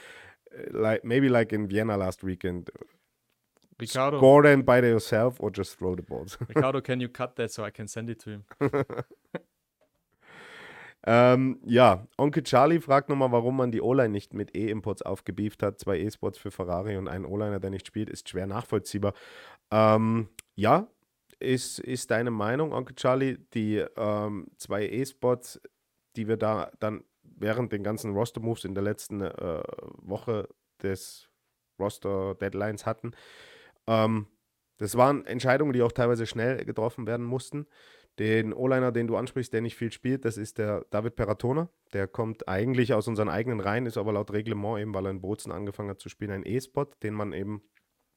Like, 0.70 1.04
maybe 1.04 1.28
like 1.28 1.52
in 1.52 1.68
Vienna 1.68 1.96
last 1.96 2.22
weekend. 2.22 2.70
Ricardo, 3.80 4.18
Score 4.18 4.42
them 4.44 4.62
by 4.62 4.78
yourself 4.78 5.40
or 5.40 5.50
just 5.50 5.76
throw 5.78 5.96
the 5.96 6.02
balls. 6.02 6.38
Ricardo, 6.48 6.80
can 6.80 7.00
you 7.00 7.08
cut 7.08 7.34
that 7.36 7.50
so 7.50 7.64
I 7.64 7.70
can 7.72 7.88
send 7.88 8.08
it 8.08 8.20
to 8.20 8.30
him? 8.30 8.44
Ähm, 11.06 11.60
ja, 11.64 12.06
Onkel 12.16 12.42
Charlie 12.42 12.80
fragt 12.80 13.08
nochmal, 13.08 13.32
warum 13.32 13.56
man 13.56 13.70
die 13.70 13.82
O-Line 13.82 14.08
nicht 14.08 14.32
mit 14.32 14.56
E-Imports 14.56 15.02
aufgebieft 15.02 15.62
hat. 15.62 15.78
Zwei 15.78 15.98
E-Spots 16.00 16.38
für 16.38 16.50
Ferrari 16.50 16.96
und 16.96 17.08
ein 17.08 17.26
O-Liner, 17.26 17.60
der 17.60 17.70
nicht 17.70 17.86
spielt, 17.86 18.08
ist 18.08 18.28
schwer 18.28 18.46
nachvollziehbar. 18.46 19.12
Ähm, 19.70 20.28
ja, 20.54 20.88
ist, 21.40 21.78
ist 21.78 22.10
deine 22.10 22.30
Meinung, 22.30 22.72
Onkel 22.72 22.96
Charlie. 22.96 23.36
Die 23.52 23.84
ähm, 23.96 24.48
zwei 24.56 24.88
E-Spots, 24.88 25.60
die 26.16 26.26
wir 26.26 26.38
da 26.38 26.70
dann 26.80 27.04
während 27.22 27.72
den 27.72 27.82
ganzen 27.82 28.14
Roster-Moves 28.14 28.64
in 28.64 28.74
der 28.74 28.84
letzten 28.84 29.20
äh, 29.20 29.62
Woche 29.98 30.48
des 30.82 31.28
Roster-Deadlines 31.78 32.86
hatten, 32.86 33.12
ähm, 33.86 34.26
das 34.78 34.96
waren 34.96 35.24
Entscheidungen, 35.26 35.72
die 35.72 35.82
auch 35.82 35.92
teilweise 35.92 36.26
schnell 36.26 36.64
getroffen 36.64 37.06
werden 37.06 37.24
mussten. 37.24 37.66
Den 38.18 38.52
O-Liner, 38.52 38.92
den 38.92 39.08
du 39.08 39.16
ansprichst, 39.16 39.52
der 39.52 39.60
nicht 39.60 39.74
viel 39.74 39.90
spielt, 39.90 40.24
das 40.24 40.36
ist 40.36 40.58
der 40.58 40.84
David 40.90 41.16
Peratona. 41.16 41.68
Der 41.92 42.06
kommt 42.06 42.48
eigentlich 42.48 42.94
aus 42.94 43.08
unseren 43.08 43.28
eigenen 43.28 43.60
Reihen, 43.60 43.86
ist 43.86 43.98
aber 43.98 44.12
laut 44.12 44.32
Reglement 44.32 44.80
eben, 44.80 44.94
weil 44.94 45.06
er 45.06 45.10
in 45.10 45.20
Bozen 45.20 45.50
angefangen 45.50 45.90
hat 45.90 46.00
zu 46.00 46.08
spielen, 46.08 46.30
ein 46.30 46.46
E-Spot, 46.46 46.86
den 47.02 47.14
man 47.14 47.32
eben 47.32 47.62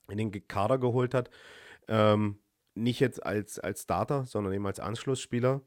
in 0.09 0.17
den 0.17 0.47
Kader 0.47 0.77
geholt 0.77 1.13
hat. 1.13 1.29
Ähm, 1.87 2.37
nicht 2.75 2.99
jetzt 2.99 3.25
als, 3.25 3.59
als 3.59 3.83
Starter, 3.83 4.25
sondern 4.25 4.53
eben 4.53 4.67
als 4.67 4.79
Anschlussspieler. 4.79 5.61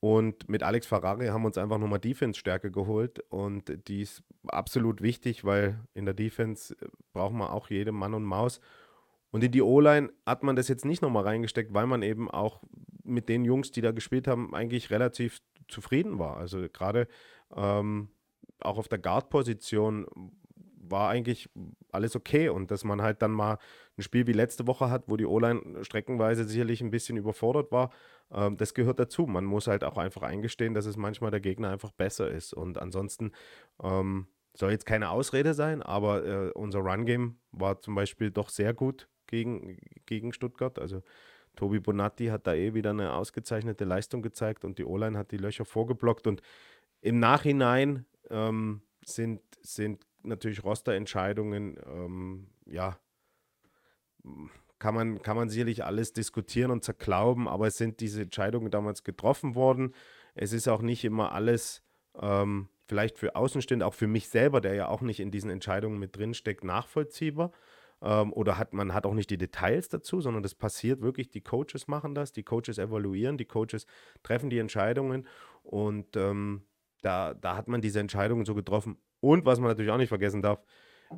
Und 0.00 0.50
mit 0.50 0.62
Alex 0.62 0.86
Ferrari 0.86 1.28
haben 1.28 1.42
wir 1.42 1.46
uns 1.46 1.56
einfach 1.56 1.78
nochmal 1.78 1.98
Defense-Stärke 1.98 2.70
geholt. 2.70 3.20
Und 3.30 3.88
die 3.88 4.02
ist 4.02 4.22
absolut 4.46 5.00
wichtig, 5.00 5.44
weil 5.44 5.80
in 5.94 6.04
der 6.04 6.12
Defense 6.12 6.76
äh, 6.78 6.88
braucht 7.14 7.32
man 7.32 7.48
auch 7.48 7.70
jede 7.70 7.92
Mann 7.92 8.12
und 8.12 8.24
Maus. 8.24 8.60
Und 9.30 9.42
in 9.42 9.50
die 9.50 9.62
O-Line 9.62 10.12
hat 10.26 10.42
man 10.42 10.56
das 10.56 10.68
jetzt 10.68 10.84
nicht 10.84 11.00
nochmal 11.00 11.24
reingesteckt, 11.24 11.72
weil 11.72 11.86
man 11.86 12.02
eben 12.02 12.30
auch 12.30 12.62
mit 13.04 13.28
den 13.28 13.44
Jungs, 13.44 13.70
die 13.70 13.80
da 13.80 13.92
gespielt 13.92 14.26
haben, 14.26 14.54
eigentlich 14.54 14.90
relativ 14.90 15.40
zufrieden 15.68 16.18
war. 16.18 16.36
Also 16.36 16.66
gerade 16.72 17.08
ähm, 17.54 18.08
auch 18.60 18.78
auf 18.78 18.88
der 18.88 18.98
Guard-Position 18.98 20.06
war 20.90 21.08
eigentlich 21.08 21.48
alles 21.92 22.16
okay. 22.16 22.48
Und 22.48 22.70
dass 22.70 22.84
man 22.84 23.02
halt 23.02 23.22
dann 23.22 23.30
mal 23.30 23.58
ein 23.96 24.02
Spiel 24.02 24.26
wie 24.26 24.32
letzte 24.32 24.66
Woche 24.66 24.90
hat, 24.90 25.04
wo 25.06 25.16
die 25.16 25.26
O-Line 25.26 25.84
streckenweise 25.84 26.44
sicherlich 26.44 26.80
ein 26.80 26.90
bisschen 26.90 27.16
überfordert 27.16 27.72
war, 27.72 27.90
ähm, 28.32 28.56
das 28.56 28.74
gehört 28.74 28.98
dazu. 28.98 29.26
Man 29.26 29.44
muss 29.44 29.66
halt 29.66 29.84
auch 29.84 29.98
einfach 29.98 30.22
eingestehen, 30.22 30.74
dass 30.74 30.86
es 30.86 30.96
manchmal 30.96 31.30
der 31.30 31.40
Gegner 31.40 31.70
einfach 31.70 31.92
besser 31.92 32.30
ist. 32.30 32.52
Und 32.52 32.78
ansonsten 32.78 33.32
ähm, 33.82 34.26
soll 34.54 34.70
jetzt 34.70 34.86
keine 34.86 35.10
Ausrede 35.10 35.54
sein, 35.54 35.82
aber 35.82 36.24
äh, 36.24 36.50
unser 36.52 36.80
Run-Game 36.80 37.38
war 37.52 37.80
zum 37.80 37.94
Beispiel 37.94 38.30
doch 38.30 38.48
sehr 38.48 38.72
gut 38.72 39.08
gegen, 39.26 39.78
gegen 40.06 40.32
Stuttgart. 40.32 40.78
Also 40.78 41.02
Tobi 41.56 41.80
Bonatti 41.80 42.26
hat 42.26 42.46
da 42.46 42.54
eh 42.54 42.74
wieder 42.74 42.90
eine 42.90 43.12
ausgezeichnete 43.12 43.84
Leistung 43.84 44.22
gezeigt 44.22 44.64
und 44.64 44.78
die 44.78 44.84
O-Line 44.84 45.16
hat 45.16 45.30
die 45.30 45.36
Löcher 45.36 45.64
vorgeblockt. 45.64 46.26
Und 46.26 46.42
im 47.00 47.18
Nachhinein 47.18 48.06
ähm, 48.30 48.82
sind, 49.04 49.40
sind 49.62 50.04
natürlich 50.22 50.64
Rosterentscheidungen, 50.64 51.78
ähm, 51.86 52.46
ja, 52.66 52.98
kann 54.78 54.94
man, 54.94 55.22
kann 55.22 55.36
man 55.36 55.48
sicherlich 55.48 55.84
alles 55.84 56.12
diskutieren 56.12 56.70
und 56.70 56.84
zerklauben, 56.84 57.48
aber 57.48 57.66
es 57.66 57.76
sind 57.76 58.00
diese 58.00 58.22
Entscheidungen 58.22 58.70
damals 58.70 59.04
getroffen 59.04 59.54
worden. 59.54 59.94
Es 60.34 60.52
ist 60.52 60.68
auch 60.68 60.82
nicht 60.82 61.04
immer 61.04 61.32
alles, 61.32 61.82
ähm, 62.20 62.68
vielleicht 62.86 63.18
für 63.18 63.36
Außenstehende, 63.36 63.86
auch 63.86 63.94
für 63.94 64.06
mich 64.06 64.28
selber, 64.28 64.60
der 64.60 64.74
ja 64.74 64.88
auch 64.88 65.00
nicht 65.00 65.20
in 65.20 65.30
diesen 65.30 65.50
Entscheidungen 65.50 65.98
mit 65.98 66.16
drin 66.16 66.34
steckt, 66.34 66.64
nachvollziehbar. 66.64 67.52
Ähm, 68.04 68.32
oder 68.34 68.58
hat 68.58 68.74
man 68.74 68.92
hat 68.92 69.06
auch 69.06 69.14
nicht 69.14 69.30
die 69.30 69.38
Details 69.38 69.88
dazu, 69.88 70.20
sondern 70.20 70.42
das 70.42 70.54
passiert 70.54 71.00
wirklich. 71.00 71.30
Die 71.30 71.40
Coaches 71.40 71.88
machen 71.88 72.14
das, 72.14 72.32
die 72.32 72.42
Coaches 72.42 72.76
evaluieren, 72.76 73.38
die 73.38 73.46
Coaches 73.46 73.86
treffen 74.22 74.50
die 74.50 74.58
Entscheidungen 74.58 75.26
und 75.62 76.14
ähm, 76.16 76.62
da, 77.00 77.34
da 77.34 77.56
hat 77.56 77.66
man 77.66 77.80
diese 77.80 78.00
Entscheidungen 78.00 78.44
so 78.44 78.54
getroffen. 78.54 78.98
Und 79.20 79.46
was 79.46 79.58
man 79.58 79.68
natürlich 79.68 79.90
auch 79.90 79.96
nicht 79.96 80.10
vergessen 80.10 80.42
darf, 80.42 80.62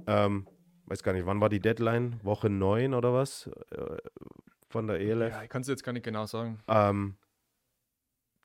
ähm, 0.07 0.47
weiß 0.87 1.03
gar 1.03 1.12
nicht, 1.12 1.26
wann 1.26 1.41
war 1.41 1.49
die 1.49 1.61
Deadline? 1.61 2.20
Woche 2.22 2.49
9 2.49 2.95
oder 2.95 3.12
was? 3.12 3.51
Äh, 3.70 3.97
von 4.68 4.87
der 4.87 5.01
ELF. 5.01 5.32
Ja, 5.32 5.43
ich 5.43 5.49
kann 5.49 5.62
es 5.62 5.68
jetzt 5.68 5.82
gar 5.82 5.93
nicht 5.93 6.05
genau 6.05 6.26
sagen. 6.26 6.61
Ähm, 6.68 7.16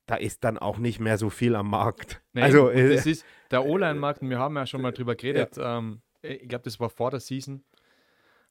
da 0.07 0.15
ist 0.15 0.43
dann 0.43 0.57
auch 0.57 0.77
nicht 0.77 0.99
mehr 0.99 1.17
so 1.17 1.29
viel 1.29 1.55
am 1.55 1.69
Markt. 1.69 2.21
Nee, 2.33 2.41
also, 2.41 2.69
äh, 2.69 2.95
das 2.95 3.05
ist 3.05 3.25
der 3.51 3.65
O-Line-Markt, 3.65 4.21
und 4.23 4.29
wir 4.29 4.39
haben 4.39 4.55
ja 4.55 4.65
schon 4.65 4.81
mal 4.81 4.91
drüber 4.91 5.15
geredet. 5.15 5.57
Ähm, 5.59 6.01
ich 6.21 6.47
glaube, 6.47 6.63
das 6.63 6.79
war 6.79 6.89
vor 6.89 7.11
der 7.11 7.19
Season. 7.19 7.63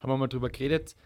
Haben 0.01 0.13
wir 0.13 0.17
mal 0.17 0.29
drüber 0.29 0.51
geredet. 0.51 0.97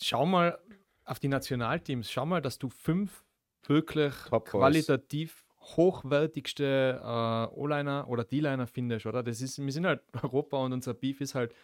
Schau 0.00 0.26
mal 0.26 0.58
auf 1.04 1.18
die 1.18 1.28
Nationalteams. 1.28 2.10
Schau 2.10 2.26
mal, 2.26 2.40
dass 2.40 2.58
du 2.58 2.68
fünf 2.68 3.24
wirklich 3.66 4.14
qualitativ 4.44 5.44
hochwertigste 5.76 7.00
äh, 7.02 7.54
O-Liner 7.54 8.08
oder 8.08 8.24
D-Liner 8.24 8.66
findest, 8.66 9.06
oder? 9.06 9.22
Das 9.22 9.40
ist, 9.40 9.58
wir 9.58 9.72
sind 9.72 9.86
halt 9.86 10.02
Europa 10.22 10.56
und 10.58 10.72
unser 10.72 10.94
Beef 10.94 11.20
ist 11.20 11.34
halt 11.34 11.54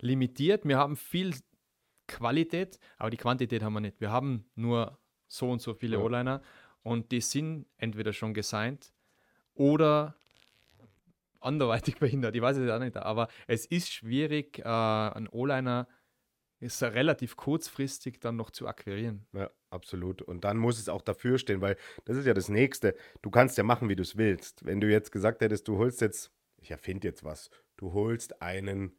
limitiert. 0.00 0.64
Wir 0.64 0.78
haben 0.78 0.96
viel 0.96 1.34
Qualität, 2.06 2.78
aber 2.98 3.10
die 3.10 3.16
Quantität 3.16 3.62
haben 3.62 3.72
wir 3.72 3.80
nicht. 3.80 4.00
Wir 4.00 4.10
haben 4.10 4.44
nur 4.54 4.98
so 5.26 5.50
und 5.50 5.60
so 5.60 5.74
viele 5.74 5.96
ja. 5.96 6.02
O-Liner 6.02 6.42
und 6.82 7.12
die 7.12 7.20
sind 7.20 7.66
entweder 7.76 8.12
schon 8.12 8.34
gesigned 8.34 8.92
oder 9.54 10.16
anderweitig 11.40 11.96
behindert. 11.98 12.34
Ich 12.34 12.42
weiß 12.42 12.56
es 12.56 12.70
auch 12.70 12.78
nicht, 12.78 12.96
aber 12.96 13.28
es 13.46 13.66
ist 13.66 13.92
schwierig, 13.92 14.58
äh, 14.58 14.62
einen 14.64 15.28
O-Liner 15.28 15.88
ist 16.60 16.82
relativ 16.82 17.36
kurzfristig 17.36 18.20
dann 18.20 18.36
noch 18.36 18.50
zu 18.50 18.68
akquirieren. 18.68 19.26
Ja, 19.32 19.50
absolut. 19.70 20.20
Und 20.20 20.44
dann 20.44 20.58
muss 20.58 20.78
es 20.78 20.90
auch 20.90 21.00
dafür 21.00 21.38
stehen, 21.38 21.62
weil 21.62 21.76
das 22.04 22.18
ist 22.18 22.26
ja 22.26 22.34
das 22.34 22.50
Nächste. 22.50 22.94
Du 23.22 23.30
kannst 23.30 23.56
ja 23.56 23.64
machen, 23.64 23.88
wie 23.88 23.96
du 23.96 24.02
es 24.02 24.16
willst. 24.16 24.64
Wenn 24.64 24.80
du 24.80 24.88
jetzt 24.88 25.10
gesagt 25.10 25.40
hättest, 25.40 25.68
du 25.68 25.78
holst 25.78 26.02
jetzt, 26.02 26.30
ich 26.58 26.70
erfinde 26.70 27.08
jetzt 27.08 27.24
was, 27.24 27.48
du 27.78 27.94
holst 27.94 28.42
einen, 28.42 28.92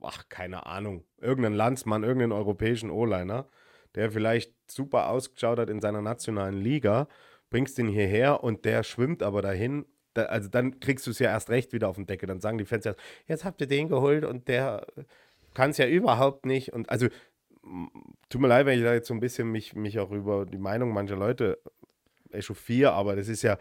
ach, 0.00 0.28
keine 0.28 0.66
Ahnung, 0.66 1.04
irgendeinen 1.18 1.54
Landsmann, 1.54 2.02
irgendeinen 2.02 2.32
europäischen 2.32 2.90
O-Liner, 2.90 3.48
der 3.94 4.10
vielleicht 4.10 4.52
super 4.68 5.08
ausgeschaut 5.10 5.60
hat 5.60 5.70
in 5.70 5.80
seiner 5.80 6.02
nationalen 6.02 6.60
Liga, 6.60 7.06
bringst 7.52 7.78
ihn 7.78 7.86
hierher 7.86 8.42
und 8.42 8.64
der 8.64 8.82
schwimmt 8.82 9.22
aber 9.22 9.42
dahin 9.42 9.84
da, 10.14 10.24
also 10.24 10.48
dann 10.48 10.80
kriegst 10.80 11.06
du 11.06 11.10
es 11.10 11.18
ja 11.18 11.30
erst 11.30 11.50
recht 11.50 11.72
wieder 11.72 11.88
auf 11.88 11.96
den 11.96 12.06
Deckel. 12.06 12.26
Dann 12.26 12.40
sagen 12.40 12.58
die 12.58 12.64
Fans 12.64 12.84
ja, 12.84 12.94
jetzt 13.26 13.44
habt 13.44 13.60
ihr 13.60 13.66
den 13.66 13.88
geholt 13.88 14.24
und 14.24 14.48
der 14.48 14.86
kann 15.54 15.70
es 15.70 15.78
ja 15.78 15.86
überhaupt 15.86 16.46
nicht. 16.46 16.72
Und 16.72 16.90
also 16.90 17.08
tut 18.28 18.40
mir 18.40 18.48
leid, 18.48 18.66
wenn 18.66 18.78
ich 18.78 18.84
da 18.84 18.92
jetzt 18.92 19.08
so 19.08 19.14
ein 19.14 19.20
bisschen 19.20 19.50
mich, 19.50 19.74
mich 19.74 19.98
auch 19.98 20.10
über 20.10 20.46
die 20.46 20.58
Meinung 20.58 20.92
mancher 20.92 21.16
Leute 21.16 21.58
echauffiere, 22.30 22.92
aber 22.92 23.16
das 23.16 23.28
ist 23.28 23.42
ja, 23.42 23.58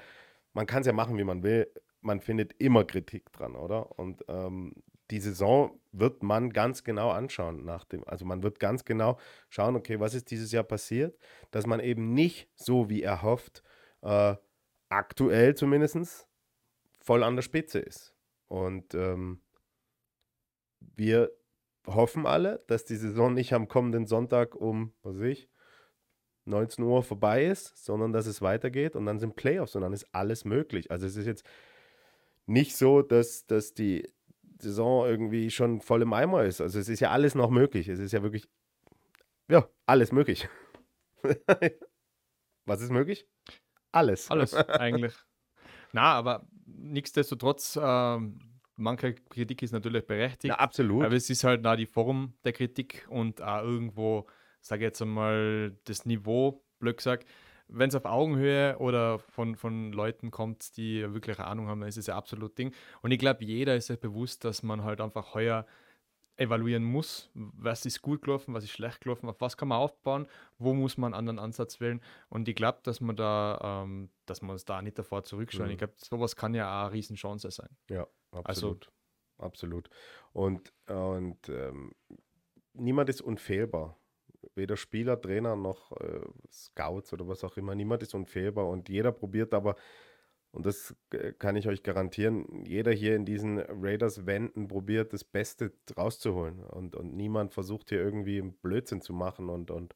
man 0.54 0.66
kann 0.66 0.82
es 0.82 0.88
ja 0.88 0.94
machen, 0.94 1.18
wie 1.18 1.24
man 1.24 1.44
will. 1.44 1.68
Man 2.02 2.20
findet 2.20 2.54
immer 2.60 2.84
Kritik 2.84 3.32
dran, 3.32 3.56
oder? 3.56 3.98
Und 4.00 4.26
ähm, 4.28 4.74
die 5.12 5.20
Saison 5.20 5.80
wird 5.92 6.24
man 6.24 6.52
ganz 6.52 6.84
genau 6.84 7.12
anschauen 7.12 7.64
nach 7.66 7.84
dem, 7.84 8.04
also 8.08 8.26
man 8.26 8.44
wird 8.44 8.60
ganz 8.60 8.86
genau 8.86 9.20
schauen, 9.50 9.76
okay, 9.76 10.00
was 10.00 10.14
ist 10.14 10.32
dieses 10.32 10.52
Jahr 10.52 10.64
passiert, 10.64 11.18
dass 11.52 11.68
man 11.68 11.80
eben 11.80 12.14
nicht 12.14 12.50
so 12.56 12.90
wie 12.90 13.04
er 13.04 13.22
hofft, 13.22 13.62
äh, 14.02 14.36
aktuell 14.90 15.56
zumindest 15.56 16.28
voll 17.00 17.24
an 17.24 17.36
der 17.36 17.44
Spitze 17.44 17.80
ist. 17.80 18.16
Und 18.48 18.94
ähm, 18.94 19.42
wir 20.80 21.32
hoffen 21.88 22.26
alle, 22.26 22.64
dass 22.68 22.86
die 22.86 22.96
Saison 22.96 23.34
nicht 23.34 23.54
am 23.54 23.68
kommenden 23.68 24.06
Sonntag 24.06 24.56
um, 24.56 24.94
was 25.04 25.16
weiß 25.16 25.24
ich, 25.24 25.50
19 26.46 26.84
Uhr 26.84 27.04
vorbei 27.04 27.46
ist, 27.46 27.84
sondern 27.84 28.14
dass 28.14 28.26
es 28.26 28.42
weitergeht 28.42 28.96
und 28.96 29.06
dann 29.06 29.20
sind 29.20 29.36
Playoffs 29.36 29.76
und 29.76 29.84
dann 29.84 29.94
ist 29.94 30.08
alles 30.12 30.44
möglich. 30.44 30.92
Also 30.92 31.06
es 31.06 31.16
ist 31.16 31.28
jetzt 31.28 31.46
nicht 32.46 32.76
so, 32.76 33.02
dass, 33.02 33.46
dass 33.46 33.74
die 33.74 34.10
Saison 34.60 35.06
irgendwie 35.06 35.50
schon 35.52 35.82
voll 35.82 36.02
im 36.02 36.14
Eimer 36.14 36.44
ist. 36.44 36.62
Also 36.62 36.80
es 36.80 36.90
ist 36.90 37.00
ja 37.00 37.12
alles 37.12 37.36
noch 37.36 37.50
möglich. 37.50 37.88
Es 37.88 38.00
ist 38.00 38.12
ja 38.12 38.24
wirklich, 38.24 38.50
ja, 39.48 39.68
alles 39.86 40.12
möglich. 40.12 40.50
Was 42.66 42.82
ist 42.82 42.92
möglich? 42.92 43.28
Alles. 43.92 44.30
Alles 44.30 44.54
eigentlich. 44.70 45.14
Na, 45.94 46.14
aber 46.14 46.48
nichtsdestotrotz, 46.66 47.76
äh, 47.76 48.20
manche 48.76 49.14
Kritik 49.14 49.62
ist 49.62 49.72
natürlich 49.72 50.06
berechtigt. 50.06 50.54
Na, 50.58 50.60
absolut. 50.60 51.06
Aber 51.06 51.16
es 51.16 51.30
ist 51.30 51.44
halt 51.44 51.66
da 51.66 51.76
die 51.76 51.86
Form 51.86 52.34
der 52.44 52.54
Kritik 52.54 53.06
und 53.10 53.42
auch 53.42 53.64
irgendwo, 53.64 54.28
sage 54.62 54.84
ich 54.84 54.88
jetzt 54.88 55.02
einmal, 55.02 55.78
das 55.86 56.06
Niveau, 56.06 56.64
blöd 56.80 56.98
gesagt. 56.98 57.28
Wenn 57.68 57.88
es 57.88 57.96
auf 57.96 58.04
Augenhöhe 58.04 58.78
oder 58.80 59.20
von, 59.20 59.56
von 59.56 59.94
Leuten 59.94 60.30
kommt, 60.30 60.76
die 60.76 61.02
wirklich 61.14 61.40
eine 61.40 61.48
Ahnung 61.48 61.68
haben, 61.68 61.80
dann 61.80 61.88
ist 61.88 61.98
es 61.98 62.08
ja 62.08 62.18
absolut 62.18 62.58
Ding. 62.58 62.74
Und 63.02 63.12
ich 63.12 63.20
glaube, 63.20 63.46
jeder 63.46 63.76
ist 63.78 63.88
sich 63.88 64.00
bewusst, 64.00 64.44
dass 64.44 64.62
man 64.62 64.84
halt 64.84 65.00
einfach 65.00 65.34
heuer 65.34 65.66
evaluieren 66.42 66.84
muss, 66.84 67.30
was 67.34 67.86
ist 67.86 68.02
gut 68.02 68.24
gelaufen, 68.24 68.54
was 68.54 68.64
ist 68.64 68.72
schlecht 68.72 69.02
gelaufen, 69.02 69.30
auf 69.30 69.40
was 69.40 69.56
kann 69.56 69.68
man 69.68 69.78
aufbauen, 69.78 70.28
wo 70.58 70.74
muss 70.74 70.98
man 70.98 71.14
einen 71.14 71.20
anderen 71.20 71.40
Ansatz 71.40 71.80
wählen. 71.80 72.02
Und 72.30 72.48
ich 72.48 72.56
glaube, 72.56 72.80
dass 72.84 73.00
man 73.00 73.16
da, 73.16 73.84
ähm, 73.84 74.10
dass 74.26 74.42
man 74.42 74.52
uns 74.52 74.66
da 74.66 74.82
nicht 74.82 74.98
davor 74.98 75.24
zurückschauen. 75.24 75.68
Mhm. 75.68 75.72
Ich 75.74 75.78
glaube, 75.78 75.94
sowas 75.98 76.36
kann 76.36 76.54
ja 76.54 76.66
auch 76.68 76.86
eine 76.86 76.94
Riesenchance 76.94 77.52
sein. 77.52 77.70
Ja, 77.90 78.08
absolut. 78.32 78.88
Also, 79.38 79.46
absolut. 79.46 79.90
Und, 80.34 80.74
und 80.88 81.48
ähm, 81.50 81.94
niemand 82.74 83.10
ist 83.10 83.22
unfehlbar. 83.22 83.98
Weder 84.56 84.76
Spieler, 84.76 85.22
Trainer 85.22 85.56
noch 85.56 85.92
äh, 86.02 86.22
Scouts 86.52 87.14
oder 87.14 87.28
was 87.28 87.44
auch 87.44 87.58
immer. 87.58 87.76
Niemand 87.76 88.02
ist 88.02 88.16
unfehlbar 88.16 88.68
und 88.68 88.90
jeder 88.90 89.12
probiert 89.12 89.54
aber 89.54 89.76
und 90.52 90.66
das 90.66 90.94
äh, 91.12 91.32
kann 91.34 91.56
ich 91.56 91.68
euch 91.68 91.84
garantieren. 91.84 92.66
Jeder 92.66 92.92
hier 92.92 93.16
in 93.16 93.26
diesen 93.26 93.60
Raiders-Wänden 93.60 94.68
probiert, 94.68 95.14
das 95.14 95.24
Beste 95.24 95.72
rauszuholen. 95.96 96.64
Und, 96.64 96.96
und 96.96 97.16
niemand 97.16 97.54
versucht 97.54 97.90
hier 97.90 98.00
irgendwie 98.00 98.42
Blödsinn 98.42 99.02
zu 99.02 99.14
machen. 99.14 99.50
Und, 99.50 99.72
und 99.72 99.96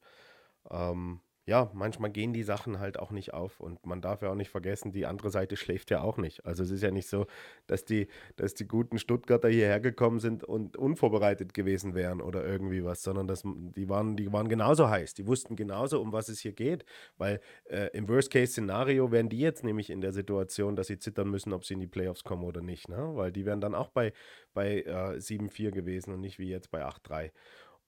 ähm, 0.71 1.19
ja, 1.47 1.69
manchmal 1.73 2.09
gehen 2.09 2.33
die 2.33 2.41
Sachen 2.41 2.79
halt 2.79 2.97
auch 2.97 3.11
nicht 3.11 3.33
auf 3.33 3.59
und 3.59 3.85
man 3.85 4.01
darf 4.01 4.23
ja 4.23 4.31
auch 4.31 4.35
nicht 4.35 4.49
vergessen, 4.49 4.91
die 4.91 5.05
andere 5.05 5.29
Seite 5.29 5.55
schläft 5.57 5.91
ja 5.91 6.01
auch 6.01 6.17
nicht. 6.17 6.43
Also 6.43 6.63
es 6.63 6.71
ist 6.71 6.81
ja 6.81 6.89
nicht 6.89 7.07
so, 7.07 7.27
dass 7.67 7.85
die, 7.85 8.07
dass 8.35 8.55
die 8.55 8.67
guten 8.67 8.97
Stuttgarter 8.97 9.49
hierher 9.49 9.79
gekommen 9.79 10.19
sind 10.19 10.43
und 10.43 10.75
unvorbereitet 10.75 11.53
gewesen 11.53 11.93
wären 11.93 12.19
oder 12.19 12.43
irgendwie 12.43 12.83
was, 12.83 13.03
sondern 13.03 13.27
dass, 13.27 13.43
die, 13.43 13.87
waren, 13.89 14.17
die 14.17 14.33
waren 14.33 14.49
genauso 14.49 14.89
heiß, 14.89 15.13
die 15.13 15.27
wussten 15.27 15.55
genauso, 15.55 16.01
um 16.01 16.11
was 16.11 16.29
es 16.29 16.39
hier 16.39 16.53
geht, 16.53 16.83
weil 17.17 17.39
äh, 17.65 17.89
im 17.93 18.09
Worst-Case-Szenario 18.09 19.11
wären 19.11 19.29
die 19.29 19.39
jetzt 19.39 19.63
nämlich 19.63 19.91
in 19.91 20.01
der 20.01 20.13
Situation, 20.13 20.75
dass 20.75 20.87
sie 20.87 20.97
zittern 20.97 21.29
müssen, 21.29 21.53
ob 21.53 21.63
sie 21.63 21.75
in 21.75 21.79
die 21.79 21.87
Playoffs 21.87 22.23
kommen 22.23 22.43
oder 22.43 22.61
nicht, 22.61 22.89
ne? 22.89 23.11
weil 23.13 23.31
die 23.31 23.45
wären 23.45 23.61
dann 23.61 23.75
auch 23.75 23.89
bei, 23.89 24.13
bei 24.55 24.81
äh, 24.81 25.19
7-4 25.19 25.69
gewesen 25.69 26.11
und 26.11 26.21
nicht 26.21 26.39
wie 26.39 26.49
jetzt 26.49 26.71
bei 26.71 26.83
8-3. 26.83 27.31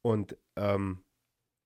Und 0.03 0.38
ähm, 0.55 1.03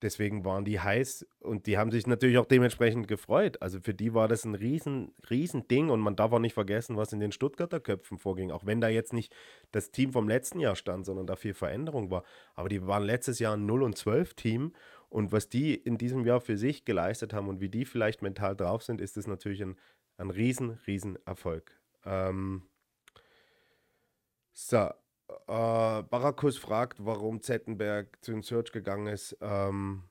Deswegen 0.02 0.44
waren 0.46 0.66
die 0.66 0.80
heiß 0.80 1.28
und 1.42 1.68
die 1.68 1.78
haben 1.78 1.92
sich 1.92 2.08
natürlich 2.08 2.40
auch 2.40 2.46
dementsprechend 2.46 3.08
gefreut. 3.08 3.62
Also 3.62 3.80
für 3.80 3.94
die 3.94 4.14
war 4.14 4.28
das 4.28 4.46
ein 4.46 4.56
riesen, 4.56 5.14
riesen 5.30 5.68
Ding 5.68 5.90
und 5.90 6.00
man 6.00 6.16
darf 6.16 6.32
auch 6.32 6.40
nicht 6.40 6.54
vergessen, 6.54 6.98
was 6.98 7.14
in 7.14 7.20
den 7.20 7.32
Stuttgarter 7.32 7.80
Köpfen 7.80 8.18
vorging. 8.18 8.50
Auch 8.50 8.66
wenn 8.66 8.82
da 8.82 8.88
jetzt 8.88 9.14
nicht 9.14 9.34
das 9.72 9.92
Team 9.92 10.12
vom 10.12 10.28
letzten 10.28 10.60
Jahr 10.60 10.76
stand, 10.76 11.06
sondern 11.06 11.28
da 11.28 11.36
viel 11.36 11.54
Veränderung 11.54 12.10
war. 12.10 12.24
Aber 12.56 12.68
die 12.68 12.86
waren 12.88 13.04
letztes 13.04 13.38
Jahr 13.38 13.56
ein 13.56 13.66
0 13.68 13.84
und 13.84 13.98
12 13.98 14.34
Team 14.34 14.74
und 15.10 15.32
was 15.32 15.50
die 15.50 15.76
in 15.76 15.98
diesem 15.98 16.26
Jahr 16.26 16.42
für 16.42 16.58
sich 16.58 16.84
geleistet 16.84 17.34
haben 17.34 17.48
und 17.48 17.60
wie 17.60 17.70
die 17.70 17.86
vielleicht 17.86 18.22
mental 18.22 18.56
drauf 18.56 18.82
sind, 18.82 19.02
ist 19.02 19.18
das 19.18 19.28
natürlich 19.28 19.62
ein, 19.62 19.78
ein 20.18 20.30
riesen, 20.30 20.80
riesen 20.88 21.20
Erfolg. 21.26 21.80
Ähm 22.06 22.64
so, 24.54 24.90
äh, 25.48 26.04
Barakus 26.04 26.58
fragt, 26.58 27.06
warum 27.06 27.42
Zettenberg 27.42 28.18
zu 28.24 28.32
den 28.32 28.42
Search 28.42 28.72
gegangen 28.72 29.08
ist 29.08 29.38
ähm, 29.42 30.04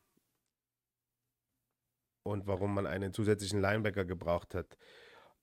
und 2.22 2.46
warum 2.46 2.74
man 2.74 2.86
einen 2.86 3.12
zusätzlichen 3.12 3.60
Linebacker 3.60 4.04
gebraucht 4.04 4.54
hat. 4.54 4.76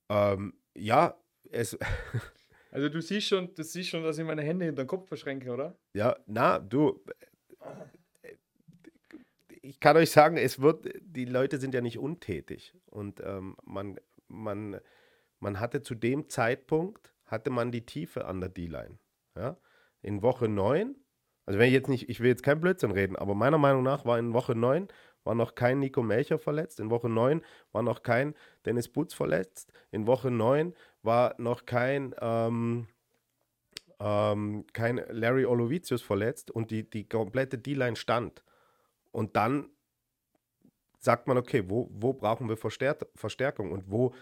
Ähm, 0.09 0.53
ja, 0.75 1.17
es. 1.49 1.77
also 2.71 2.89
du 2.89 3.01
siehst 3.01 3.27
schon, 3.27 3.53
du 3.53 3.63
siehst 3.63 3.89
schon, 3.89 4.03
dass 4.03 4.17
ich 4.17 4.25
meine 4.25 4.43
Hände 4.43 4.65
hinter 4.65 4.83
den 4.83 4.87
Kopf 4.87 5.07
verschränke, 5.07 5.51
oder? 5.51 5.77
Ja, 5.93 6.17
na, 6.25 6.59
du. 6.59 7.03
Ich 9.61 9.79
kann 9.81 9.97
euch 9.97 10.11
sagen, 10.11 10.37
es 10.37 10.61
wird, 10.61 10.87
die 11.01 11.25
Leute 11.25 11.57
sind 11.57 11.73
ja 11.73 11.81
nicht 11.81 11.99
untätig. 11.99 12.73
Und 12.85 13.19
ähm, 13.21 13.57
man, 13.63 13.99
man, 14.29 14.79
man 15.39 15.59
hatte 15.59 15.81
zu 15.81 15.93
dem 15.93 16.29
Zeitpunkt, 16.29 17.13
hatte 17.25 17.49
man 17.49 17.71
die 17.71 17.85
Tiefe 17.85 18.25
an 18.25 18.39
der 18.39 18.49
D-Line. 18.49 18.97
Ja? 19.35 19.57
In 20.01 20.21
Woche 20.21 20.47
9, 20.47 20.95
also 21.45 21.59
wenn 21.59 21.67
ich 21.67 21.73
jetzt 21.73 21.87
nicht, 21.87 22.09
ich 22.09 22.19
will 22.19 22.27
jetzt 22.27 22.43
kein 22.43 22.59
Blödsinn 22.59 22.91
reden, 22.91 23.15
aber 23.15 23.33
meiner 23.33 23.57
Meinung 23.57 23.83
nach 23.83 24.05
war 24.05 24.19
in 24.19 24.33
Woche 24.33 24.53
9 24.55 24.87
war 25.23 25.35
noch 25.35 25.55
kein 25.55 25.79
Nico 25.79 26.03
Melcher 26.03 26.39
verletzt, 26.39 26.79
in 26.79 26.89
Woche 26.89 27.09
9 27.09 27.41
war 27.71 27.83
noch 27.83 28.03
kein 28.03 28.35
Dennis 28.65 28.87
Butz 28.87 29.13
verletzt, 29.13 29.71
in 29.91 30.07
Woche 30.07 30.31
9 30.31 30.73
war 31.03 31.35
noch 31.37 31.65
kein, 31.65 32.13
ähm, 32.19 32.87
ähm, 33.99 34.65
kein 34.73 35.01
Larry 35.09 35.45
Olovicius 35.45 36.01
verletzt 36.01 36.51
und 36.51 36.71
die, 36.71 36.89
die 36.89 37.07
komplette 37.07 37.57
D-Line 37.57 37.95
stand. 37.95 38.43
Und 39.11 39.35
dann 39.35 39.69
sagt 40.99 41.27
man, 41.27 41.37
okay, 41.37 41.63
wo, 41.69 41.89
wo 41.91 42.13
brauchen 42.13 42.49
wir 42.49 42.57
Verstärkung 42.57 43.71
und 43.71 43.89
wo, 43.89 44.13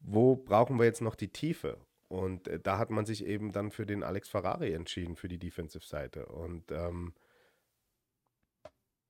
wo 0.00 0.36
brauchen 0.36 0.78
wir 0.78 0.84
jetzt 0.84 1.00
noch 1.02 1.14
die 1.14 1.32
Tiefe? 1.32 1.78
Und 2.10 2.48
äh, 2.48 2.58
da 2.58 2.76
hat 2.76 2.90
man 2.90 3.06
sich 3.06 3.24
eben 3.24 3.52
dann 3.52 3.70
für 3.70 3.86
den 3.86 4.02
Alex 4.02 4.28
Ferrari 4.28 4.72
entschieden, 4.72 5.14
für 5.14 5.28
die 5.28 5.38
Defensive-Seite. 5.38 6.26
Und 6.26 6.72
ähm, 6.72 7.14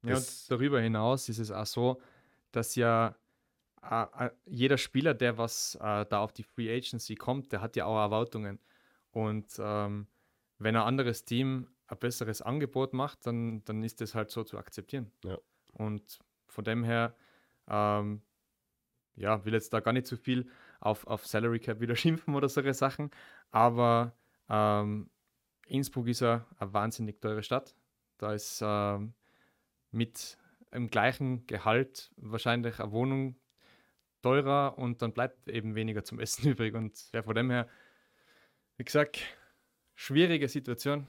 ja, 0.03 0.17
und 0.17 0.51
darüber 0.51 0.81
hinaus 0.81 1.31
ist 1.31 1.39
es 1.39 1.51
auch 1.51 1.65
so, 1.65 2.01
dass 2.53 2.75
ja 2.75 3.17
äh, 3.83 4.29
jeder 4.45 4.77
Spieler, 4.77 5.15
der 5.15 5.39
was 5.39 5.77
äh, 5.77 6.05
da 6.05 6.21
auf 6.21 6.33
die 6.35 6.43
Free 6.43 6.71
Agency 6.71 7.15
kommt, 7.15 7.53
der 7.53 7.63
hat 7.63 7.75
ja 7.75 7.87
auch 7.87 7.99
Erwartungen. 7.99 8.59
Und 9.13 9.51
ähm, 9.59 10.07
wenn 10.59 10.77
ein 10.77 10.83
anderes 10.83 11.25
Team 11.25 11.69
ein 11.87 11.99
besseres 11.99 12.43
Angebot 12.43 12.93
macht, 12.93 13.27
dann, 13.27 13.65
dann 13.65 13.83
ist 13.83 14.03
das 14.03 14.15
halt 14.15 14.31
so 14.31 14.45
zu 14.45 14.59
akzeptieren. 14.59 15.11
Ja. 15.25 15.39
Und 15.73 16.19
von 16.49 16.65
dem 16.65 16.85
her 16.85 17.17
ähm, 17.67 18.21
ja, 19.15 19.43
will 19.47 19.55
jetzt 19.55 19.73
da 19.73 19.81
gar 19.81 19.95
nicht 19.95 20.07
zu 20.07 20.19
viel 20.19 20.51
auf, 20.81 21.07
auf 21.07 21.27
Salary 21.27 21.61
Cap 21.61 21.81
wieder 21.81 21.97
schimpfen 21.97 22.35
oder 22.35 22.49
solche 22.49 22.75
Sachen, 22.75 23.11
aber 23.51 24.15
ähm, 24.49 25.11
Innsbruck 25.67 26.09
ist 26.09 26.21
ja 26.21 26.47
eine 26.59 26.73
wahnsinnig 26.73 27.21
teure 27.21 27.43
Stadt. 27.43 27.77
Da 28.19 28.35
ist 28.35 28.61
ähm, 28.63 29.15
mit 29.93 30.37
im 30.73 30.89
gleichen 30.89 31.47
Gehalt 31.47 32.11
wahrscheinlich 32.17 32.81
eine 32.81 32.93
Wohnung 32.93 33.37
teurer 34.23 34.77
und 34.79 35.03
dann 35.03 35.13
bleibt 35.13 35.49
eben 35.49 35.75
weniger 35.75 36.05
zum 36.05 36.21
Essen 36.21 36.49
übrig. 36.51 36.75
Und 36.75 37.11
ja, 37.13 37.23
von 37.23 37.35
dem 37.35 37.51
her, 37.51 37.69
wie 38.77 38.85
gesagt, 38.85 39.23
schwierige 39.95 40.49
Situation. 40.49 41.07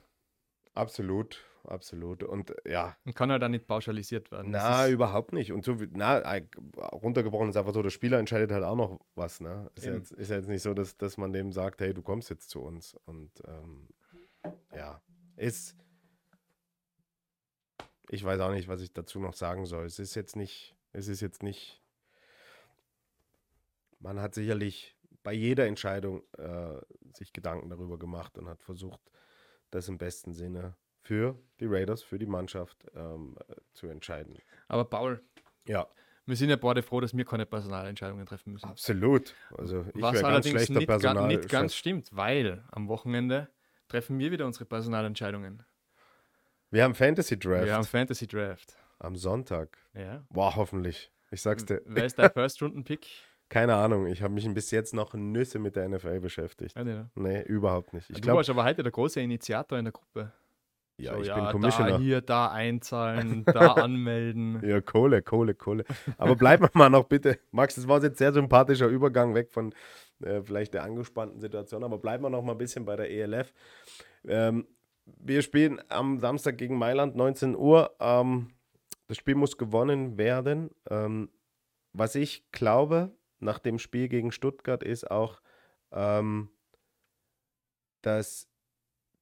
Absolut, 0.73 1.43
absolut. 1.65 2.23
Und 2.23 2.53
ja. 2.65 2.95
Und 3.05 3.15
kann 3.15 3.31
halt 3.31 3.43
auch 3.43 3.49
nicht 3.49 3.67
pauschalisiert 3.67 4.31
werden. 4.31 4.51
Na, 4.51 4.87
überhaupt 4.87 5.33
nicht. 5.33 5.51
Und 5.51 5.63
so, 5.65 5.77
na, 5.91 6.21
runtergebrochen 6.91 7.49
ist 7.49 7.57
einfach 7.57 7.73
so, 7.73 7.81
der 7.81 7.89
Spieler 7.89 8.19
entscheidet 8.19 8.51
halt 8.51 8.63
auch 8.63 8.75
noch 8.75 8.99
was. 9.15 9.39
Ne? 9.41 9.69
Ist, 9.75 9.85
ja 9.85 9.93
jetzt, 9.93 10.11
ist 10.11 10.29
ja 10.29 10.37
jetzt 10.37 10.49
nicht 10.49 10.61
so, 10.61 10.73
dass, 10.73 10.97
dass 10.97 11.17
man 11.17 11.33
dem 11.33 11.51
sagt, 11.51 11.81
hey, 11.81 11.93
du 11.93 12.01
kommst 12.01 12.29
jetzt 12.29 12.49
zu 12.49 12.61
uns. 12.61 12.95
Und 13.05 13.31
ähm, 13.47 13.87
ja, 14.75 15.01
ist. 15.35 15.75
Ich 18.09 18.23
weiß 18.23 18.41
auch 18.41 18.51
nicht, 18.51 18.67
was 18.67 18.81
ich 18.81 18.91
dazu 18.91 19.19
noch 19.19 19.33
sagen 19.33 19.65
soll. 19.65 19.85
Es 19.85 19.97
ist 19.97 20.15
jetzt 20.15 20.35
nicht, 20.35 20.75
es 20.91 21.07
ist 21.07 21.21
jetzt 21.21 21.43
nicht. 21.43 21.81
Man 23.99 24.19
hat 24.19 24.33
sicherlich 24.33 24.97
bei 25.23 25.33
jeder 25.33 25.67
Entscheidung 25.67 26.23
äh, 26.37 26.81
sich 27.13 27.33
Gedanken 27.33 27.69
darüber 27.69 27.97
gemacht 27.97 28.37
und 28.37 28.49
hat 28.49 28.63
versucht, 28.63 28.99
das 29.69 29.87
im 29.87 29.97
besten 29.97 30.33
Sinne 30.33 30.75
für 31.11 31.35
die 31.59 31.65
Raiders, 31.65 32.01
für 32.03 32.17
die 32.17 32.25
Mannschaft 32.25 32.85
ähm, 32.95 33.35
äh, 33.49 33.55
zu 33.73 33.87
entscheiden. 33.87 34.37
Aber 34.69 34.85
Paul, 34.85 35.21
ja. 35.67 35.85
wir 36.25 36.37
sind 36.37 36.49
ja 36.49 36.55
beide 36.55 36.81
froh, 36.81 37.01
dass 37.01 37.13
wir 37.13 37.25
keine 37.25 37.45
Personalentscheidungen 37.45 38.25
treffen 38.25 38.53
müssen. 38.53 38.69
Absolut. 38.69 39.35
Also 39.57 39.85
ich 39.93 40.01
Was 40.01 40.21
ganz 40.21 40.47
schlechter 40.47 40.75
nicht, 40.75 40.87
Personal 40.87 41.27
nicht 41.27 41.49
ganz 41.49 41.75
stimmt, 41.75 42.07
weil 42.15 42.63
am 42.71 42.87
Wochenende 42.87 43.49
treffen 43.89 44.19
wir 44.19 44.31
wieder 44.31 44.45
unsere 44.45 44.63
Personalentscheidungen. 44.63 45.63
Wir 46.69 46.85
haben 46.85 46.95
Fantasy 46.95 47.37
Draft. 47.37 47.65
Wir 47.65 47.73
haben 47.73 47.83
Fantasy 47.83 48.25
Draft. 48.25 48.77
Am 48.99 49.17
Sonntag. 49.17 49.79
Ja. 49.93 50.23
Boah, 50.29 50.55
hoffentlich. 50.55 51.11
Ich 51.29 51.41
sag's 51.41 51.65
dir. 51.65 51.81
Wer 51.87 52.05
ist 52.05 52.17
dein 52.17 52.31
First-Runden-Pick? 52.33 53.05
Keine 53.49 53.75
Ahnung, 53.75 54.07
ich 54.07 54.21
habe 54.21 54.33
mich 54.33 54.47
bis 54.53 54.71
jetzt 54.71 54.93
noch 54.93 55.13
Nüsse 55.13 55.59
mit 55.59 55.75
der 55.75 55.89
NFL 55.89 56.21
beschäftigt. 56.21 56.73
Ja, 56.73 56.85
nee, 56.85 57.03
nee, 57.15 57.41
überhaupt 57.41 57.91
nicht. 57.91 58.09
Ich 58.09 58.15
du 58.15 58.21
glaub, 58.21 58.37
warst 58.37 58.49
aber 58.49 58.63
heute 58.63 58.81
der 58.81 58.93
große 58.93 59.19
Initiator 59.19 59.77
in 59.77 59.83
der 59.83 59.91
Gruppe. 59.91 60.31
Ja, 60.97 61.15
so, 61.15 61.21
ich 61.21 61.27
ja, 61.27 61.35
bin 61.35 61.51
Commissioner. 61.51 61.91
Da 61.91 61.97
hier, 61.97 62.21
da 62.21 62.51
einzahlen, 62.51 63.43
da 63.53 63.73
anmelden. 63.73 64.61
Ja, 64.63 64.81
Kohle, 64.81 65.21
Kohle, 65.21 65.55
Kohle. 65.55 65.83
Aber 66.17 66.35
bleiben 66.35 66.63
wir 66.63 66.69
mal 66.73 66.89
noch 66.89 67.05
bitte. 67.05 67.39
Max, 67.51 67.75
das 67.75 67.87
war 67.87 68.01
jetzt 68.03 68.19
sehr 68.19 68.33
sympathischer 68.33 68.87
Übergang 68.87 69.33
weg 69.33 69.51
von 69.51 69.73
äh, 70.23 70.41
vielleicht 70.41 70.73
der 70.73 70.83
angespannten 70.83 71.39
Situation, 71.39 71.83
aber 71.83 71.97
bleiben 71.97 72.23
wir 72.23 72.29
noch 72.29 72.43
mal 72.43 72.53
ein 72.53 72.57
bisschen 72.57 72.85
bei 72.85 72.95
der 72.95 73.09
ELF. 73.09 73.53
Ähm, 74.27 74.67
wir 75.05 75.41
spielen 75.41 75.81
am 75.89 76.19
Samstag 76.19 76.57
gegen 76.57 76.77
Mailand, 76.77 77.15
19 77.15 77.55
Uhr. 77.55 77.95
Ähm, 77.99 78.49
das 79.07 79.17
Spiel 79.17 79.35
muss 79.35 79.57
gewonnen 79.57 80.17
werden. 80.17 80.69
Ähm, 80.89 81.29
was 81.93 82.15
ich 82.15 82.49
glaube, 82.51 83.11
nach 83.39 83.59
dem 83.59 83.79
Spiel 83.79 84.07
gegen 84.07 84.31
Stuttgart 84.31 84.83
ist 84.83 85.09
auch, 85.09 85.41
ähm, 85.91 86.49
dass 88.01 88.50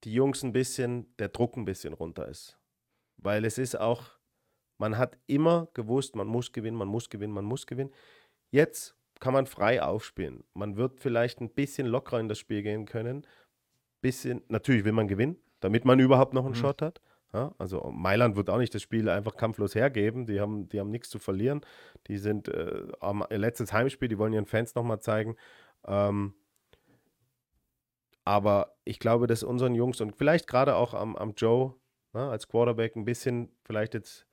die 0.03 0.13
Jungs 0.13 0.43
ein 0.43 0.53
bisschen, 0.53 1.13
der 1.17 1.29
Druck 1.29 1.57
ein 1.57 1.65
bisschen 1.65 1.93
runter 1.93 2.27
ist. 2.27 2.57
Weil 3.17 3.45
es 3.45 3.57
ist 3.57 3.79
auch, 3.79 4.03
man 4.77 4.97
hat 4.97 5.17
immer 5.27 5.67
gewusst, 5.73 6.15
man 6.15 6.27
muss 6.27 6.51
gewinnen, 6.51 6.77
man 6.77 6.87
muss 6.87 7.09
gewinnen, 7.09 7.33
man 7.33 7.45
muss 7.45 7.67
gewinnen. 7.67 7.91
Jetzt 8.51 8.95
kann 9.19 9.33
man 9.33 9.45
frei 9.45 9.81
aufspielen. 9.81 10.43
Man 10.53 10.77
wird 10.77 10.99
vielleicht 10.99 11.41
ein 11.41 11.49
bisschen 11.49 11.87
lockerer 11.87 12.19
in 12.19 12.29
das 12.29 12.39
Spiel 12.39 12.61
gehen 12.61 12.85
können. 12.85 13.27
Bisschen, 14.01 14.41
natürlich 14.47 14.85
will 14.85 14.93
man 14.93 15.09
gewinnen, 15.09 15.35
damit 15.59 15.83
man 15.83 15.99
überhaupt 15.99 16.33
noch 16.33 16.45
einen 16.45 16.53
mhm. 16.53 16.59
Shot 16.59 16.81
hat. 16.81 17.01
Ja, 17.33 17.53
also 17.59 17.91
Mailand 17.91 18.35
wird 18.35 18.49
auch 18.49 18.57
nicht 18.57 18.73
das 18.73 18.81
Spiel 18.81 19.07
einfach 19.07 19.35
kampflos 19.35 19.75
hergeben. 19.75 20.25
Die 20.25 20.39
haben, 20.39 20.67
die 20.69 20.79
haben 20.79 20.89
nichts 20.89 21.09
zu 21.09 21.19
verlieren. 21.19 21.61
Die 22.07 22.17
sind 22.17 22.47
äh, 22.47 22.87
am 23.01 23.23
letztes 23.29 23.71
Heimspiel, 23.71 24.07
die 24.07 24.17
wollen 24.17 24.33
ihren 24.33 24.47
Fans 24.47 24.73
nochmal 24.73 24.99
zeigen. 24.99 25.35
Ähm, 25.85 26.33
aber 28.29 28.77
ich 28.85 28.99
glaube, 28.99 29.25
dass 29.25 29.41
unseren 29.41 29.73
Jungs 29.73 30.01
und 30.01 30.15
vielleicht 30.15 30.45
gerade 30.45 30.75
auch 30.75 30.93
am, 30.93 31.15
am 31.15 31.33
Joe 31.35 31.73
ja, 32.13 32.29
als 32.29 32.47
Quarterback 32.47 32.95
ein 32.95 33.03
bisschen 33.03 33.49
vielleicht 33.63 33.95
jetzt 33.95 34.27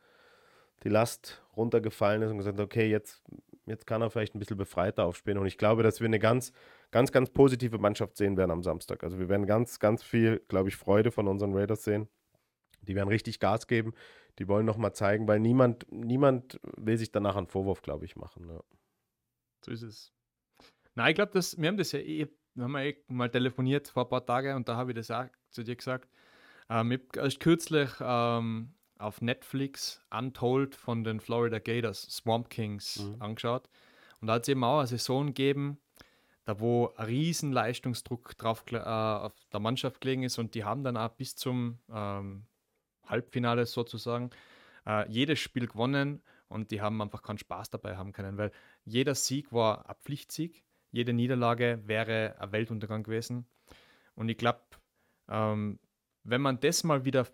die 0.85 0.91
Last 0.91 1.43
runtergefallen 1.57 2.21
ist 2.21 2.31
und 2.31 2.37
gesagt, 2.37 2.61
okay, 2.61 2.91
jetzt, 2.91 3.23
jetzt 3.65 3.87
kann 3.87 4.03
er 4.03 4.11
vielleicht 4.11 4.35
ein 4.35 4.39
bisschen 4.39 4.59
befreiter 4.59 5.07
aufspielen. 5.07 5.39
Und 5.39 5.47
ich 5.47 5.57
glaube, 5.57 5.83
dass 5.83 6.01
wir 6.01 6.05
eine 6.05 6.19
ganz, 6.19 6.53
ganz, 6.91 7.11
ganz 7.11 7.31
positive 7.31 7.79
Mannschaft 7.79 8.19
sehen 8.19 8.37
werden 8.37 8.51
am 8.51 8.63
Samstag. 8.63 9.03
Also 9.03 9.19
wir 9.19 9.31
werden 9.31 9.47
ganz, 9.47 9.79
ganz 9.79 10.03
viel, 10.03 10.45
glaube 10.49 10.69
ich, 10.69 10.77
Freude 10.77 11.11
von 11.11 11.27
unseren 11.27 11.55
Raiders 11.55 11.83
sehen. 11.83 12.07
Die 12.83 12.97
werden 12.97 13.09
richtig 13.09 13.41
Gas 13.41 13.67
geben. 13.67 13.95
Die 14.39 14.47
wollen 14.47 14.67
nochmal 14.67 14.93
zeigen, 14.93 15.27
weil 15.27 15.41
niemand, 15.41 15.91
niemand 15.91 16.61
will 16.77 16.99
sich 16.99 17.13
danach 17.13 17.37
einen 17.37 17.47
Vorwurf, 17.47 17.81
glaube 17.81 18.05
ich, 18.05 18.15
machen. 18.15 18.47
Ja. 18.47 18.61
So 19.65 19.73
ist 19.73 19.81
es. 19.81 20.13
Na, 20.95 21.09
ich 21.09 21.15
glaube, 21.15 21.33
wir 21.33 21.69
haben 21.69 21.79
das 21.79 21.93
ja 21.93 22.01
eh, 22.01 22.27
wir 22.57 22.65
haben 22.65 22.77
eh 22.77 22.97
mal 23.09 23.31
telefoniert 23.31 23.89
vor 23.89 24.05
ein 24.05 24.09
paar 24.09 24.25
Tagen 24.25 24.57
und 24.57 24.69
da 24.69 24.77
habe 24.77 24.93
ich 24.93 24.97
das 24.97 25.11
auch 25.11 25.27
zu 25.51 25.63
dir 25.63 25.77
gesagt. 25.77 26.09
Ähm, 26.69 26.93
ich 26.93 27.01
habe 27.01 27.21
erst 27.27 27.41
kürzlich 27.41 27.91
ähm, 28.01 28.75
auf 28.99 29.21
Netflix 29.21 30.01
Untold 30.11 30.75
von 30.75 31.05
den 31.05 31.21
Florida 31.21 31.59
Gators, 31.59 32.03
Swamp 32.03 32.51
Kings, 32.51 33.01
mhm. 33.01 33.23
angeschaut. 33.23 33.69
Und 34.21 34.29
da 34.29 34.35
hat 34.35 34.43
es 34.43 34.49
eben 34.49 34.65
auch 34.65 34.79
eine 34.79 34.87
Saison 34.87 35.27
gegeben, 35.27 35.79
da 36.45 36.59
wo 36.59 36.93
ein 36.97 37.07
riesen 37.07 37.53
Leistungsdruck 37.53 38.37
drauf 38.39 38.65
äh, 38.73 38.79
auf 38.79 39.35
der 39.53 39.61
Mannschaft 39.61 40.01
gelegen 40.01 40.23
ist 40.23 40.39
und 40.39 40.55
die 40.55 40.65
haben 40.65 40.83
dann 40.83 40.97
auch 40.97 41.11
bis 41.11 41.37
zum 41.37 41.79
ähm, 41.93 42.47
Halbfinale 43.05 43.67
sozusagen, 43.67 44.31
äh, 44.87 45.09
jedes 45.11 45.39
Spiel 45.39 45.67
gewonnen 45.67 46.23
und 46.49 46.71
die 46.71 46.81
haben 46.81 47.03
einfach 47.03 47.23
keinen 47.23 47.39
Spaß 47.39 47.71
dabei 47.71 47.97
haben 47.97 48.13
können, 48.13 48.39
weil 48.39 48.53
jeder 48.85 49.15
Sieg 49.15 49.53
war 49.53 49.89
ein 49.89 49.97
Pflichtsieg, 50.03 50.65
jede 50.91 51.13
Niederlage 51.13 51.81
wäre 51.85 52.37
ein 52.39 52.53
Weltuntergang 52.53 53.03
gewesen. 53.03 53.47
Und 54.15 54.29
ich 54.29 54.39
glaube, 54.39 54.61
ähm, 55.29 55.79
wenn 56.25 56.41
man 56.41 56.61
das 56.61 56.85
mal 56.85 57.05
wieder 57.05 57.27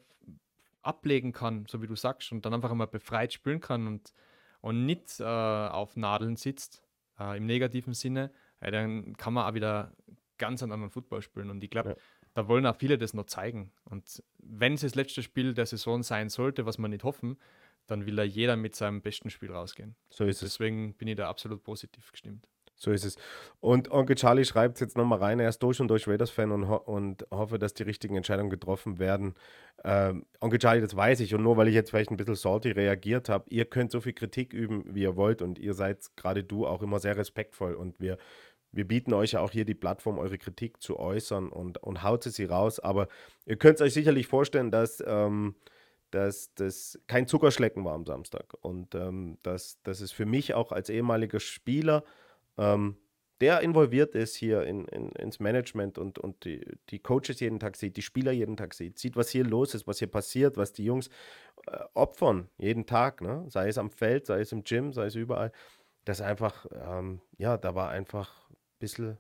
ablegen 0.83 1.33
kann, 1.33 1.67
so 1.69 1.81
wie 1.81 1.87
du 1.87 1.95
sagst, 1.95 2.33
und 2.33 2.45
dann 2.45 2.55
einfach 2.55 2.71
einmal 2.71 2.89
befreit 2.89 3.33
spielen 3.33 3.61
kann 3.61 3.87
und, 3.87 4.13
und 4.61 4.85
nicht 4.85 5.21
äh, 5.21 5.25
auf 5.25 5.97
Nadeln 5.97 6.37
sitzt, 6.37 6.83
äh, 7.19 7.37
im 7.37 7.47
negativen 7.47 7.95
Sinne, 7.95 8.33
äh, 8.61 8.71
dann 8.71 9.17
kann 9.17 9.35
man 9.35 9.49
auch 9.49 9.55
wieder 9.55 9.93
ganz 10.39 10.63
einen 10.63 10.73
anderen 10.73 10.91
Football 10.91 11.23
spielen. 11.23 11.51
Und 11.51 11.63
ich 11.63 11.71
glaube, 11.71 11.91
ja 11.91 11.97
da 12.35 12.49
wollen 12.49 12.67
auch 12.67 12.77
viele 12.77 12.99
das 12.99 13.15
noch 13.15 13.27
zeigen. 13.27 13.73
Und 13.85 14.23
wenn 14.39 14.75
es 14.75 14.81
das 14.81 14.95
letzte 14.95 15.23
Spiel 15.23 15.55
der 15.55 15.67
Saison 15.67 16.03
sein 16.03 16.29
sollte, 16.29 16.67
was 16.67 16.79
wir 16.79 16.89
nicht 16.89 17.05
hoffen, 17.05 17.39
dann 17.87 18.07
will 18.07 18.17
da 18.17 18.23
jeder 18.23 18.57
mit 18.57 18.75
seinem 18.75 19.03
besten 19.03 19.29
Spiel 19.31 19.53
rausgehen. 19.53 19.97
So 20.09 20.25
ist 20.25 20.43
es. 20.43 20.53
Deswegen 20.53 20.95
bin 20.95 21.09
ich 21.09 21.17
da 21.17 21.29
absolut 21.29 21.63
positiv 21.63 22.11
gestimmt. 22.11 22.49
So 22.83 22.91
ist 22.91 23.05
es. 23.05 23.17
Und 23.61 23.93
Onkel 23.93 24.17
Charlie 24.17 24.45
schreibt 24.45 24.75
es 24.75 24.81
jetzt 24.81 24.97
nochmal 24.97 25.21
rein, 25.21 25.39
er 25.39 25.49
ist 25.49 25.63
durch 25.63 25.81
und 25.81 25.87
durch 25.87 26.09
Raiders-Fan 26.09 26.51
und, 26.51 26.69
ho 26.69 26.77
und 26.77 27.25
hoffe, 27.31 27.61
dass 27.61 27.75
die 27.75 27.85
richtigen 27.85 28.17
Entscheidungen 28.17 28.51
getroffen 28.51 28.99
werden. 28.99 29.35
Ähm, 29.85 30.27
Onkel 30.41 30.59
Charlie, 30.59 30.81
das 30.81 30.97
weiß 30.97 31.21
ich. 31.21 31.33
Und 31.33 31.45
nur 31.45 31.57
weil 31.57 31.69
ich 31.69 31.75
jetzt 31.75 31.91
vielleicht 31.91 32.11
ein 32.11 32.17
bisschen 32.17 32.35
salty 32.35 32.73
reagiert 32.73 33.29
habe, 33.29 33.45
ihr 33.51 33.67
könnt 33.67 33.93
so 33.93 34.01
viel 34.01 34.15
Kritik 34.15 34.53
üben, 34.53 34.83
wie 34.89 35.03
ihr 35.03 35.15
wollt. 35.15 35.43
Und 35.43 35.61
ihr 35.61 35.75
seid, 35.75 36.11
gerade 36.17 36.43
du, 36.43 36.67
auch 36.67 36.83
immer 36.83 36.99
sehr 36.99 37.17
respektvoll. 37.17 37.75
Und 37.75 38.01
wir 38.01 38.19
wir 38.73 38.89
bieten 38.89 39.13
euch 39.13 39.33
ja 39.33 39.41
auch 39.41 39.51
hier 39.51 39.67
die 39.67 39.75
Plattform, 39.75 40.19
eure 40.19 40.39
Kritik 40.39 40.83
zu 40.83 40.99
äußern 40.99 41.51
und, 41.51 41.77
und 41.83 42.03
haut 42.03 42.25
sie 42.25 42.45
raus. 42.47 42.81
Aber 42.81 43.07
ihr 43.45 43.57
könnt 43.57 43.77
es 43.77 43.83
euch 43.83 43.93
sicherlich 43.93 44.27
vorstellen, 44.27 44.71
dass, 44.71 45.03
ähm, 45.07 45.55
dass 46.11 46.55
das 46.55 46.99
kein 47.07 47.27
Zuckerschlecken 47.27 47.85
war 47.85 47.93
am 47.93 48.07
Samstag. 48.07 48.55
Und 48.63 48.95
ähm, 48.95 49.37
dass, 49.43 49.81
dass 49.83 50.01
es 50.01 50.11
für 50.11 50.25
mich 50.25 50.55
auch 50.55 50.73
als 50.73 50.89
ehemaliger 50.89 51.39
Spieler, 51.39 52.03
ähm, 52.59 52.97
der 53.41 53.61
involviert 53.61 54.15
ist 54.15 54.37
hier 54.37 54.63
in, 54.63 54.85
in, 54.87 55.09
ins 55.11 55.41
Management 55.41 55.99
und, 55.99 56.19
und 56.19 56.45
die, 56.45 56.65
die 56.91 57.01
Coaches 57.01 57.41
jeden 57.41 57.59
Tag 57.59 57.77
sieht, 57.77 57.97
die 57.97 58.03
Spieler 58.03 58.31
jeden 58.31 58.57
Tag 58.57 58.73
sieht, 58.73 58.99
sieht, 58.99 59.17
was 59.17 59.31
hier 59.31 59.45
los 59.45 59.75
ist, 59.75 59.89
was 59.89 59.99
hier 59.99 60.09
passiert, 60.09 60.57
was 60.57 60.73
die 60.73 60.85
Jungs 60.85 61.09
äh, 61.67 61.79
opfern 61.95 62.49
jeden 62.57 62.87
Tag, 62.87 63.21
ne? 63.21 63.45
sei 63.49 63.67
es 63.69 63.79
am 63.79 63.91
Feld, 63.91 64.27
sei 64.27 64.41
es 64.41 64.53
im 64.53 64.63
Gym, 64.63 64.93
sei 64.93 65.07
es 65.07 65.17
überall. 65.17 65.51
Das 66.05 66.21
einfach, 66.21 66.67
ähm, 66.73 67.21
ja, 67.37 67.57
da 67.57 67.75
war 67.75 67.91
einfach 67.91 68.49
bisschen, 68.83 69.17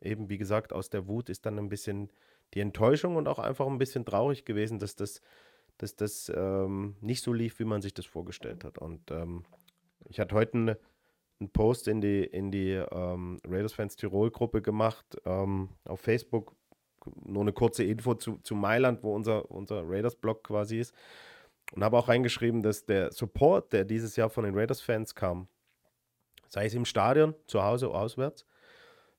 eben 0.00 0.28
wie 0.28 0.38
gesagt, 0.38 0.72
aus 0.72 0.90
der 0.90 1.08
Wut 1.08 1.28
ist 1.28 1.44
dann 1.46 1.58
ein 1.58 1.68
bisschen 1.68 2.12
die 2.54 2.60
Enttäuschung 2.60 3.16
und 3.16 3.28
auch 3.28 3.38
einfach 3.38 3.66
ein 3.66 3.78
bisschen 3.78 4.04
traurig 4.04 4.44
gewesen, 4.44 4.78
dass 4.78 4.94
das, 4.94 5.20
dass 5.78 5.96
das 5.96 6.32
ähm, 6.34 6.96
nicht 7.00 7.22
so 7.22 7.32
lief, 7.32 7.58
wie 7.58 7.64
man 7.64 7.82
sich 7.82 7.94
das 7.94 8.06
vorgestellt 8.06 8.62
hat. 8.62 8.78
Und 8.78 9.10
ähm, 9.10 9.44
ich 10.08 10.20
hatte 10.20 10.34
heute 10.34 10.54
einen, 10.54 10.76
einen 11.40 11.50
Post 11.50 11.88
in 11.88 12.00
die, 12.00 12.24
in 12.24 12.50
die 12.50 12.72
ähm, 12.72 13.38
Raiders 13.46 13.72
Fans 13.72 13.96
Tirol 13.96 14.30
Gruppe 14.30 14.62
gemacht 14.62 15.04
ähm, 15.24 15.70
auf 15.84 16.00
Facebook. 16.00 16.54
Nur 17.24 17.42
eine 17.42 17.52
kurze 17.52 17.84
Info 17.84 18.14
zu, 18.14 18.38
zu 18.38 18.54
Mailand, 18.54 19.02
wo 19.02 19.14
unser, 19.14 19.50
unser 19.50 19.82
Raiders-Blog 19.88 20.44
quasi 20.44 20.80
ist. 20.80 20.94
Und 21.72 21.84
habe 21.84 21.98
auch 21.98 22.08
reingeschrieben, 22.08 22.62
dass 22.62 22.84
der 22.84 23.12
Support, 23.12 23.72
der 23.72 23.84
dieses 23.84 24.16
Jahr 24.16 24.30
von 24.30 24.44
den 24.44 24.54
Raiders-Fans 24.54 25.14
kam, 25.14 25.48
Sei 26.48 26.66
es 26.66 26.74
im 26.74 26.84
Stadion, 26.84 27.34
zu 27.46 27.62
Hause, 27.62 27.88
auswärts. 27.90 28.46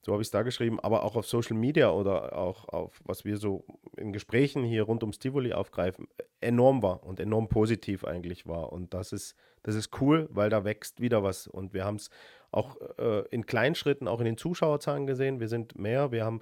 So 0.01 0.13
habe 0.13 0.22
ich 0.22 0.28
es 0.28 0.32
da 0.32 0.43
geschrieben, 0.43 0.80
aber 0.80 1.03
auch 1.03 1.15
auf 1.15 1.28
Social 1.28 1.57
Media 1.57 1.91
oder 1.91 2.38
auch 2.38 2.70
auf, 2.70 3.01
was 3.03 3.26
wir 3.26 3.38
so 3.38 3.65
in 3.97 4.13
Gesprächen 4.13 4.63
hier 4.63 4.84
rund 4.84 5.03
ums 5.03 5.20
Tivoli 5.20 5.51
aufgreifen, 5.53 6.07
enorm 6.39 6.82
war 6.82 7.03
und 7.03 7.20
enorm 7.20 7.49
positiv 7.49 8.05
eigentlich 8.05 8.47
war. 8.47 8.72
Und 8.72 8.93
das 8.93 9.11
ist, 9.11 9.36
das 9.68 9.76
ist 9.76 9.99
cool, 9.99 10.30
weil 10.32 10.49
da 10.49 10.63
wächst 10.63 11.01
wieder 11.01 11.24
was. 11.24 11.45
Und 11.45 11.74
wir 11.74 11.84
haben 11.84 11.97
es 11.97 12.09
auch 12.51 12.78
äh, 12.97 13.28
in 13.32 13.45
kleinen 13.45 13.76
Schritten, 13.76 14.07
auch 14.07 14.20
in 14.20 14.26
den 14.26 14.38
Zuschauerzahlen 14.38 15.05
gesehen. 15.05 15.41
Wir 15.41 15.49
sind 15.49 15.78
mehr, 15.78 16.13
wir 16.13 16.24
haben, 16.24 16.39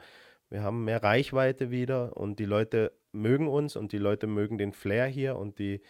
wir 0.51 0.61
haben 0.61 0.85
mehr 0.85 1.01
Reichweite 1.01 1.71
wieder 1.71 2.15
und 2.15 2.37
die 2.37 2.45
Leute 2.45 2.91
mögen 3.13 3.47
uns 3.47 3.75
und 3.75 3.93
die 3.93 3.97
Leute 3.97 4.27
mögen 4.27 4.59
den 4.59 4.73
Flair 4.73 5.07
hier 5.07 5.37
und 5.37 5.57
die, 5.57 5.81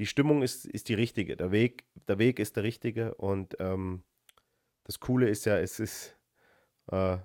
die 0.00 0.06
Stimmung 0.06 0.42
ist, 0.42 0.66
ist 0.66 0.88
die 0.88 0.94
richtige. 0.94 1.36
Der 1.36 1.52
Weg, 1.52 1.84
der 2.08 2.18
Weg 2.18 2.40
ist 2.40 2.56
der 2.56 2.64
richtige 2.64 3.14
und 3.14 3.56
ähm, 3.60 4.02
das 4.82 4.98
Coole 4.98 5.28
ist 5.28 5.46
ja, 5.46 5.60
es 5.60 5.78
ist 5.78 6.18
äh, 6.90 7.18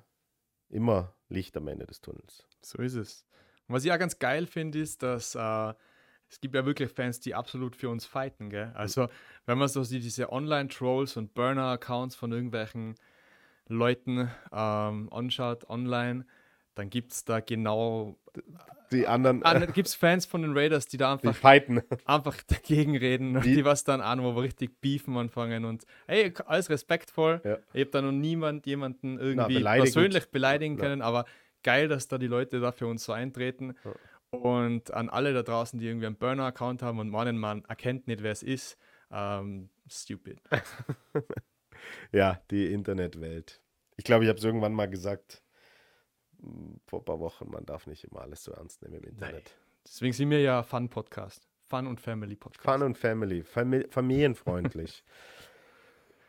immer 0.70 1.16
Licht 1.28 1.57
am 1.57 1.68
Ende 1.70 1.88
des 1.88 2.01
Tunnels. 2.01 2.45
So 2.61 2.84
ist 2.84 2.93
es. 2.93 3.26
Und 3.68 3.74
was 3.74 3.84
ich 3.84 3.91
auch 3.91 3.97
ganz 3.97 4.20
geil 4.20 4.45
finde, 4.45 4.80
ist, 4.80 5.01
dass 5.01 5.34
äh, 5.34 5.74
es 6.30 6.42
gibt 6.42 6.56
ja 6.56 6.66
wirklich 6.66 6.92
Fans, 6.92 7.20
die 7.20 7.36
absolut 7.36 7.76
für 7.76 7.90
uns 7.90 8.06
fighten. 8.06 8.50
Gell? 8.50 8.72
Also, 8.74 9.08
wenn 9.46 9.58
man 9.58 9.68
so 9.68 9.84
sieht, 9.84 10.04
diese 10.04 10.32
Online-Trolls 10.32 11.18
und 11.18 11.34
Burner-Accounts 11.34 12.16
von 12.16 12.32
irgendwelchen 12.32 12.96
Leuten 13.68 14.30
ähm, 14.52 15.10
anschaut 15.12 15.70
online, 15.70 16.26
dann 16.76 16.90
gibt 16.90 17.14
es 17.14 17.26
da 17.26 17.40
genau 17.40 18.18
die 18.92 19.08
anderen. 19.08 19.44
Ah, 19.44 19.58
gibt 19.66 19.88
es 19.88 19.96
Fans 19.96 20.26
von 20.26 20.42
den 20.42 20.56
Raiders, 20.56 20.88
die 20.88 20.98
da 20.98 21.14
einfach, 21.14 21.32
die 21.32 21.38
fighten. 21.38 21.82
einfach 22.06 22.36
dagegen 22.44 22.96
reden 22.96 23.36
und 23.36 23.46
die, 23.46 23.56
die 23.56 23.66
was 23.66 23.84
dann 23.84 24.02
an, 24.02 24.22
wo 24.24 24.36
wir 24.36 24.44
richtig 24.44 24.80
beefen 24.82 25.18
anfangen 25.18 25.66
und 25.66 25.86
hey, 26.08 26.34
alles 26.46 26.70
respektvoll. 26.70 27.42
Ja. 27.44 27.58
Ich 27.74 27.82
habe 27.82 27.92
da 27.92 28.02
noch 28.02 28.12
niemand 28.12 28.66
jemanden 28.66 29.18
irgendwie 29.18 29.62
Na, 29.62 29.76
persönlich 29.76 30.30
beleidigen 30.30 30.78
können, 30.78 31.00
ja. 31.00 31.08
aber 31.08 31.26
geil, 31.64 31.88
dass 31.88 32.08
da 32.08 32.18
die 32.18 32.28
Leute 32.28 32.60
da 32.60 32.72
für 32.72 32.88
uns 32.88 33.04
so 33.04 33.12
eintreten. 33.12 33.74
Ja. 33.84 33.92
Und 34.32 34.94
an 34.94 35.10
alle 35.10 35.34
da 35.34 35.44
draußen, 35.44 35.80
die 35.80 35.88
irgendwie 35.88 36.08
einen 36.08 36.18
Burner-Account 36.18 36.82
haben 36.82 37.00
und 37.00 37.10
meinen, 37.10 37.38
man 37.38 37.64
erkennt 37.66 38.08
nicht, 38.08 38.22
wer 38.22 38.32
es 38.32 38.44
ist, 38.44 38.78
ähm, 39.12 39.70
stupid. 39.90 40.42
ja, 42.12 42.42
die 42.52 42.72
Internetwelt. 42.72 43.62
Ich 43.98 44.04
glaube, 44.04 44.26
ich 44.26 44.30
habe 44.30 44.38
es 44.38 44.44
irgendwann 44.44 44.74
mal 44.74 44.90
gesagt 44.90 45.42
vor 46.86 47.00
ein 47.00 47.06
paar 47.06 47.20
Wochen, 47.20 47.50
man 47.50 47.66
darf 47.66 47.88
nicht 47.88 48.04
immer 48.04 48.22
alles 48.22 48.44
so 48.44 48.52
ernst 48.52 48.82
nehmen 48.82 48.96
im 48.96 49.04
Internet. 49.04 49.34
Nein. 49.34 49.44
Deswegen 49.86 50.14
sind 50.14 50.30
wir 50.30 50.42
ja 50.42 50.64
Fun-Podcast. 50.64 51.48
Fun 51.68 51.88
und 51.88 52.00
Family 52.00 52.36
Podcast. 52.36 52.64
Fun 52.64 52.84
und 52.84 52.98
Family. 52.98 53.44
Fam 53.44 53.84
familienfreundlich. 53.90 55.04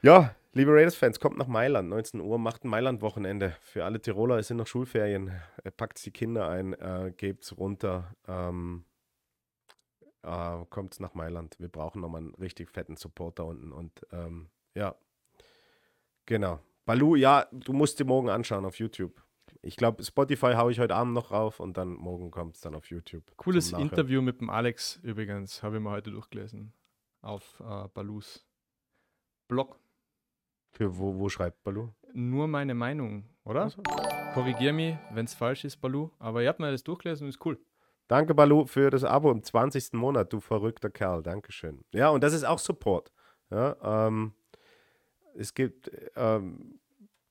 ja, 0.06 0.36
liebe 0.52 0.70
Raiders-Fans, 0.72 1.18
kommt 1.18 1.36
nach 1.36 1.48
Mailand. 1.48 1.88
19 1.88 2.20
Uhr, 2.20 2.38
macht 2.38 2.64
ein 2.64 2.68
Mailand-Wochenende. 2.68 3.56
Für 3.60 3.84
alle 3.84 4.00
Tiroler, 4.00 4.38
es 4.38 4.46
sind 4.46 4.56
noch 4.56 4.68
Schulferien. 4.68 5.32
Packt 5.76 6.04
die 6.06 6.12
Kinder 6.12 6.48
ein, 6.48 6.74
äh, 6.74 7.12
gebt's 7.16 7.58
runter. 7.58 8.14
Ähm, 8.28 8.84
äh, 10.22 10.64
kommt 10.70 11.00
nach 11.00 11.14
Mailand. 11.14 11.56
Wir 11.58 11.68
brauchen 11.68 12.00
nochmal 12.02 12.20
einen 12.20 12.34
richtig 12.36 12.70
fetten 12.70 12.94
Support 12.96 13.40
da 13.40 13.42
unten. 13.42 13.72
Und 13.72 14.06
ähm, 14.12 14.48
ja, 14.76 14.94
genau. 16.24 16.60
Balu, 16.84 17.16
ja, 17.16 17.48
du 17.50 17.72
musst 17.72 17.98
dir 17.98 18.04
morgen 18.04 18.28
anschauen 18.28 18.64
auf 18.64 18.78
YouTube. 18.78 19.20
Ich 19.60 19.74
glaube, 19.74 20.04
Spotify 20.04 20.52
haue 20.54 20.70
ich 20.70 20.78
heute 20.78 20.94
Abend 20.94 21.14
noch 21.14 21.32
rauf 21.32 21.58
und 21.58 21.76
dann 21.76 21.94
morgen 21.94 22.30
kommt 22.30 22.54
es 22.54 22.60
dann 22.60 22.76
auf 22.76 22.88
YouTube. 22.90 23.24
Cooles 23.38 23.72
Interview 23.72 24.22
mit 24.22 24.40
dem 24.40 24.50
Alex 24.50 25.00
übrigens, 25.02 25.64
habe 25.64 25.78
ich 25.78 25.82
mir 25.82 25.90
heute 25.90 26.12
durchgelesen. 26.12 26.72
Auf 27.22 27.58
äh, 27.58 27.88
Balus 27.88 28.46
Blog. 29.48 29.80
Für 30.76 30.98
wo, 30.98 31.18
wo 31.18 31.30
schreibt 31.30 31.64
Balu? 31.64 31.88
Nur 32.12 32.48
meine 32.48 32.74
Meinung, 32.74 33.24
oder? 33.44 33.62
Also. 33.62 33.82
Korrigier 34.34 34.74
mich, 34.74 34.94
wenn 35.10 35.24
es 35.24 35.32
falsch 35.32 35.64
ist, 35.64 35.78
Balu. 35.78 36.10
Aber 36.18 36.42
ihr 36.42 36.50
habt 36.50 36.60
mir 36.60 36.70
das 36.70 36.84
durchgelesen 36.84 37.24
und 37.24 37.30
ist 37.30 37.46
cool. 37.46 37.58
Danke, 38.08 38.34
Balu, 38.34 38.66
für 38.66 38.90
das 38.90 39.02
Abo 39.02 39.30
im 39.32 39.42
20. 39.42 39.94
Monat, 39.94 40.34
du 40.34 40.38
verrückter 40.38 40.90
Kerl. 40.90 41.22
Dankeschön. 41.22 41.82
Ja, 41.94 42.10
und 42.10 42.22
das 42.22 42.34
ist 42.34 42.44
auch 42.44 42.58
Support. 42.58 43.10
Ja, 43.50 44.06
ähm, 44.06 44.34
es 45.34 45.54
gibt 45.54 45.90
ähm, 46.14 46.78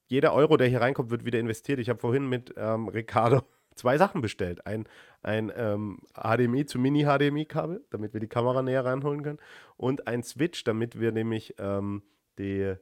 jeder 0.07 0.33
Euro, 0.33 0.57
der 0.57 0.67
hier 0.67 0.81
reinkommt, 0.81 1.11
wird 1.11 1.23
wieder 1.23 1.39
investiert. 1.39 1.77
Ich 1.77 1.89
habe 1.89 1.99
vorhin 1.99 2.27
mit 2.27 2.51
ähm, 2.57 2.87
Ricardo 2.87 3.43
zwei 3.75 3.99
Sachen 3.99 4.21
bestellt. 4.21 4.65
Ein, 4.65 4.87
ein 5.21 5.53
ähm, 5.55 5.99
HDMI 6.15 6.65
zu 6.65 6.79
Mini-HDMI-Kabel, 6.79 7.85
damit 7.91 8.13
wir 8.13 8.21
die 8.21 8.27
Kamera 8.27 8.63
näher 8.63 8.85
reinholen 8.85 9.21
können. 9.21 9.39
Und 9.77 10.07
ein 10.07 10.23
Switch, 10.23 10.63
damit 10.63 10.99
wir 10.99 11.11
nämlich 11.11 11.53
ähm, 11.59 12.01
die, 12.39 12.75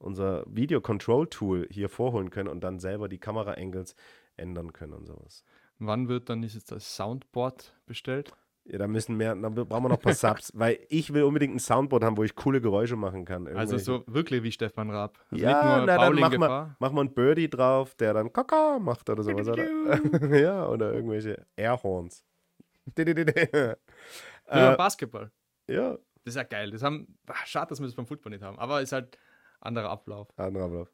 unser 0.00 0.44
Video-Control-Tool 0.46 1.68
hier 1.70 1.88
vorholen 1.88 2.30
können 2.30 2.48
und 2.48 2.64
dann 2.64 2.78
selber 2.78 3.08
die 3.08 3.18
Kamera-Angles 3.18 3.94
ändern 4.36 4.72
können 4.72 4.94
und 4.94 5.06
sowas. 5.06 5.44
Wann 5.78 6.08
wird 6.08 6.28
dann 6.28 6.42
dieses 6.42 6.64
Soundboard 6.66 7.74
bestellt? 7.86 8.32
Ja, 8.64 8.78
da 8.78 8.86
müssen 8.86 9.16
mehr, 9.16 9.34
dann 9.34 9.54
brauchen 9.54 9.84
wir 9.84 9.88
noch 9.88 9.96
ein 9.96 10.02
paar 10.02 10.12
Subs, 10.12 10.52
weil 10.54 10.78
ich 10.90 11.12
will 11.12 11.22
unbedingt 11.22 11.54
ein 11.54 11.58
Soundboard 11.58 12.04
haben, 12.04 12.16
wo 12.16 12.24
ich 12.24 12.34
coole 12.34 12.60
Geräusche 12.60 12.94
machen 12.94 13.24
kann. 13.24 13.48
Also 13.48 13.78
so 13.78 14.04
wirklich 14.06 14.42
wie 14.42 14.52
Stefan 14.52 14.90
Raab. 14.90 15.18
Also 15.30 15.44
ja, 15.44 15.84
na, 15.84 15.98
dann 15.98 16.14
mach 16.14 16.36
mal, 16.36 16.76
mach 16.78 16.92
mal 16.92 17.00
einen 17.00 17.14
Birdie 17.14 17.48
drauf, 17.48 17.94
der 17.94 18.12
dann 18.14 18.32
Kaka 18.32 18.78
macht 18.78 19.08
oder 19.08 19.22
sowas. 19.22 19.48
Oder? 19.48 19.64
ja, 20.38 20.68
oder 20.68 20.92
irgendwelche 20.92 21.46
Airhorns. 21.56 22.24
Wie 22.94 23.02
äh, 23.02 23.76
Basketball. 24.46 25.32
Ja. 25.68 25.92
Das 26.24 26.34
ist 26.34 26.36
ja 26.36 26.42
geil. 26.42 26.70
Das 26.70 26.82
haben, 26.82 27.18
ach, 27.26 27.46
schade, 27.46 27.70
dass 27.70 27.80
wir 27.80 27.86
das 27.86 27.94
beim 27.94 28.06
Football 28.06 28.32
nicht 28.32 28.42
haben, 28.42 28.58
aber 28.58 28.82
ist 28.82 28.92
halt 28.92 29.16
anderer 29.60 29.90
Ablauf. 29.90 30.28
Anderer 30.38 30.64
Ablauf. 30.64 30.92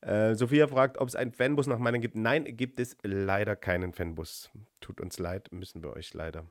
Äh, 0.00 0.34
Sophia 0.34 0.66
fragt, 0.66 0.98
ob 0.98 1.08
es 1.08 1.16
einen 1.16 1.32
Fanbus 1.32 1.66
nach 1.66 1.78
Meinung 1.78 2.00
gibt. 2.00 2.16
Nein, 2.16 2.44
gibt 2.56 2.80
es 2.80 2.96
leider 3.02 3.56
keinen 3.56 3.92
Fanbus. 3.92 4.50
Tut 4.80 5.00
uns 5.00 5.18
leid, 5.18 5.50
müssen 5.52 5.82
wir 5.82 5.92
euch 5.92 6.14
leider 6.14 6.44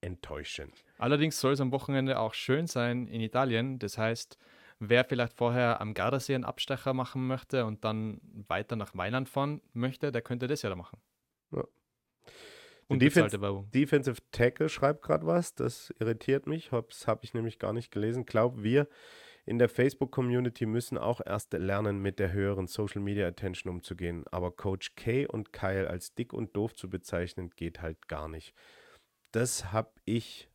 enttäuschen. 0.00 0.72
Allerdings 0.98 1.40
soll 1.40 1.52
es 1.52 1.60
am 1.60 1.72
Wochenende 1.72 2.18
auch 2.18 2.34
schön 2.34 2.66
sein 2.66 3.06
in 3.08 3.20
Italien. 3.20 3.78
Das 3.78 3.98
heißt, 3.98 4.38
wer 4.78 5.04
vielleicht 5.04 5.34
vorher 5.34 5.80
am 5.80 5.94
Gardasee 5.94 6.34
einen 6.34 6.44
Abstecher 6.44 6.94
machen 6.94 7.26
möchte 7.26 7.64
und 7.64 7.84
dann 7.84 8.20
weiter 8.48 8.76
nach 8.76 8.94
Mailand 8.94 9.28
fahren 9.28 9.60
möchte, 9.72 10.12
der 10.12 10.22
könnte 10.22 10.46
das 10.46 10.62
ja 10.62 10.70
da 10.70 10.76
machen. 10.76 10.98
Ja. 11.52 11.64
Und 12.86 13.02
Defense, 13.02 13.38
Defensive 13.74 14.16
Tackle 14.32 14.70
schreibt 14.70 15.02
gerade 15.02 15.26
was, 15.26 15.54
das 15.54 15.92
irritiert 15.98 16.46
mich, 16.46 16.70
das 16.70 17.06
habe 17.06 17.20
ich 17.24 17.34
nämlich 17.34 17.58
gar 17.58 17.74
nicht 17.74 17.90
gelesen. 17.90 18.24
Glauben 18.24 18.62
wir 18.62 18.88
in 19.48 19.58
der 19.58 19.68
Facebook-Community 19.68 20.66
müssen 20.66 20.98
auch 20.98 21.20
erst 21.24 21.52
lernen, 21.52 22.00
mit 22.00 22.18
der 22.18 22.32
höheren 22.32 22.66
Social 22.66 23.00
Media 23.00 23.26
Attention 23.26 23.72
umzugehen. 23.72 24.24
Aber 24.30 24.50
Coach 24.50 24.94
K 24.94 25.26
und 25.26 25.52
Kyle 25.52 25.88
als 25.88 26.14
dick 26.14 26.32
und 26.32 26.56
doof 26.56 26.74
zu 26.74 26.88
bezeichnen, 26.88 27.50
geht 27.56 27.80
halt 27.80 28.08
gar 28.08 28.28
nicht 28.28 28.54
das 29.32 29.72
habe 29.72 29.90
ich 30.04 30.48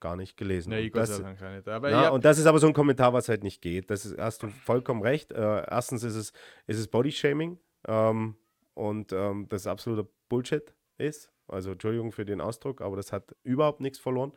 gar 0.00 0.16
nicht 0.16 0.36
gelesen. 0.36 0.70
Nee, 0.70 0.86
und, 0.86 0.96
das, 0.96 1.22
nicht. 1.22 1.68
Aber 1.68 1.90
ja, 1.90 2.08
und 2.10 2.24
das 2.24 2.38
ist 2.38 2.46
aber 2.46 2.58
so 2.58 2.66
ein 2.66 2.72
Kommentar, 2.72 3.12
was 3.12 3.28
halt 3.28 3.42
nicht 3.42 3.62
geht. 3.62 3.90
Das 3.90 4.04
ist, 4.04 4.18
hast 4.18 4.42
du 4.42 4.48
vollkommen 4.48 5.02
recht. 5.02 5.32
Äh, 5.32 5.64
erstens 5.70 6.02
ist 6.02 6.14
es, 6.14 6.32
ist 6.66 6.78
es 6.78 6.88
Bodyshaming 6.88 7.58
ähm, 7.88 8.36
und 8.74 9.12
ähm, 9.12 9.46
das 9.48 9.66
absoluter 9.66 10.08
Bullshit 10.28 10.74
ist. 10.98 11.32
Also 11.48 11.72
Entschuldigung 11.72 12.12
für 12.12 12.24
den 12.24 12.40
Ausdruck, 12.40 12.80
aber 12.80 12.96
das 12.96 13.12
hat 13.12 13.34
überhaupt 13.44 13.80
nichts 13.80 13.98
verloren. 13.98 14.32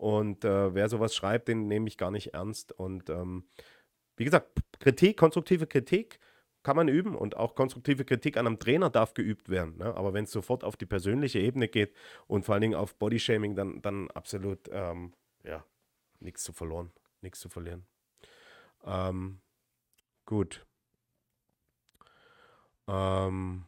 Und 0.00 0.46
äh, 0.46 0.74
wer 0.74 0.88
sowas 0.88 1.14
schreibt, 1.14 1.48
den 1.48 1.68
nehme 1.68 1.86
ich 1.86 1.98
gar 1.98 2.10
nicht 2.10 2.32
ernst. 2.32 2.72
Und 2.72 3.10
ähm, 3.10 3.44
wie 4.16 4.24
gesagt, 4.24 4.58
Kritik, 4.78 5.18
konstruktive 5.18 5.66
Kritik 5.66 6.18
kann 6.62 6.74
man 6.74 6.88
üben 6.88 7.14
und 7.14 7.36
auch 7.36 7.54
konstruktive 7.54 8.06
Kritik 8.06 8.38
an 8.38 8.46
einem 8.46 8.58
Trainer 8.58 8.88
darf 8.88 9.12
geübt 9.12 9.50
werden. 9.50 9.76
Ne? 9.76 9.94
Aber 9.94 10.14
wenn 10.14 10.24
es 10.24 10.30
sofort 10.30 10.64
auf 10.64 10.78
die 10.78 10.86
persönliche 10.86 11.38
Ebene 11.38 11.68
geht 11.68 11.94
und 12.26 12.46
vor 12.46 12.54
allen 12.54 12.62
Dingen 12.62 12.76
auf 12.76 12.94
Bodyshaming, 12.94 13.54
dann, 13.54 13.82
dann 13.82 14.10
absolut, 14.12 14.70
ähm, 14.72 15.12
ja, 15.44 15.62
nichts 16.18 16.44
zu 16.44 16.54
verloren, 16.54 16.90
nichts 17.20 17.38
zu 17.40 17.50
verlieren. 17.50 17.84
Ähm, 18.86 19.42
gut. 20.24 20.64
Ähm, 22.88 23.64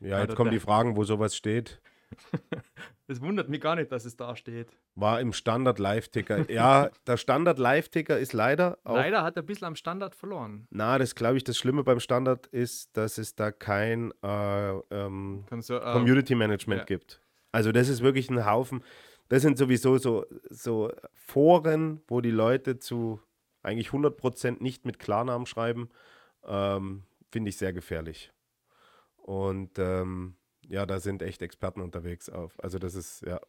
ja, 0.00 0.22
jetzt 0.22 0.36
kommen 0.36 0.52
die 0.52 0.58
Fragen, 0.60 0.96
wo 0.96 1.04
sowas 1.04 1.36
steht. 1.36 1.82
Es 3.08 3.20
wundert 3.20 3.48
mich 3.48 3.60
gar 3.60 3.76
nicht, 3.76 3.92
dass 3.92 4.04
es 4.04 4.16
da 4.16 4.34
steht. 4.34 4.76
War 4.96 5.20
im 5.20 5.32
Standard 5.32 5.78
Live-Ticker. 5.78 6.50
ja, 6.50 6.90
der 7.06 7.16
Standard 7.16 7.58
Live-Ticker 7.58 8.18
ist 8.18 8.32
leider. 8.32 8.78
Auch, 8.82 8.96
leider 8.96 9.22
hat 9.22 9.36
er 9.36 9.42
ein 9.42 9.46
bisschen 9.46 9.66
am 9.66 9.76
Standard 9.76 10.14
verloren. 10.14 10.66
Na, 10.70 10.98
das 10.98 11.14
glaube 11.14 11.36
ich, 11.36 11.44
das 11.44 11.56
Schlimme 11.56 11.84
beim 11.84 12.00
Standard 12.00 12.46
ist, 12.48 12.96
dass 12.96 13.18
es 13.18 13.34
da 13.34 13.52
kein 13.52 14.12
äh, 14.22 14.70
ähm, 14.90 15.44
du, 15.50 15.74
äh, 15.74 15.92
Community 15.92 16.34
Management 16.34 16.80
ja. 16.80 16.84
gibt. 16.84 17.20
Also, 17.52 17.72
das 17.72 17.88
ist 17.88 18.02
wirklich 18.02 18.30
ein 18.30 18.44
Haufen. 18.44 18.82
Das 19.28 19.42
sind 19.42 19.58
sowieso 19.58 19.98
so, 19.98 20.26
so 20.50 20.90
Foren, 21.14 22.00
wo 22.08 22.20
die 22.20 22.30
Leute 22.30 22.78
zu 22.78 23.20
eigentlich 23.62 23.88
100% 23.88 24.62
nicht 24.62 24.84
mit 24.84 24.98
Klarnamen 24.98 25.46
schreiben. 25.46 25.88
Ähm, 26.44 27.02
Finde 27.30 27.50
ich 27.50 27.56
sehr 27.56 27.72
gefährlich. 27.72 28.32
Und. 29.16 29.78
Ähm, 29.78 30.36
ja, 30.68 30.86
da 30.86 31.00
sind 31.00 31.22
echt 31.22 31.42
Experten 31.42 31.80
unterwegs 31.80 32.28
auf. 32.28 32.52
Also 32.62 32.78
das 32.78 32.94
ist, 32.94 33.22
ja. 33.22 33.40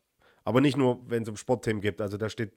Aber 0.48 0.62
nicht 0.62 0.78
nur, 0.78 1.02
wenn 1.10 1.24
es 1.24 1.30
um 1.30 1.36
Sportthemen 1.36 1.82
geht. 1.82 2.00
Also 2.00 2.16
da 2.16 2.30
steht 2.30 2.54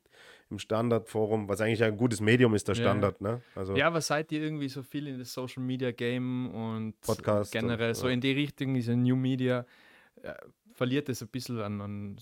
im 0.48 0.60
Standardforum, 0.60 1.48
was 1.48 1.60
eigentlich 1.60 1.82
ein 1.82 1.96
gutes 1.96 2.20
Medium 2.20 2.54
ist, 2.54 2.68
der 2.68 2.76
Ja. 2.76 2.82
Standard. 2.82 3.20
Ne? 3.20 3.42
Also 3.56 3.74
Ja, 3.74 3.88
aber 3.88 4.00
seid 4.00 4.30
ihr 4.30 4.40
irgendwie 4.42 4.68
so 4.68 4.84
viel 4.84 5.08
in 5.08 5.18
das 5.18 5.32
Social 5.32 5.60
Media 5.64 5.90
Game 5.90 6.54
und 6.54 7.00
Podcast 7.00 7.50
generell 7.50 7.88
und, 7.88 7.96
so 7.96 8.06
ja. 8.06 8.12
in 8.12 8.20
die 8.20 8.30
Richtung, 8.30 8.74
diese 8.74 8.94
New 8.94 9.16
Media, 9.16 9.66
äh, 10.22 10.34
verliert 10.72 11.08
es 11.08 11.20
ein 11.20 11.30
bisschen 11.30 11.60
an, 11.60 11.80
an, 11.80 12.16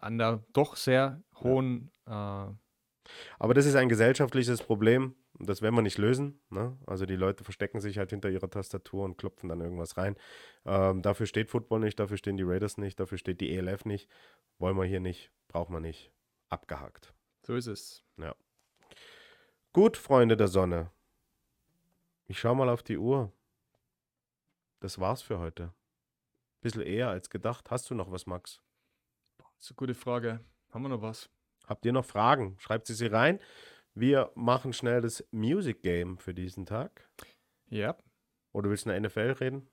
an 0.00 0.18
der 0.18 0.42
doch 0.52 0.74
sehr 0.74 1.22
hohen. 1.40 1.92
Äh, 2.08 2.46
Aber 3.38 3.54
das 3.54 3.66
ist 3.66 3.74
ein 3.76 3.88
gesellschaftliches 3.88 4.62
Problem. 4.62 5.14
und 5.38 5.48
Das 5.48 5.62
werden 5.62 5.74
wir 5.74 5.82
nicht 5.82 5.98
lösen. 5.98 6.40
Ne? 6.50 6.76
Also 6.86 7.06
die 7.06 7.16
Leute 7.16 7.44
verstecken 7.44 7.80
sich 7.80 7.98
halt 7.98 8.10
hinter 8.10 8.30
ihrer 8.30 8.50
Tastatur 8.50 9.04
und 9.04 9.18
klopfen 9.18 9.48
dann 9.48 9.60
irgendwas 9.60 9.96
rein. 9.96 10.16
Ähm, 10.64 11.02
dafür 11.02 11.26
steht 11.26 11.50
Football 11.50 11.80
nicht, 11.80 11.98
dafür 11.98 12.16
stehen 12.16 12.36
die 12.36 12.44
Raiders 12.44 12.78
nicht, 12.78 12.98
dafür 12.98 13.18
steht 13.18 13.40
die 13.40 13.54
ELF 13.54 13.84
nicht. 13.84 14.08
Wollen 14.58 14.76
wir 14.76 14.84
hier 14.84 15.00
nicht, 15.00 15.30
braucht 15.48 15.70
man 15.70 15.82
nicht. 15.82 16.12
Abgehakt. 16.48 17.12
so 17.42 17.54
ist 17.56 17.66
es. 17.66 18.04
Gut, 19.74 19.96
Freunde 19.96 20.36
der 20.36 20.46
Sonne. 20.46 20.92
Ich 22.26 22.38
schau 22.38 22.54
mal 22.54 22.68
auf 22.68 22.84
die 22.84 22.96
Uhr. 22.96 23.32
Das 24.78 25.00
war's 25.00 25.20
für 25.20 25.40
heute. 25.40 25.74
Bisschen 26.60 26.82
eher 26.82 27.08
als 27.08 27.28
gedacht. 27.28 27.72
Hast 27.72 27.90
du 27.90 27.94
noch 27.96 28.12
was, 28.12 28.26
Max? 28.26 28.62
Das 29.38 29.64
ist 29.64 29.70
eine 29.72 29.76
gute 29.76 29.94
Frage. 29.94 30.44
Haben 30.70 30.82
wir 30.84 30.90
noch 30.90 31.02
was? 31.02 31.28
Habt 31.66 31.84
ihr 31.86 31.92
noch 31.92 32.04
Fragen? 32.04 32.56
Schreibt 32.58 32.86
sie 32.86 32.94
sie 32.94 33.06
rein. 33.06 33.40
Wir 33.94 34.30
machen 34.34 34.72
schnell 34.72 35.00
das 35.00 35.24
Music 35.30 35.82
Game 35.82 36.18
für 36.18 36.34
diesen 36.34 36.66
Tag. 36.66 37.08
Ja, 37.68 37.96
Oder 38.52 38.68
willst 38.70 38.86
du 38.86 38.90
eine 38.90 39.08
NFL 39.08 39.36
reden? 39.40 39.68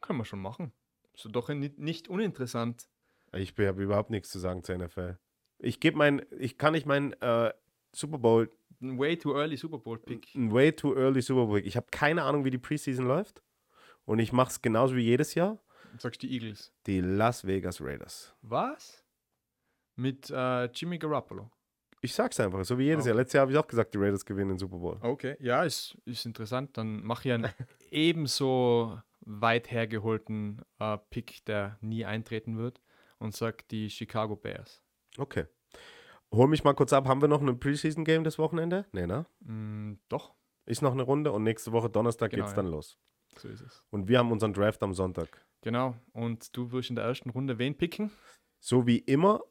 können 0.00 0.18
wir 0.18 0.24
schon 0.24 0.40
machen. 0.40 0.72
So 1.14 1.28
doch 1.28 1.48
nicht, 1.50 2.08
uninteressant. 2.08 2.88
Ich 3.32 3.54
habe 3.58 3.82
überhaupt 3.82 4.10
nichts 4.10 4.30
zu 4.30 4.38
sagen 4.38 4.62
zur 4.64 4.78
NFL. 4.78 5.18
Ich 5.58 5.78
gebe 5.80 5.96
mein, 5.98 6.24
ich 6.38 6.56
kann 6.56 6.72
nicht 6.72 6.86
meinen 6.86 7.12
äh, 7.20 7.52
Super 7.92 8.18
Bowl, 8.18 8.50
Ein 8.80 8.98
way 8.98 9.16
too 9.18 9.34
early 9.36 9.56
Super 9.56 9.78
Bowl 9.78 9.98
Pick. 9.98 10.34
ein 10.34 10.50
way 10.52 10.72
too 10.72 10.94
early 10.96 11.20
Super 11.20 11.46
Bowl. 11.46 11.58
Ich 11.66 11.76
habe 11.76 11.86
keine 11.90 12.22
Ahnung, 12.22 12.44
wie 12.46 12.50
die 12.50 12.58
Preseason 12.58 13.04
läuft. 13.06 13.42
Und 14.06 14.18
ich 14.20 14.32
mache 14.32 14.50
es 14.50 14.62
genauso 14.62 14.96
wie 14.96 15.02
jedes 15.02 15.34
Jahr. 15.34 15.58
Sagst 15.98 16.22
die 16.22 16.32
Eagles. 16.32 16.72
Die 16.86 17.00
Las 17.00 17.46
Vegas 17.46 17.80
Raiders. 17.82 18.34
Was? 18.42 19.04
Mit 20.00 20.30
äh, 20.30 20.64
Jimmy 20.72 20.98
Garoppolo. 20.98 21.50
Ich 22.02 22.14
sag's 22.14 22.40
einfach, 22.40 22.64
so 22.64 22.78
wie 22.78 22.84
jedes 22.84 23.00
Okay. 23.02 23.08
Jahr. 23.10 23.16
Letztes 23.18 23.32
Jahr 23.34 23.42
habe 23.42 23.52
ich 23.52 23.58
auch 23.58 23.66
gesagt, 23.66 23.92
die 23.92 23.98
Raiders 23.98 24.24
gewinnen 24.24 24.48
den 24.50 24.58
Super 24.58 24.78
Bowl. 24.78 24.96
Okay, 25.02 25.36
ja, 25.40 25.62
ist, 25.64 25.98
ist 26.06 26.24
interessant. 26.24 26.76
Dann 26.78 27.02
mache 27.04 27.28
ich 27.28 27.34
einen 27.34 27.50
ebenso 27.90 28.98
weit 29.20 29.70
hergeholten 29.70 30.62
äh, 30.78 30.96
Pick, 31.10 31.44
der 31.44 31.76
nie 31.82 32.06
eintreten 32.06 32.56
wird 32.56 32.80
und 33.18 33.34
sag 33.34 33.68
die 33.68 33.90
Chicago 33.90 34.34
Bears. 34.36 34.82
Okay. 35.18 35.44
Hol 36.32 36.48
mich 36.48 36.64
mal 36.64 36.72
kurz 36.74 36.92
ab. 36.94 37.06
Haben 37.06 37.20
wir 37.20 37.28
noch 37.28 37.42
ein 37.42 37.60
Preseason-Game 37.60 38.24
das 38.24 38.38
Wochenende? 38.38 38.86
Nee, 38.92 39.06
ne? 39.06 39.26
Mm, 39.40 39.94
doch, 40.08 40.32
Ist 40.64 40.80
noch 40.80 40.92
eine 40.92 41.02
Runde 41.02 41.32
und 41.32 41.42
nächste 41.42 41.72
Woche 41.72 41.90
Donnerstag 41.90 42.30
Genau, 42.30 42.44
geht's 42.44 42.52
ja. 42.56 42.62
dann 42.62 42.70
los. 42.70 42.96
so 43.36 43.48
ist 43.48 43.60
es. 43.60 43.84
Und 43.90 44.08
wir 44.08 44.18
haben 44.20 44.32
unseren 44.32 44.54
Draft 44.54 44.82
am 44.82 44.94
Sonntag. 44.94 45.44
Genau. 45.60 45.96
Und 46.12 46.56
du 46.56 46.72
wirst 46.72 46.88
in 46.88 46.96
der 46.96 47.04
ersten 47.04 47.28
Runde 47.28 47.58
wen 47.58 47.76
picken? 47.76 48.10
So 48.60 48.86
wie 48.86 48.98
immer, 49.00 49.42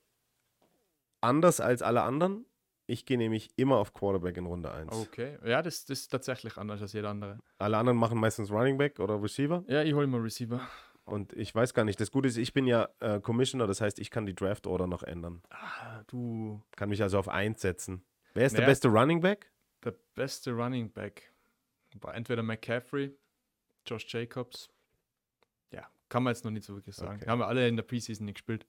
anders 1.21 1.59
als 1.59 1.81
alle 1.81 2.01
anderen. 2.03 2.45
Ich 2.87 3.05
gehe 3.05 3.17
nämlich 3.19 3.49
immer 3.55 3.77
auf 3.77 3.93
Quarterback 3.93 4.37
in 4.37 4.47
Runde 4.47 4.71
1. 4.71 4.91
Okay. 4.91 5.37
Ja, 5.45 5.61
das, 5.61 5.85
das 5.85 5.99
ist 5.99 6.07
tatsächlich 6.07 6.57
anders 6.57 6.81
als 6.81 6.93
jeder 6.93 7.09
andere. 7.09 7.37
Alle 7.59 7.77
anderen 7.77 7.99
machen 7.99 8.19
meistens 8.19 8.49
Running 8.49 8.77
Back 8.79 8.99
oder 8.99 9.21
Receiver. 9.21 9.63
Ja, 9.67 9.83
ich 9.83 9.93
hole 9.93 10.07
mal 10.07 10.21
Receiver. 10.21 10.59
Und 11.05 11.33
ich 11.33 11.53
weiß 11.53 11.73
gar 11.75 11.85
nicht. 11.85 11.99
Das 11.99 12.09
Gute 12.11 12.27
ist, 12.27 12.37
ich 12.37 12.53
bin 12.53 12.65
ja 12.65 12.89
äh, 12.99 13.19
Commissioner, 13.19 13.67
das 13.67 13.81
heißt, 13.81 13.99
ich 13.99 14.09
kann 14.09 14.25
die 14.25 14.33
Draft 14.35 14.65
Order 14.67 14.87
noch 14.87 15.03
ändern. 15.03 15.43
Ah, 15.49 16.03
du, 16.07 16.61
Kann 16.75 16.89
mich 16.89 17.01
also 17.01 17.19
auf 17.19 17.27
1 17.29 17.61
setzen. 17.61 18.03
Wer 18.33 18.45
ist 18.47 18.53
der 18.53 18.61
Naja. 18.61 18.71
beste 18.71 18.87
Running 18.89 19.21
Back? 19.21 19.51
der 19.83 19.95
beste 20.15 20.51
Running 20.51 20.91
Back. 20.91 21.31
War 22.01 22.13
entweder 22.13 22.43
McCaffrey, 22.43 23.15
Josh 23.85 24.05
Jacobs. 24.13 24.69
Ja, 25.71 25.87
kann 26.09 26.23
man 26.23 26.33
jetzt 26.33 26.43
noch 26.43 26.51
nicht 26.51 26.65
so 26.65 26.75
wirklich 26.75 26.95
sagen. 26.95 27.17
Okay. 27.21 27.29
Haben 27.29 27.39
wir 27.39 27.47
alle 27.47 27.67
in 27.67 27.75
der 27.75 27.83
Preseason 27.83 28.25
nicht 28.25 28.35
gespielt. 28.35 28.65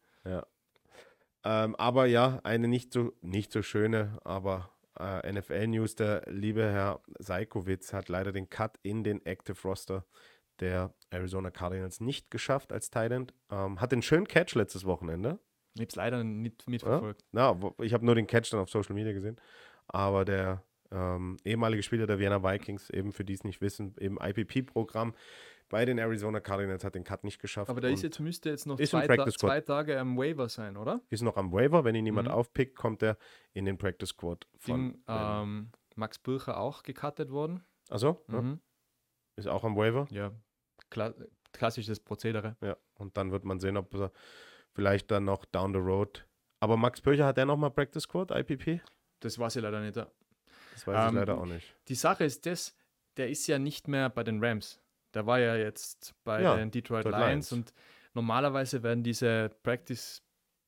Ähm, 1.45 1.75
aber 1.77 2.07
ja, 2.07 2.41
eine 2.45 2.69
nicht 2.69 2.93
so, 2.93 3.13
nicht 3.23 3.51
so 3.53 3.63
schöne, 3.63 4.19
aber 4.25 4.71
äh, 4.99 5.33
NFL-News. 5.33 5.95
Der 5.95 6.23
liebe 6.27 6.63
Herr 6.63 7.01
Seikowitz 7.19 7.93
hat 7.93 8.09
leider 8.09 8.33
den 8.33 8.51
Cut 8.51 8.79
in 8.83 9.03
den 9.05 9.25
Active 9.25 9.57
Roster 9.65 10.05
der 10.61 10.93
Arizona 11.09 11.51
Cardinals 11.51 12.01
nicht 12.01 12.31
geschafft 12.31 12.73
als 12.73 12.91
Thailand. 12.91 13.33
Ähm, 13.51 13.81
hat 13.81 13.93
den 13.93 14.03
schönen 14.03 14.27
Catch 14.29 14.55
letztes 14.55 14.85
Wochenende. 14.85 15.39
Ich 15.75 15.81
habe 15.81 15.89
es 15.89 15.97
leider 15.97 16.25
nicht 16.25 16.69
mitverfolgt. 16.69 17.25
Na, 17.33 17.61
wo- 17.63 17.75
ich 17.83 17.95
habe 17.95 18.05
nur 18.05 18.15
den 18.15 18.27
Catch 18.27 18.53
dann 18.53 18.61
auf 18.61 18.69
Social 18.69 18.95
Media 18.95 19.13
gesehen. 19.13 19.37
Aber 19.89 20.25
der 20.27 20.63
ähm, 20.91 21.39
ehemalige 21.45 21.83
Spieler 21.83 22.07
der 22.07 22.19
Vienna 22.19 22.43
Vikings, 22.43 22.91
eben 22.91 23.13
für 23.13 23.25
die 23.25 23.33
es 23.35 23.45
nicht 23.45 23.61
wissen, 23.63 23.95
im 23.99 24.19
IPP-Programm 24.21 25.15
bei 25.71 25.85
den 25.87 25.97
Arizona 25.99 26.41
Cardinals 26.41 26.85
hat 26.85 26.95
den 26.95 27.05
Cut 27.05 27.25
nicht 27.25 27.41
geschafft. 27.41 27.71
Aber 27.71 27.81
der 27.81 27.91
ist 27.91 28.03
jetzt, 28.03 28.21
müsste 28.21 28.51
jetzt 28.51 28.67
noch 28.67 28.79
zwei, 28.79 29.07
Ta 29.07 29.27
zwei 29.31 29.61
Tage 29.63 29.99
am 29.99 30.19
Waiver 30.19 30.49
sein, 30.51 30.77
oder? 30.77 31.01
ist 31.09 31.23
noch 31.23 31.37
am 31.39 31.51
Waiver. 31.53 31.85
Wenn 31.85 31.95
ihn 31.95 32.05
niemand 32.05 32.29
Mhm. 32.29 32.35
aufpickt, 32.35 32.77
kommt 32.77 33.03
er 33.03 33.17
in 33.55 33.65
den 33.65 33.79
Practice 33.79 34.11
Squad 34.11 34.47
von. 34.59 34.93
Ding, 34.93 35.03
ähm, 35.09 35.71
Max 35.97 36.19
Bircher 36.19 36.59
auch 36.59 36.83
gecuttet 36.83 37.31
worden. 37.31 37.65
also, 37.89 38.23
ja, 38.29 38.43
Mhm. 38.43 38.61
ist 39.37 39.49
auch 39.49 39.65
am 39.65 39.77
Waiver. 39.77 40.07
Ja, 40.11 40.33
kla 40.91 41.15
klassisches 41.53 41.99
Prozedere. 41.99 42.57
Ja, 42.61 42.77
und 42.95 43.17
dann 43.17 43.33
wird 43.33 43.45
man 43.45 43.59
sehen, 43.59 43.77
ob 43.77 43.93
er 43.95 44.13
vielleicht 44.73 45.11
dann 45.11 45.25
noch 45.25 45.45
down 45.47 45.73
the 45.73 45.81
road. 45.81 46.27
Aber 46.61 46.77
Max 46.77 47.01
Pöcher 47.01 47.27
hat 47.27 47.37
der 47.39 47.47
nochmal 47.47 47.71
Practice 47.73 48.03
Squad, 48.05 48.31
IPP? 48.31 48.81
Das 49.21 49.39
weiß 49.39 49.57
ich 49.57 49.63
leider 49.63 49.81
nicht. 49.81 49.97
ja. 49.97 50.09
Das 50.73 50.87
weiß 50.87 51.05
ich 51.05 51.09
Ähm, 51.11 51.17
leider 51.17 51.39
auch 51.39 51.47
nicht. 51.47 51.75
Die 51.89 51.95
Sache 51.97 52.25
ist 52.25 52.47
das, 52.47 52.77
der 53.17 53.29
ist 53.31 53.47
ja 53.49 53.59
nicht 53.59 53.89
mehr 53.89 54.09
bei 54.11 54.23
den 54.25 54.43
Rams. 54.45 54.80
Der 55.15 55.27
war 55.27 55.39
ja 55.41 55.57
jetzt 55.57 56.15
bei 56.25 56.43
Ja, 56.43 56.57
den 56.57 56.71
Detroit 56.71 57.05
Detroit 57.05 57.21
Lions 57.27 57.51
Lions. 57.51 57.53
und 57.53 57.75
normalerweise 58.15 58.83
werden 58.83 59.03
diese 59.03 59.51
Practice, 59.63 60.23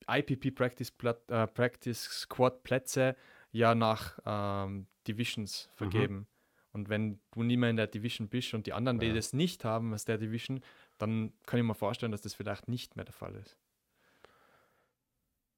IPP 0.08 0.50
Practice, 0.54 0.92
äh, 1.28 1.46
Practice 1.46 2.02
Squad 2.22 2.62
Plätze 2.62 3.16
ja 3.52 3.74
nach 3.74 4.18
ähm, 4.24 4.86
Divisions 5.06 5.68
Mhm. 5.74 5.76
vergeben. 5.76 6.26
Und 6.72 6.88
wenn 6.88 7.20
du 7.32 7.42
nie 7.42 7.56
mehr 7.58 7.70
in 7.70 7.76
der 7.76 7.86
Division 7.86 8.28
bist 8.28 8.54
und 8.54 8.66
die 8.66 8.72
anderen, 8.72 8.98
die 8.98 9.08
Ja. 9.08 9.14
das 9.14 9.32
nicht 9.34 9.64
haben 9.64 9.92
aus 9.92 10.04
der 10.06 10.16
Division, 10.18 10.60
dann 10.98 11.32
kann 11.46 11.60
ich 11.60 11.66
mir 11.66 11.74
vorstellen, 11.74 12.12
dass 12.12 12.22
das 12.22 12.34
vielleicht 12.34 12.66
nicht 12.68 12.96
mehr 12.96 13.04
der 13.04 13.12
Fall 13.12 13.34
ist. 13.36 13.58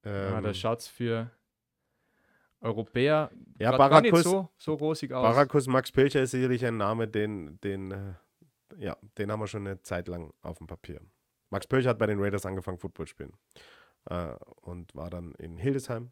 ja, 0.03 0.41
da 0.41 0.49
Ähm, 0.49 0.53
schaut 0.53 0.79
es 0.79 0.87
für 0.87 1.31
Europäer 2.61 3.31
ja, 3.59 3.71
gar 3.77 4.01
nicht 4.01 4.11
Barakus, 4.11 4.23
so, 4.23 4.49
so 4.57 4.73
rosig 4.73 5.13
aus. 5.13 5.35
Barakus 5.35 5.67
Max 5.67 5.91
Pilcher 5.91 6.21
ist 6.23 6.31
sicherlich 6.31 6.65
ein 6.65 6.77
Name, 6.77 7.07
den, 7.07 7.59
den, 7.61 7.91
äh, 7.91 8.13
ja, 8.77 8.97
den 9.17 9.31
haben 9.31 9.39
wir 9.39 9.47
schon 9.47 9.67
eine 9.67 9.81
Zeit 9.81 10.07
lang 10.07 10.33
auf 10.41 10.57
dem 10.57 10.67
Papier. 10.67 11.01
Max 11.49 11.67
Pilcher 11.67 11.91
hat 11.91 11.99
bei 11.99 12.07
den 12.07 12.19
Raiders 12.19 12.45
angefangen, 12.45 12.77
Football 12.77 13.07
spielen. 13.07 13.33
Äh, 14.05 14.35
und 14.61 14.93
war 14.95 15.09
dann 15.09 15.33
in 15.35 15.57
Hildesheim. 15.57 16.11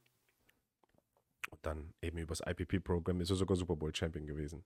Und 1.51 1.65
dann 1.65 1.93
eben 2.01 2.17
übers 2.17 2.41
IPP-Programm 2.45 3.21
ist 3.21 3.29
er 3.29 3.35
sogar 3.35 3.55
Super 3.55 3.75
Bowl-Champion 3.75 4.25
gewesen. 4.25 4.63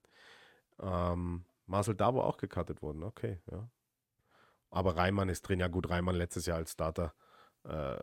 Ähm, 0.80 1.44
Marcel 1.66 1.94
Dabo 1.94 2.22
auch 2.22 2.38
gecuttet 2.38 2.82
worden, 2.82 3.02
okay, 3.02 3.40
ja. 3.50 3.68
Aber 4.70 4.96
Reimann 4.96 5.28
ist 5.28 5.42
drin, 5.42 5.60
ja 5.60 5.68
gut, 5.68 5.88
Reimann 5.90 6.14
letztes 6.14 6.46
Jahr 6.46 6.58
als 6.58 6.72
Starter. 6.72 7.14
Äh, 7.64 7.98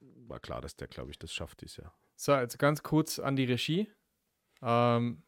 war 0.00 0.40
klar, 0.40 0.60
dass 0.60 0.76
der, 0.76 0.88
glaube 0.88 1.10
ich, 1.10 1.18
das 1.18 1.32
schafft 1.32 1.60
dieses 1.60 1.78
Jahr. 1.78 1.94
So, 2.16 2.34
jetzt 2.34 2.58
ganz 2.58 2.82
kurz 2.82 3.18
an 3.18 3.36
die 3.36 3.44
Regie. 3.44 3.90
Ähm, 4.62 5.22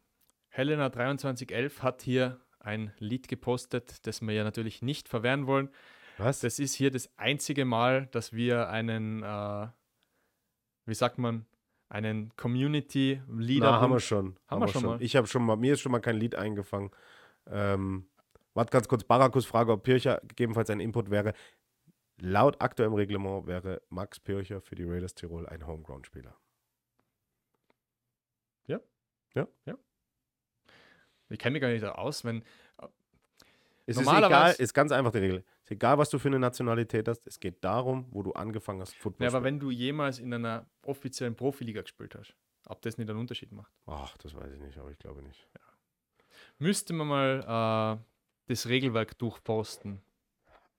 Helena 0.49 0.91
2311 0.91 1.81
hat 1.81 2.03
hier 2.03 2.39
ein 2.63 2.91
Lied 2.97 3.27
gepostet, 3.27 4.07
das 4.07 4.21
wir 4.21 4.33
ja 4.33 4.43
natürlich 4.43 4.81
nicht 4.81 5.07
verwehren 5.07 5.45
wollen. 5.45 5.69
Was? 6.17 6.39
Das 6.39 6.59
ist 6.59 6.73
hier 6.73 6.91
das 6.91 7.09
einzige 7.17 7.65
Mal, 7.65 8.07
dass 8.07 8.33
wir 8.33 8.69
einen, 8.69 9.23
äh, 9.23 9.67
wie 10.85 10.93
sagt 10.93 11.17
man, 11.17 11.45
einen 11.89 12.35
Community 12.35 13.21
Leader 13.29 13.71
Na, 13.71 13.81
haben 13.81 13.93
wir 13.93 13.99
schon. 13.99 14.37
Haben 14.47 14.61
wir 14.61 14.67
schon 14.67 14.85
mal. 14.85 15.01
Ich 15.01 15.15
habe 15.15 15.27
schon 15.27 15.43
mal, 15.43 15.57
mir 15.57 15.73
ist 15.73 15.81
schon 15.81 15.91
mal 15.91 15.99
kein 15.99 16.15
Lied 16.15 16.35
eingefangen. 16.35 16.91
Ähm, 17.47 18.07
warte 18.53 18.71
ganz 18.71 18.87
kurz, 18.87 19.03
Barakus 19.03 19.45
Frage, 19.45 19.71
ob 19.71 19.83
Pircher 19.83 20.21
gegebenenfalls 20.27 20.69
ein 20.69 20.79
Input 20.79 21.11
wäre. 21.11 21.33
Laut 22.19 22.61
aktuellem 22.61 22.93
Reglement 22.93 23.47
wäre 23.47 23.81
Max 23.89 24.19
Pircher 24.19 24.61
für 24.61 24.75
die 24.75 24.83
Raiders 24.83 25.15
Tirol 25.15 25.47
ein 25.47 25.67
Homegrown-Spieler. 25.67 26.35
Ich 31.33 31.39
kenne 31.39 31.53
mich 31.53 31.61
gar 31.61 31.69
nicht 31.69 31.83
aus, 31.83 32.23
wenn 32.23 32.43
Es 33.85 33.97
ist 33.97 34.05
Normalerweise- 34.05 34.53
egal, 34.53 34.55
ist 34.63 34.73
ganz 34.73 34.91
einfach 34.93 35.11
die 35.11 35.17
Regel. 35.17 35.37
Es 35.57 35.65
ist 35.65 35.71
egal, 35.71 35.97
was 35.97 36.09
du 36.09 36.17
für 36.17 36.29
eine 36.29 36.39
Nationalität 36.39 37.07
hast. 37.07 37.27
Es 37.27 37.39
geht 37.39 37.61
darum, 37.63 38.05
wo 38.11 38.23
du 38.23 38.31
angefangen 38.31 38.79
hast, 38.79 38.95
Football 38.95 39.25
ja, 39.25 39.31
zu 39.31 39.37
aber 39.37 39.45
wenn 39.45 39.59
du 39.59 39.71
jemals 39.71 40.19
in 40.19 40.33
einer 40.33 40.65
offiziellen 40.83 41.35
Profiliga 41.35 41.81
gespielt 41.81 42.15
hast, 42.15 42.33
ob 42.67 42.81
das 42.81 42.97
nicht 42.97 43.09
einen 43.09 43.19
Unterschied 43.19 43.51
macht. 43.51 43.71
Ach, 43.85 44.15
das 44.19 44.33
weiß 44.35 44.53
ich 44.53 44.59
nicht, 44.61 44.77
aber 44.77 44.91
ich 44.91 44.99
glaube 44.99 45.21
nicht. 45.21 45.47
Müsste 46.59 46.93
man 46.93 47.07
mal 47.07 47.97
äh, 47.99 48.03
das 48.47 48.67
Regelwerk 48.69 49.17
durchposten. 49.17 50.01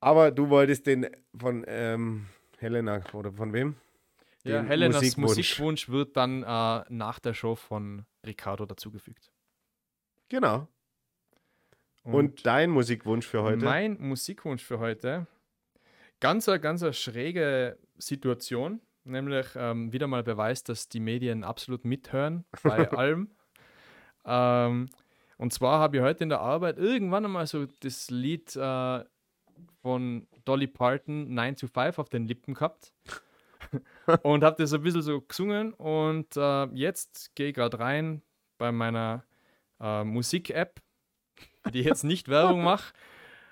Aber 0.01 0.31
du 0.31 0.49
wolltest 0.49 0.87
den 0.87 1.07
von 1.37 1.65
ähm, 1.67 2.27
Helena 2.59 3.03
oder 3.13 3.33
von 3.33 3.53
wem? 3.53 3.77
Ja, 4.45 4.61
den 4.63 4.67
Helenas 4.67 5.03
Musikwunsch. 5.03 5.29
Musikwunsch, 5.37 5.89
wird 5.89 6.17
dann 6.17 6.43
äh, 6.43 6.85
nach 6.89 7.19
der 7.19 7.35
Show 7.35 7.55
von 7.55 8.05
Ricardo 8.25 8.65
dazugefügt. 8.67 9.31
Genau. 10.35 10.67
Und, 12.03 12.45
dein 12.45 12.71
Musikwunsch 12.71 13.25
für 13.25 13.45
heute? 13.45 13.65
Mein 13.65 13.97
Musikwunsch 14.01 14.65
für 14.65 14.81
heute. 14.81 15.29
Ganz, 16.19 16.47
ganz 16.47 16.83
eine 16.83 16.93
schräge 16.93 17.79
Situation. 17.99 18.81
Nämlich 19.05 19.47
ähm, 19.55 19.93
wieder 19.93 20.09
mal 20.09 20.25
Beweis, 20.25 20.65
dass 20.65 20.89
die 20.89 20.99
Medien 20.99 21.45
absolut 21.45 21.85
mithören 21.85 22.45
bei 22.65 22.91
allem. 22.91 23.31
Ähm, 24.25 24.89
und 25.39 25.53
zwar 25.53 25.79
habe 25.79 25.99
ich 25.99 26.03
heute 26.03 26.25
in 26.25 26.31
der 26.31 26.41
Arbeit 26.41 26.79
irgendwann 26.79 27.27
einmal 27.27 27.47
so 27.47 27.67
das 27.67 28.11
Lied 28.11 28.57
äh, 28.57 29.05
von 29.83 30.27
Dolly 30.45 30.67
Parton 30.67 31.33
9 31.33 31.55
to 31.55 31.69
5 31.69 32.01
auf 32.01 32.09
den 32.09 32.27
Lippen 32.27 32.55
gehabt. 32.55 32.93
und 34.25 34.43
habe 34.43 34.61
das 34.61 34.73
ein 34.73 34.83
bisschen 34.83 35.03
so 35.03 35.21
gesungen. 35.21 35.75
Und 35.75 36.37
äh, 36.37 36.65
jetzt 36.75 37.37
gehe 37.37 37.51
ich 37.51 37.55
gerade 37.55 37.79
rein 37.79 38.21
bei 38.59 38.73
meiner 38.73 39.23
äh, 39.85 40.05
Musik-App, 40.05 40.81
die 41.73 41.81
ich 41.81 41.87
jetzt 41.87 42.05
nicht 42.05 42.29
Werbung 42.29 42.63
mache. 42.65 42.93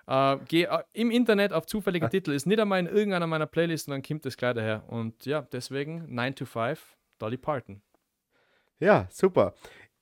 Äh, 0.06 0.38
Gehe 0.48 0.66
äh, 0.66 0.82
im 0.92 1.10
Internet 1.10 1.52
auf 1.52 1.66
zufällige 1.66 2.08
Titel, 2.08 2.32
ist 2.32 2.46
nicht 2.46 2.58
einmal 2.58 2.80
in 2.80 2.86
irgendeiner 2.86 3.26
meiner 3.26 3.46
Playlists 3.46 3.86
und 3.86 3.92
dann 3.92 4.02
kommt 4.02 4.24
das 4.24 4.36
gleich 4.36 4.54
daher. 4.54 4.84
Und 4.88 5.26
ja, 5.26 5.42
deswegen 5.52 6.12
9 6.12 6.34
to 6.34 6.44
5, 6.44 6.96
Dolly 7.18 7.36
Parton. 7.36 7.82
Ja, 8.80 9.06
super. 9.10 9.54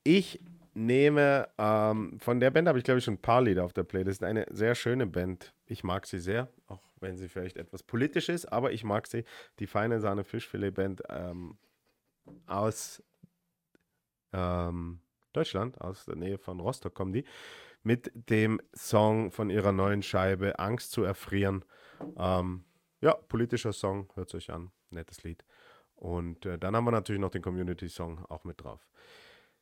Ich 0.04 0.40
nehme, 0.72 1.48
ähm, 1.58 2.18
von 2.20 2.40
der 2.40 2.50
Band 2.50 2.68
habe 2.68 2.78
ich 2.78 2.84
glaube 2.84 2.98
ich 2.98 3.04
schon 3.04 3.14
ein 3.14 3.22
paar 3.22 3.42
Lieder 3.42 3.64
auf 3.64 3.72
der 3.72 3.82
Playlist. 3.82 4.22
Eine 4.22 4.46
sehr 4.50 4.74
schöne 4.74 5.06
Band. 5.06 5.52
Ich 5.66 5.84
mag 5.84 6.06
sie 6.06 6.18
sehr, 6.18 6.48
auch 6.68 6.80
wenn 7.00 7.18
sie 7.18 7.28
vielleicht 7.28 7.56
etwas 7.56 7.82
politisch 7.82 8.28
ist, 8.28 8.46
aber 8.46 8.72
ich 8.72 8.84
mag 8.84 9.06
sie. 9.06 9.24
Die 9.58 9.66
feine 9.66 10.00
Sahne 10.00 10.24
Fischfilet 10.24 10.70
Band 10.70 11.02
ähm, 11.10 11.58
aus 12.46 13.02
ähm, 14.32 15.00
Deutschland, 15.32 15.80
aus 15.80 16.04
der 16.04 16.16
Nähe 16.16 16.38
von 16.38 16.60
Rostock 16.60 16.94
kommen 16.94 17.12
die, 17.12 17.24
mit 17.82 18.10
dem 18.14 18.60
Song 18.74 19.30
von 19.30 19.50
ihrer 19.50 19.72
neuen 19.72 20.02
Scheibe 20.02 20.58
Angst 20.58 20.92
zu 20.92 21.02
erfrieren. 21.02 21.64
Ähm, 22.16 22.64
ja, 23.00 23.14
politischer 23.14 23.72
Song, 23.72 24.10
hört 24.14 24.28
es 24.28 24.34
euch 24.34 24.50
an, 24.50 24.70
nettes 24.90 25.22
Lied. 25.22 25.44
Und 25.94 26.46
äh, 26.46 26.58
dann 26.58 26.76
haben 26.76 26.84
wir 26.84 26.92
natürlich 26.92 27.20
noch 27.20 27.30
den 27.30 27.42
Community-Song 27.42 28.24
auch 28.28 28.44
mit 28.44 28.62
drauf. 28.62 28.86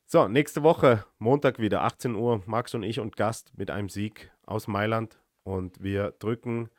So, 0.05 0.27
nächste 0.27 0.63
Woche, 0.63 1.05
Montag 1.19 1.59
wieder, 1.59 1.83
18 1.83 2.15
Uhr, 2.15 2.41
Max 2.45 2.73
und 2.73 2.83
ich 2.83 2.99
und 2.99 3.15
Gast 3.15 3.57
mit 3.57 3.69
einem 3.69 3.89
Sieg 3.89 4.31
aus 4.45 4.67
Mailand. 4.67 5.19
Und 5.43 5.83
wir 5.83 6.11
drücken 6.19 6.69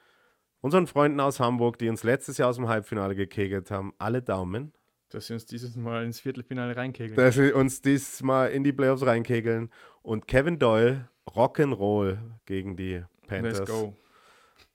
unseren 0.61 0.87
Freunden 0.87 1.21
aus 1.21 1.41
Hamburg, 1.41 1.79
die 1.79 1.89
uns 1.89 2.03
letztes 2.03 2.39
Jahr 2.39 2.51
aus 2.51 2.57
dem 2.57 2.69
Halbfinale 2.69 3.15
gekegelt 3.15 3.71
haben, 3.71 3.95
alle 3.99 4.23
Daumen, 4.23 4.73
Dass 5.11 5.27
sie 5.27 5.35
uns 5.35 5.45
dieses 5.47 5.77
Mal 5.77 6.05
ins 6.05 6.21
Viertelfinale 6.21 6.77
reinkegeln. 6.77 7.17
dass 7.17 7.35
sie 7.35 7.53
uns 7.53 7.83
diesmal 7.83 8.51
in 8.51 8.65
die 8.65 8.73
Playoffs 8.73 9.05
reinkegeln. 9.05 9.71
Und 10.03 10.27
Kevin 10.27 10.59
Doyle, 10.59 11.09
Rock'n'Roll 11.29 12.19
gegen 12.47 12.77
die 12.77 13.05
Panthers. 13.27 13.59
Let's 13.59 13.71
go. 13.71 13.97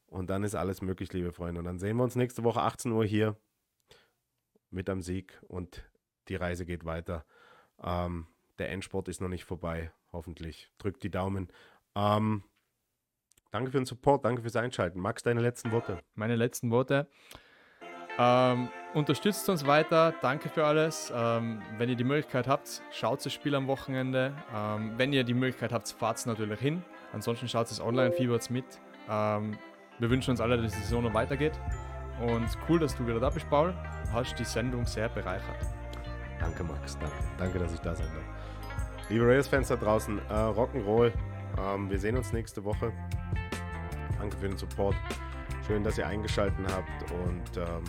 Und 0.07 0.29
dann 0.29 0.43
ist 0.43 0.55
alles 0.55 0.81
möglich, 0.81 1.11
liebe 1.13 1.31
Freunde. 1.31 1.59
Und 1.59 1.65
dann 1.65 1.79
sehen 1.79 1.97
wir 1.97 2.03
uns 2.03 2.15
nächste 2.15 2.43
Woche 2.43 2.61
18 2.61 2.91
Uhr 2.91 3.05
hier 3.05 3.35
mit 4.69 4.89
am 4.89 5.01
Sieg 5.01 5.41
und 5.47 5.83
die 6.27 6.35
Reise 6.35 6.65
geht 6.65 6.85
weiter. 6.85 7.25
Ähm, 7.83 8.27
der 8.59 8.71
Endsport 8.71 9.07
ist 9.07 9.21
noch 9.21 9.29
nicht 9.29 9.45
vorbei, 9.45 9.91
hoffentlich. 10.11 10.71
Drückt 10.77 11.03
die 11.03 11.11
Daumen. 11.11 11.49
Ähm, 11.95 12.43
danke 13.51 13.71
für 13.71 13.77
den 13.77 13.85
Support, 13.85 14.25
danke 14.25 14.41
fürs 14.41 14.55
Einschalten. 14.55 14.99
Max, 14.99 15.23
deine 15.23 15.41
letzten 15.41 15.71
Worte. 15.71 15.99
Meine 16.13 16.35
letzten 16.35 16.71
Worte. 16.71 17.07
Ähm, 18.17 18.69
unterstützt 18.95 19.47
uns 19.49 19.67
weiter, 19.67 20.13
danke 20.21 20.49
für 20.49 20.65
alles. 20.65 21.11
Ähm, 21.15 21.61
wenn 21.77 21.89
ihr 21.89 21.95
die 21.95 22.03
Möglichkeit 22.03 22.47
habt, 22.47 22.81
schaut 22.91 23.23
das 23.25 23.33
Spiel 23.33 23.53
am 23.53 23.67
Wochenende. 23.67 24.33
Ähm, 24.55 24.93
wenn 24.97 25.13
ihr 25.13 25.23
die 25.23 25.33
Möglichkeit 25.33 25.73
habt, 25.73 25.89
fahrt 25.89 26.25
natürlich 26.25 26.59
hin. 26.59 26.81
Ansonsten 27.13 27.47
schaut 27.47 27.69
es 27.69 27.79
online, 27.79 28.11
fiebert 28.11 28.49
mit. 28.49 28.65
Ähm, 29.09 29.57
wir 29.99 30.09
wünschen 30.09 30.31
uns 30.31 30.41
alle, 30.41 30.57
dass 30.57 30.73
die 30.73 30.79
Saison 30.79 31.03
noch 31.03 31.13
weitergeht. 31.13 31.53
Und 32.21 32.47
cool, 32.69 32.79
dass 32.79 32.95
du 32.95 33.05
wieder 33.05 33.19
da 33.19 33.29
bist, 33.29 33.49
Paul. 33.49 33.73
Du 34.05 34.13
hast 34.13 34.39
die 34.39 34.45
Sendung 34.45 34.85
sehr 34.85 35.09
bereichert. 35.09 35.57
Danke, 36.39 36.63
Max. 36.63 36.97
Danke. 36.97 37.15
Danke, 37.37 37.59
dass 37.59 37.73
ich 37.73 37.79
da 37.81 37.93
sein 37.93 38.07
darf. 38.07 39.09
Liebe 39.09 39.25
Raiders-Fans 39.25 39.67
da 39.67 39.75
draußen, 39.75 40.19
äh, 40.29 40.33
Rock'n'Roll. 40.33 41.11
Ähm, 41.59 41.89
wir 41.89 41.99
sehen 41.99 42.17
uns 42.17 42.31
nächste 42.31 42.63
Woche. 42.63 42.93
Danke 44.17 44.37
für 44.37 44.47
den 44.47 44.57
Support. 44.57 44.95
Schön, 45.67 45.83
dass 45.83 45.97
ihr 45.97 46.07
eingeschaltet 46.07 46.57
habt 46.71 47.11
und 47.11 47.57
ähm, 47.57 47.83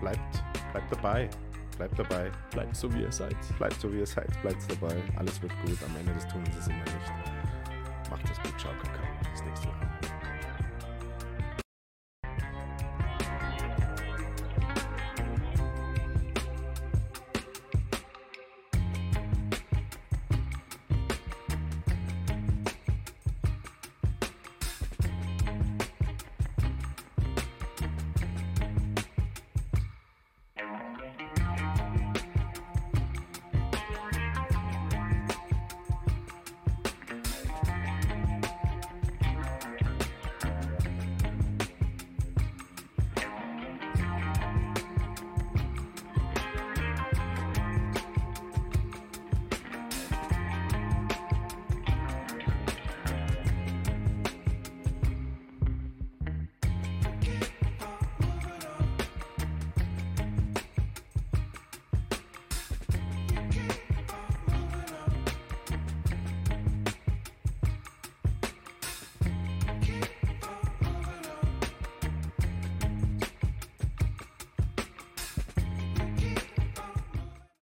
bleibt, 0.00 0.44
bleibt 0.72 0.92
dabei. 0.92 1.28
Bleibt 1.76 1.98
dabei. 1.98 2.30
Bleibt 2.52 2.74
so, 2.74 2.92
wie 2.94 3.02
ihr 3.02 3.12
seid. 3.12 3.36
Bleibt 3.58 3.80
so, 3.80 3.92
wie 3.92 3.98
ihr 3.98 4.06
seid. 4.06 4.30
Bleibt 4.40 4.62
dabei. 4.70 4.96
Alles 5.16 5.40
wird 5.42 5.52
gut. 5.62 5.78
Am 5.84 5.94
Ende 5.96 6.14
des 6.14 6.26
Tunnels 6.26 6.56
ist 6.56 6.68
immer 6.68 6.78
Licht. 6.78 8.10
Macht 8.10 8.24
es 8.24 8.40
gut. 8.42 8.58
Ciao, 8.58 8.72
Kakao. 8.82 9.30
Bis 9.32 9.42
nächste 9.44 9.68
Woche. 9.68 10.05